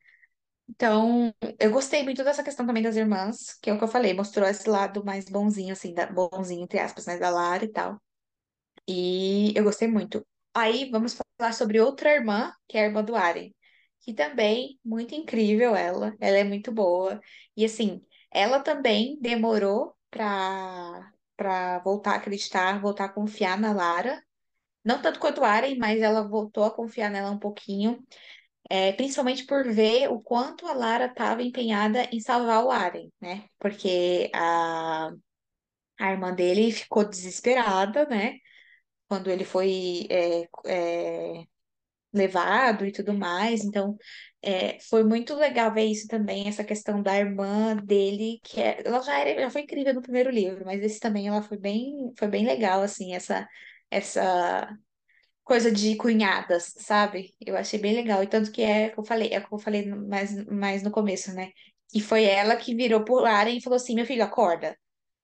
Então, 0.68 1.34
eu 1.60 1.70
gostei 1.72 2.02
muito 2.04 2.24
dessa 2.24 2.42
questão 2.44 2.66
também 2.66 2.82
das 2.82 2.96
irmãs, 2.96 3.58
que 3.62 3.70
é 3.70 3.74
o 3.74 3.78
que 3.78 3.84
eu 3.84 3.88
falei, 3.88 4.14
mostrou 4.14 4.48
esse 4.48 4.68
lado 4.70 5.04
mais 5.04 5.26
bonzinho, 5.26 5.72
assim, 5.72 5.94
da, 5.94 6.06
bonzinho, 6.06 6.62
entre 6.64 6.78
aspas, 6.80 7.06
né, 7.06 7.18
da 7.18 7.30
Lara 7.30 7.64
e 7.64 7.68
tal. 7.68 8.00
E 8.88 9.52
eu 9.56 9.64
gostei 9.64 9.88
muito. 9.88 10.26
Aí, 10.54 10.90
vamos 10.90 11.14
falar 11.38 11.52
sobre 11.52 11.80
outra 11.80 12.10
irmã, 12.14 12.52
que 12.68 12.76
é 12.78 12.82
a 12.82 12.86
irmã 12.86 13.04
do 13.04 13.14
Aren, 13.16 13.52
que 14.00 14.12
também, 14.14 14.78
muito 14.84 15.14
incrível 15.14 15.74
ela, 15.76 16.14
ela 16.20 16.38
é 16.38 16.44
muito 16.44 16.72
boa. 16.72 17.20
E 17.56 17.64
assim, 17.64 18.04
ela 18.32 18.60
também 18.60 19.18
demorou 19.20 19.94
pra, 20.10 21.12
pra 21.36 21.78
voltar 21.80 22.12
a 22.12 22.16
acreditar, 22.16 22.80
voltar 22.80 23.06
a 23.06 23.08
confiar 23.12 23.58
na 23.58 23.72
Lara. 23.72 24.22
Não 24.84 25.02
tanto 25.02 25.20
quanto 25.20 25.42
o 25.42 25.44
Aren, 25.44 25.76
mas 25.78 26.00
ela 26.02 26.26
voltou 26.28 26.64
a 26.64 26.70
confiar 26.70 27.10
nela 27.10 27.30
um 27.30 27.38
pouquinho. 27.38 28.04
É, 28.70 28.92
principalmente 28.92 29.46
por 29.46 29.64
ver 29.72 30.08
o 30.10 30.20
quanto 30.20 30.66
a 30.66 30.74
Lara 30.74 31.06
estava 31.06 31.42
empenhada 31.42 32.04
em 32.12 32.20
salvar 32.20 32.64
o 32.64 32.70
Aren, 32.70 33.10
né? 33.20 33.46
Porque 33.58 34.30
a, 34.34 35.10
a 35.98 36.12
irmã 36.12 36.34
dele 36.34 36.72
ficou 36.72 37.04
desesperada, 37.08 38.06
né? 38.06 38.38
Quando 39.08 39.30
ele 39.30 39.44
foi 39.44 40.06
é, 40.10 40.48
é, 40.66 41.44
levado 42.12 42.86
e 42.86 42.92
tudo 42.92 43.14
mais. 43.14 43.64
Então, 43.64 43.96
é, 44.42 44.78
foi 44.80 45.04
muito 45.04 45.34
legal 45.34 45.72
ver 45.72 45.84
isso 45.84 46.06
também, 46.08 46.48
essa 46.48 46.64
questão 46.64 47.02
da 47.02 47.18
irmã 47.18 47.76
dele, 47.76 48.40
que 48.42 48.60
é, 48.60 48.82
ela 48.86 49.00
já, 49.02 49.18
era, 49.18 49.42
já 49.42 49.50
foi 49.50 49.62
incrível 49.62 49.94
no 49.94 50.02
primeiro 50.02 50.30
livro, 50.30 50.64
mas 50.64 50.82
esse 50.82 50.98
também 51.00 51.28
ela 51.28 51.42
foi 51.42 51.58
bem, 51.58 52.12
foi 52.18 52.28
bem 52.28 52.46
legal, 52.46 52.82
assim, 52.82 53.14
essa, 53.14 53.46
essa 53.90 54.76
coisa 55.44 55.70
de 55.72 55.96
cunhadas, 55.96 56.74
sabe? 56.78 57.34
Eu 57.40 57.56
achei 57.56 57.78
bem 57.80 57.94
legal. 57.94 58.22
E 58.22 58.26
tanto 58.28 58.52
que 58.52 58.62
é 58.62 58.90
que 58.90 58.98
eu 58.98 59.04
falei, 59.04 59.30
é 59.32 59.40
que 59.40 59.52
eu 59.52 59.58
falei 59.58 59.86
mais, 59.86 60.46
mais 60.46 60.82
no 60.82 60.90
começo, 60.90 61.32
né? 61.34 61.50
E 61.94 62.00
foi 62.00 62.24
ela 62.24 62.56
que 62.56 62.74
virou 62.74 63.04
pro 63.04 63.24
Aren 63.24 63.56
e 63.56 63.62
falou 63.62 63.76
assim: 63.76 63.94
meu 63.94 64.06
filho, 64.06 64.22
acorda. 64.24 64.76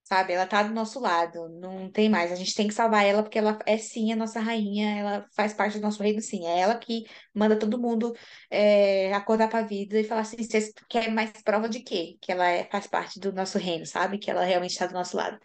Sabe? 0.07 0.33
Ela 0.35 0.47
tá 0.47 0.63
do 0.63 0.73
nosso 0.73 1.01
lado, 1.01 1.49
não 1.49 1.91
tem 1.91 2.09
mais. 2.09 2.31
A 2.31 2.37
gente 2.37 2.55
tem 2.55 2.69
que 2.69 2.75
salvar 2.75 3.05
ela 3.05 3.25
porque 3.25 3.39
ela 3.39 3.59
é 3.67 3.77
sim 3.77 4.13
a 4.13 4.17
nossa 4.17 4.39
rainha, 4.39 4.97
ela 4.97 5.27
faz 5.35 5.53
parte 5.53 5.79
do 5.79 5.83
nosso 5.83 6.01
reino, 6.01 6.21
sim. 6.21 6.47
É 6.47 6.61
ela 6.61 6.79
que 6.79 7.05
manda 7.35 7.59
todo 7.59 7.77
mundo 7.81 8.15
é, 8.49 9.13
acordar 9.13 9.49
pra 9.49 9.63
vida 9.63 9.99
e 9.99 10.05
falar 10.05 10.21
assim: 10.21 10.37
vocês 10.39 10.73
querem 10.89 11.13
mais 11.13 11.33
prova 11.43 11.69
de 11.69 11.81
quê? 11.81 12.17
Que 12.21 12.31
ela 12.31 12.47
é, 12.49 12.65
faz 12.71 12.87
parte 12.87 13.19
do 13.19 13.33
nosso 13.33 13.59
reino, 13.59 13.85
sabe? 13.85 14.19
Que 14.19 14.31
ela 14.31 14.45
realmente 14.45 14.71
está 14.73 14.87
do 14.87 14.95
nosso 14.95 15.17
lado. 15.17 15.41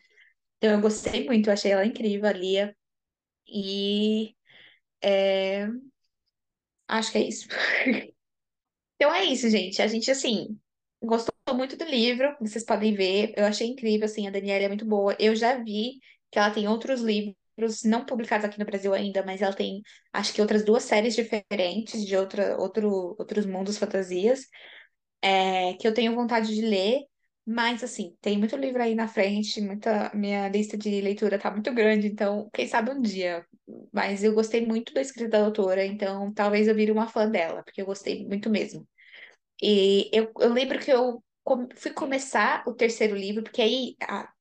Então 0.58 0.72
eu 0.72 0.82
gostei 0.82 1.26
muito, 1.26 1.48
eu 1.50 1.54
achei 1.54 1.72
ela 1.72 1.86
incrível, 1.86 2.30
a 2.30 2.34
Lia. 2.34 2.76
E 3.48 4.36
é, 5.04 5.68
acho 6.88 7.12
que 7.12 7.18
é 7.18 7.22
isso. 7.28 7.48
Então 8.96 9.14
é 9.14 9.26
isso, 9.26 9.50
gente. 9.50 9.82
A 9.82 9.88
gente, 9.88 10.12
assim, 10.12 10.60
gostou 11.02 11.34
muito 11.54 11.76
do 11.78 11.86
livro, 11.86 12.36
vocês 12.40 12.64
podem 12.66 12.94
ver. 12.96 13.34
Eu 13.38 13.46
achei 13.46 13.68
incrível, 13.68 14.06
assim, 14.06 14.28
a 14.28 14.32
Daniela 14.32 14.66
é 14.66 14.68
muito 14.68 14.86
boa. 14.86 15.16
Eu 15.20 15.36
já 15.36 15.58
vi 15.62 16.00
que 16.32 16.40
ela 16.40 16.52
tem 16.52 16.68
outros 16.68 17.02
livros, 17.02 17.84
não 17.86 18.06
publicados 18.06 18.46
aqui 18.46 18.60
no 18.60 18.66
Brasil 18.66 18.94
ainda, 18.94 19.24
mas 19.26 19.42
ela 19.42 19.54
tem, 19.56 19.82
acho 20.14 20.34
que 20.34 20.42
outras 20.42 20.64
duas 20.66 20.84
séries 20.84 21.16
diferentes 21.16 22.06
de 22.06 22.16
outra, 22.16 22.58
outro, 22.58 23.16
outros 23.20 23.46
mundos, 23.46 23.78
fantasias, 23.78 24.46
é, 25.22 25.74
que 25.76 25.88
eu 25.88 25.94
tenho 25.94 26.16
vontade 26.16 26.54
de 26.54 26.62
ler. 26.62 27.02
Mas, 27.46 27.84
assim, 27.84 28.16
tem 28.22 28.38
muito 28.38 28.56
livro 28.56 28.82
aí 28.84 28.94
na 28.96 29.08
frente, 29.08 29.60
muita, 29.62 30.12
minha 30.14 30.48
lista 30.48 30.78
de 30.78 31.02
leitura 31.02 31.40
tá 31.40 31.50
muito 31.52 31.74
grande, 31.74 32.08
então, 32.08 32.50
quem 32.54 32.68
sabe 32.68 32.92
um 32.92 33.02
dia. 33.02 33.44
Mas 33.92 34.24
eu 34.24 34.34
gostei 34.34 34.66
muito 34.66 34.94
da 34.94 35.02
escrita 35.02 35.30
da 35.40 35.46
autora, 35.46 35.84
então 35.86 36.32
talvez 36.34 36.68
eu 36.68 36.76
vire 36.76 36.92
uma 36.92 37.08
fã 37.08 37.28
dela, 37.30 37.64
porque 37.64 37.82
eu 37.82 37.86
gostei 37.88 38.26
muito 38.28 38.48
mesmo. 38.50 38.88
E 39.62 40.10
eu, 40.14 40.32
eu 40.40 40.54
lembro 40.54 40.80
que 40.80 40.92
eu 40.92 41.24
fui 41.78 41.92
começar 41.94 42.64
o 42.68 42.74
terceiro 42.74 43.16
livro, 43.16 43.44
porque 43.44 43.62
aí 43.62 43.96
a, 44.02 44.32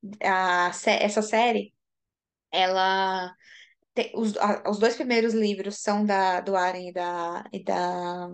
a, 0.69 0.71
essa 0.87 1.23
série, 1.23 1.75
ela 2.53 3.35
tem, 3.95 4.13
os, 4.17 4.37
a- 4.39 4.65
os 4.71 4.79
dois 4.79 4.97
primeiros 4.97 5.35
livros 5.35 5.79
são 5.79 6.05
da, 6.07 6.41
do 6.41 6.57
Aren 6.57 6.89
e 6.91 6.93
da, 6.95 7.45
e 7.53 7.65
da, 7.65 8.29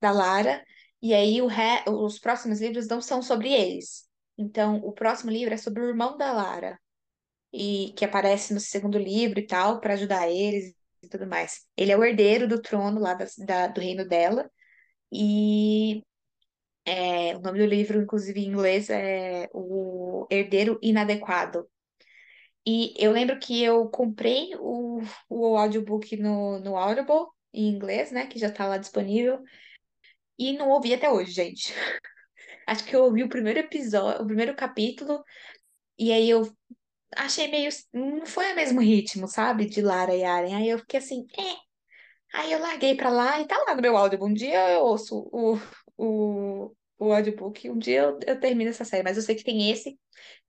da 0.00 0.10
Lara, 0.10 0.64
e 1.02 1.14
aí 1.14 1.40
ré, 1.46 1.84
os 1.88 2.18
próximos 2.18 2.60
livros 2.60 2.88
não 2.88 3.00
são 3.00 3.22
sobre 3.22 3.52
eles. 3.52 4.06
Então, 4.36 4.76
o 4.78 4.92
próximo 4.92 5.30
livro 5.30 5.54
é 5.54 5.56
sobre 5.56 5.82
o 5.82 5.88
irmão 5.88 6.16
da 6.16 6.32
Lara, 6.32 6.78
e 7.52 7.94
que 7.96 8.04
aparece 8.04 8.54
no 8.54 8.60
segundo 8.60 8.98
livro 8.98 9.40
e 9.40 9.46
tal, 9.46 9.80
para 9.80 9.94
ajudar 9.94 10.28
eles 10.30 10.74
e 11.02 11.08
tudo 11.08 11.26
mais. 11.26 11.62
Ele 11.76 11.92
é 11.92 11.98
o 11.98 12.04
herdeiro 12.04 12.48
do 12.48 12.60
trono 12.62 13.00
lá 13.00 13.14
da, 13.14 13.26
da- 13.38 13.68
do 13.68 13.80
reino 13.80 14.06
dela. 14.08 14.50
E 15.12 16.02
É, 16.86 17.36
o 17.36 17.40
nome 17.40 17.58
do 17.58 17.66
livro, 17.66 18.00
inclusive 18.02 18.40
em 18.40 18.48
inglês, 18.48 18.90
é 18.90 19.48
O 19.54 20.26
Herdeiro 20.30 20.78
Inadequado. 20.82 21.68
E 22.66 22.94
eu 22.98 23.12
lembro 23.12 23.38
que 23.38 23.62
eu 23.62 23.88
comprei 23.90 24.50
o, 24.58 25.00
o 25.28 25.56
audiobook 25.56 26.16
no, 26.16 26.58
no 26.60 26.76
Audible, 26.76 27.26
em 27.52 27.68
inglês, 27.68 28.12
né? 28.12 28.26
Que 28.26 28.38
já 28.38 28.50
tá 28.52 28.66
lá 28.66 28.78
disponível. 28.78 29.40
E 30.38 30.52
não 30.56 30.70
ouvi 30.70 30.94
até 30.94 31.10
hoje, 31.10 31.32
gente. 31.32 31.72
Acho 32.66 32.84
que 32.84 32.96
eu 32.96 33.04
ouvi 33.04 33.24
o 33.24 33.28
primeiro 33.28 33.60
episódio, 33.60 34.22
o 34.22 34.26
primeiro 34.26 34.56
capítulo, 34.56 35.24
e 35.98 36.12
aí 36.12 36.30
eu 36.30 36.42
achei 37.16 37.48
meio. 37.48 37.70
Não 37.92 38.26
foi 38.26 38.52
o 38.52 38.56
mesmo 38.56 38.80
ritmo, 38.80 39.28
sabe? 39.28 39.66
De 39.66 39.82
Lara 39.82 40.14
e 40.16 40.24
Aren. 40.24 40.54
Aí 40.56 40.68
eu 40.70 40.78
fiquei 40.80 41.00
assim, 41.00 41.26
é. 41.38 41.67
Aí 42.32 42.52
eu 42.52 42.60
larguei 42.60 42.94
pra 42.96 43.10
lá 43.10 43.40
e 43.40 43.46
tá 43.46 43.56
lá 43.66 43.74
no 43.74 43.82
meu 43.82 43.96
Audible. 43.96 44.26
Um 44.26 44.34
dia 44.34 44.70
eu 44.72 44.80
ouço 44.82 45.28
o, 45.32 45.56
o, 45.96 46.74
o 46.98 47.12
audiobook, 47.12 47.68
um 47.70 47.78
dia 47.78 48.02
eu, 48.02 48.18
eu 48.26 48.38
termino 48.40 48.70
essa 48.70 48.84
série, 48.84 49.02
mas 49.02 49.16
eu 49.16 49.22
sei 49.22 49.34
que 49.34 49.44
tem 49.44 49.70
esse, 49.70 49.98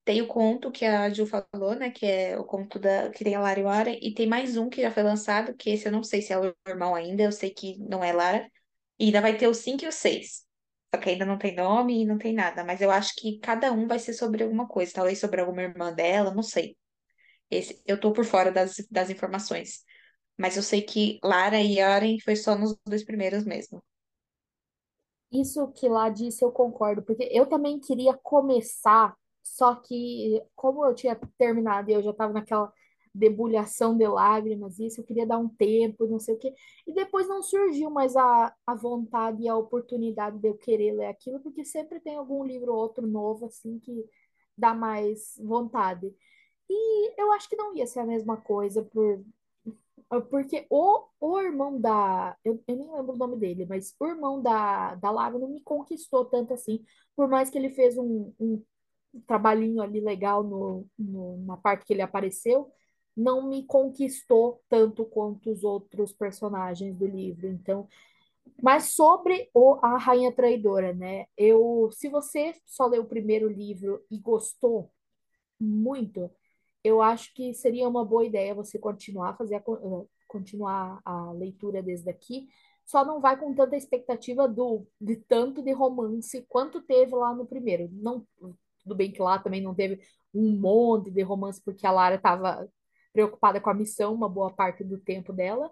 tem 0.06 0.22
o 0.22 0.28
conto 0.28 0.72
que 0.72 0.86
a 0.86 1.10
Ju 1.10 1.26
falou, 1.28 1.76
né? 1.76 1.92
Que 1.92 2.06
é 2.06 2.40
o 2.40 2.46
conto 2.46 2.80
da, 2.80 3.10
que 3.12 3.24
tem 3.24 3.36
a 3.36 3.42
Lara 3.42 3.60
e 3.60 3.64
o 3.64 3.70
Ara, 3.70 3.92
e 3.92 4.14
tem 4.14 4.28
mais 4.28 4.58
um 4.58 4.70
que 4.70 4.82
já 4.82 4.92
foi 4.92 5.04
lançado, 5.04 5.56
que 5.56 5.72
esse 5.72 5.88
eu 5.88 5.92
não 5.92 6.04
sei 6.04 6.22
se 6.22 6.34
é 6.34 6.40
o 6.40 6.56
normal 6.68 6.96
ainda, 6.96 7.24
eu 7.24 7.32
sei 7.32 7.52
que 7.52 7.78
não 7.80 8.04
é 8.04 8.14
Lara, 8.14 8.50
e 9.00 9.06
ainda 9.08 9.22
vai 9.22 9.38
ter 9.38 9.48
o 9.48 9.54
5 9.54 9.84
e 9.86 9.88
o 9.88 9.92
6. 9.92 10.46
Só 10.94 11.02
que 11.02 11.10
ainda 11.10 11.26
não 11.26 11.38
tem 11.38 11.56
nome 11.56 12.02
e 12.04 12.06
não 12.06 12.18
tem 12.18 12.34
nada, 12.34 12.64
mas 12.64 12.82
eu 12.82 12.92
acho 12.92 13.14
que 13.18 13.40
cada 13.40 13.72
um 13.72 13.88
vai 13.88 14.00
ser 14.00 14.14
sobre 14.14 14.44
alguma 14.44 14.68
coisa, 14.68 14.94
talvez 14.94 15.20
sobre 15.20 15.42
alguma 15.42 15.62
irmã 15.64 15.94
dela, 15.94 16.34
não 16.34 16.44
sei. 16.44 16.78
Esse, 17.50 17.82
eu 17.86 18.00
tô 18.00 18.14
por 18.14 18.26
fora 18.26 18.52
das, 18.52 18.76
das 18.92 19.10
informações. 19.10 19.84
Mas 20.40 20.56
eu 20.58 20.64
sei 20.64 20.82
que 20.82 21.20
Lara 21.24 21.60
e 21.62 21.76
Yaren 21.76 22.18
foi 22.20 22.36
só 22.36 22.58
nos 22.58 22.76
dois 22.88 23.04
primeiros 23.04 23.44
mesmo. 23.46 23.84
Isso 25.32 25.68
que 25.74 25.88
lá 25.88 26.10
disse 26.10 26.44
eu 26.44 26.52
concordo, 26.52 27.04
porque 27.04 27.30
eu 27.32 27.46
também 27.46 27.80
queria 27.80 28.14
começar, 28.18 29.16
só 29.44 29.76
que 29.76 30.42
como 30.56 30.86
eu 30.86 30.96
tinha 30.96 31.16
terminado 31.38 31.90
e 31.92 31.94
eu 31.94 32.02
já 32.02 32.10
estava 32.12 32.34
naquela 32.34 32.74
debulhação 33.14 33.96
de 33.98 34.08
lágrimas, 34.08 34.80
isso 34.80 35.02
eu 35.02 35.06
queria 35.06 35.28
dar 35.28 35.38
um 35.38 35.50
tempo, 35.50 36.08
não 36.08 36.20
sei 36.20 36.36
o 36.36 36.38
quê, 36.40 36.54
e 36.88 36.94
depois 36.94 37.28
não 37.28 37.44
surgiu 37.44 37.90
mais 37.92 38.16
a, 38.16 38.56
a 38.66 38.76
vontade 38.76 39.44
e 39.44 39.48
a 39.50 39.56
oportunidade 39.58 40.40
de 40.40 40.48
eu 40.48 40.58
querer 40.58 40.94
ler 40.94 41.08
aquilo, 41.08 41.40
porque 41.42 41.66
sempre 41.66 42.00
tem 42.00 42.16
algum 42.16 42.44
livro 42.44 42.72
ou 42.74 42.80
outro 42.80 43.06
novo, 43.06 43.46
assim, 43.46 43.78
que 43.80 44.06
dá 44.58 44.74
mais 44.74 45.36
vontade. 45.44 46.14
E 46.70 47.22
eu 47.22 47.32
acho 47.34 47.50
que 47.50 47.56
não 47.56 47.76
ia 47.76 47.88
ser 47.88 48.00
a 48.00 48.06
mesma 48.06 48.38
coisa 48.38 48.84
por 48.84 49.24
Porque 50.30 50.66
o, 50.70 51.06
o 51.20 51.40
irmão 51.40 51.80
da. 51.80 52.36
Eu, 52.44 52.64
eu 52.68 52.76
nem 52.76 52.92
lembro 52.92 53.14
o 53.14 53.18
nome 53.18 53.38
dele, 53.38 53.66
mas 53.68 53.96
o 54.00 54.08
irmão 54.08 54.42
da, 54.42 54.96
da 54.96 55.12
Lara 55.12 55.38
não 55.38 55.50
me 55.50 55.62
conquistou 55.62 56.26
tanto 56.26 56.54
assim. 56.54 56.84
Por 57.16 57.28
mais 57.28 57.50
que 57.50 57.58
ele 57.58 57.70
fez 57.70 57.98
um, 57.98 58.34
um 58.40 58.64
trabalhinho 59.28 59.82
ali 59.82 60.00
legal 60.02 60.44
no, 60.44 60.88
no, 60.98 61.38
na 61.46 61.58
parte 61.58 61.86
que 61.86 61.94
ele 61.94 62.02
apareceu, 62.02 62.72
não 63.16 63.48
me 63.50 63.66
conquistou 63.66 64.62
tanto 64.70 65.06
quanto 65.06 65.52
os 65.52 65.64
outros 65.64 66.14
personagens 66.14 66.96
do 66.96 67.06
livro. 67.08 67.48
Então, 67.48 67.88
mas 68.62 68.94
sobre 68.96 69.50
o, 69.54 69.80
a 69.82 69.98
Rainha 69.98 70.32
Traidora, 70.34 70.94
né? 70.94 71.26
Eu, 71.38 71.90
se 71.94 72.10
você 72.10 72.54
só 72.66 72.88
leu 72.88 73.04
o 73.04 73.08
primeiro 73.08 73.48
livro 73.50 74.04
e 74.12 74.18
gostou 74.20 74.92
muito, 75.60 76.32
eu 76.84 77.02
acho 77.02 77.34
que 77.34 77.54
seria 77.54 77.88
uma 77.88 78.06
boa 78.06 78.26
ideia 78.26 78.56
você 78.56 78.80
continuar 78.80 79.30
a 79.32 79.36
fazer 79.36 79.56
a, 79.56 79.60
eh, 79.60 80.06
continuar 80.28 81.02
a 81.04 81.32
leitura 81.34 81.82
desde 81.84 82.10
aqui. 82.10 82.48
Só 82.86 83.06
não 83.06 83.22
vai 83.22 83.38
com 83.38 83.54
tanta 83.54 83.76
expectativa 83.76 84.48
do 84.48 84.88
de 85.00 85.18
tanto 85.18 85.62
de 85.62 85.72
romance 85.72 86.46
quanto 86.50 86.82
teve 86.82 87.14
lá 87.16 87.34
no 87.34 87.46
primeiro. 87.46 87.90
Não, 87.92 88.26
tudo 88.84 88.96
bem 88.96 89.12
que 89.12 89.22
lá 89.22 89.40
também 89.40 89.62
não 89.62 89.76
teve 89.76 90.02
um 90.34 90.52
monte 90.60 91.12
de 91.12 91.22
romance 91.22 91.62
porque 91.64 91.86
a 91.86 91.92
Lara 91.92 92.16
estava 92.16 92.68
preocupada 93.14 93.60
com 93.60 93.70
a 93.70 93.74
missão 93.74 94.14
uma 94.14 94.30
boa 94.30 94.52
parte 94.54 94.84
do 94.84 94.98
tempo 94.98 95.34
dela, 95.34 95.72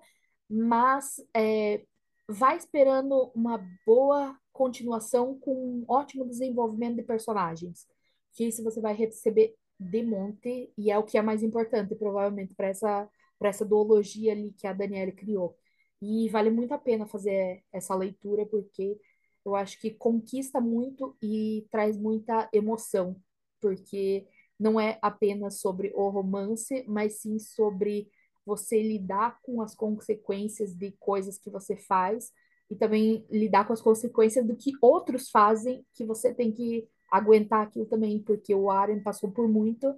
mas 0.49 1.15
é, 1.35 1.83
vai 2.27 2.57
esperando 2.57 3.31
uma 3.33 3.63
boa 3.85 4.37
continuação 4.51 5.37
com 5.39 5.53
um 5.53 5.85
ótimo 5.87 6.25
desenvolvimento 6.25 6.97
de 6.97 7.03
personagens. 7.03 7.87
Que 8.33 8.45
isso 8.45 8.63
você 8.63 8.81
vai 8.81 8.93
receber 8.93 9.55
de 9.79 10.03
monte, 10.03 10.71
e 10.77 10.91
é 10.91 10.97
o 10.97 11.03
que 11.03 11.17
é 11.17 11.21
mais 11.21 11.43
importante, 11.43 11.95
provavelmente, 11.95 12.55
para 12.55 12.67
essa, 12.67 13.09
para 13.39 13.49
essa 13.49 13.65
duologia 13.65 14.31
ali 14.31 14.53
que 14.53 14.67
a 14.67 14.73
Daniela 14.73 15.11
criou. 15.11 15.55
E 16.01 16.29
vale 16.29 16.49
muito 16.49 16.73
a 16.73 16.77
pena 16.77 17.05
fazer 17.07 17.63
essa 17.71 17.95
leitura, 17.95 18.45
porque 18.45 18.97
eu 19.45 19.55
acho 19.55 19.79
que 19.79 19.91
conquista 19.91 20.59
muito 20.59 21.15
e 21.21 21.67
traz 21.71 21.97
muita 21.97 22.49
emoção, 22.53 23.15
porque 23.61 24.27
não 24.59 24.79
é 24.79 24.97
apenas 25.01 25.59
sobre 25.61 25.91
o 25.95 26.09
romance, 26.09 26.83
mas 26.87 27.21
sim 27.21 27.39
sobre 27.39 28.09
você 28.45 28.81
lidar 28.81 29.39
com 29.41 29.61
as 29.61 29.75
consequências 29.75 30.73
de 30.73 30.91
coisas 30.99 31.37
que 31.37 31.49
você 31.49 31.75
faz 31.75 32.31
e 32.69 32.75
também 32.75 33.25
lidar 33.29 33.65
com 33.65 33.73
as 33.73 33.81
consequências 33.81 34.45
do 34.45 34.55
que 34.55 34.71
outros 34.81 35.29
fazem, 35.29 35.85
que 35.93 36.05
você 36.05 36.33
tem 36.33 36.51
que 36.51 36.87
aguentar 37.11 37.65
aquilo 37.65 37.85
também, 37.85 38.21
porque 38.21 38.53
o 38.53 38.69
Aren 38.69 39.01
passou 39.01 39.31
por 39.31 39.47
muito 39.47 39.93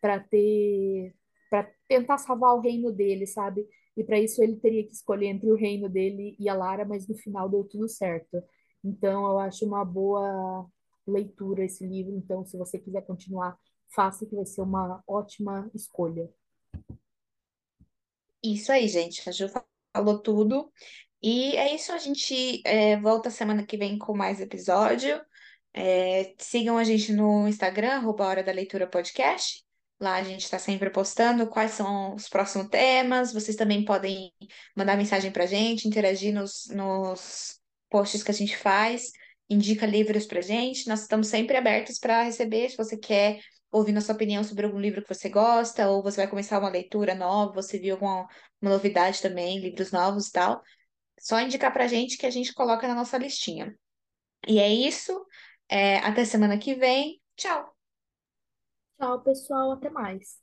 para 0.00 0.20
ter 0.20 1.14
para 1.50 1.70
tentar 1.86 2.18
salvar 2.18 2.54
o 2.54 2.60
reino 2.60 2.90
dele, 2.90 3.26
sabe? 3.26 3.66
E 3.96 4.02
para 4.02 4.18
isso 4.18 4.42
ele 4.42 4.56
teria 4.56 4.84
que 4.84 4.92
escolher 4.92 5.26
entre 5.26 5.50
o 5.50 5.56
reino 5.56 5.88
dele 5.88 6.34
e 6.38 6.48
a 6.48 6.54
Lara, 6.54 6.84
mas 6.84 7.06
no 7.06 7.14
final 7.14 7.48
deu 7.48 7.62
tudo 7.64 7.88
certo. 7.88 8.42
Então 8.82 9.24
eu 9.30 9.38
acho 9.38 9.64
uma 9.64 9.84
boa 9.84 10.66
leitura 11.06 11.64
esse 11.64 11.86
livro. 11.86 12.14
Então, 12.16 12.44
se 12.44 12.56
você 12.56 12.78
quiser 12.78 13.02
continuar, 13.02 13.56
faça 13.94 14.26
que 14.26 14.34
vai 14.34 14.46
ser 14.46 14.62
uma 14.62 15.02
ótima 15.06 15.70
escolha. 15.74 16.28
Isso 18.42 18.72
aí, 18.72 18.88
gente. 18.88 19.26
A 19.28 19.32
Ju 19.32 19.46
falou 19.94 20.18
tudo. 20.18 20.72
E 21.22 21.56
é 21.56 21.74
isso, 21.74 21.90
a 21.92 21.98
gente 21.98 22.60
é, 22.66 23.00
volta 23.00 23.30
semana 23.30 23.64
que 23.64 23.78
vem 23.78 23.98
com 23.98 24.14
mais 24.14 24.40
episódio. 24.40 25.24
É, 25.74 26.32
sigam 26.38 26.78
a 26.78 26.84
gente 26.84 27.12
no 27.12 27.48
Instagram, 27.48 27.94
arroba 27.96 28.26
Hora 28.26 28.42
da 28.44 28.52
Leitura 28.52 28.86
Podcast. 28.86 29.64
Lá 30.00 30.14
a 30.16 30.22
gente 30.22 30.44
está 30.44 30.58
sempre 30.58 30.88
postando 30.90 31.48
quais 31.48 31.72
são 31.72 32.14
os 32.14 32.28
próximos 32.28 32.68
temas. 32.68 33.32
Vocês 33.32 33.56
também 33.56 33.84
podem 33.84 34.32
mandar 34.76 34.96
mensagem 34.96 35.32
para 35.32 35.44
a 35.44 35.46
gente, 35.46 35.88
interagir 35.88 36.32
nos, 36.32 36.66
nos 36.68 37.60
posts 37.90 38.22
que 38.22 38.30
a 38.30 38.34
gente 38.34 38.56
faz, 38.56 39.10
indica 39.50 39.86
livros 39.86 40.26
para 40.26 40.38
a 40.38 40.42
gente. 40.42 40.88
Nós 40.88 41.02
estamos 41.02 41.26
sempre 41.26 41.56
abertos 41.56 41.98
para 41.98 42.22
receber. 42.22 42.70
Se 42.70 42.76
você 42.76 42.96
quer 42.96 43.40
ouvir 43.70 43.92
nossa 43.92 44.12
opinião 44.12 44.44
sobre 44.44 44.66
algum 44.66 44.78
livro 44.78 45.02
que 45.02 45.12
você 45.12 45.28
gosta, 45.28 45.88
ou 45.88 46.02
você 46.02 46.18
vai 46.18 46.28
começar 46.28 46.58
uma 46.60 46.68
leitura 46.70 47.14
nova, 47.14 47.52
você 47.52 47.78
viu 47.78 47.94
alguma 47.94 48.28
uma 48.62 48.70
novidade 48.70 49.20
também, 49.20 49.58
livros 49.58 49.90
novos 49.90 50.28
e 50.28 50.32
tal, 50.32 50.62
só 51.20 51.40
indicar 51.40 51.72
para 51.72 51.84
a 51.84 51.88
gente 51.88 52.16
que 52.16 52.26
a 52.26 52.30
gente 52.30 52.54
coloca 52.54 52.88
na 52.88 52.94
nossa 52.94 53.18
listinha. 53.18 53.74
E 54.46 54.58
é 54.58 54.68
isso. 54.68 55.12
É, 55.68 55.98
até 55.98 56.24
semana 56.24 56.58
que 56.58 56.74
vem. 56.74 57.20
Tchau! 57.36 57.74
Tchau, 58.98 59.22
pessoal. 59.22 59.70
Até 59.72 59.88
mais. 59.90 60.42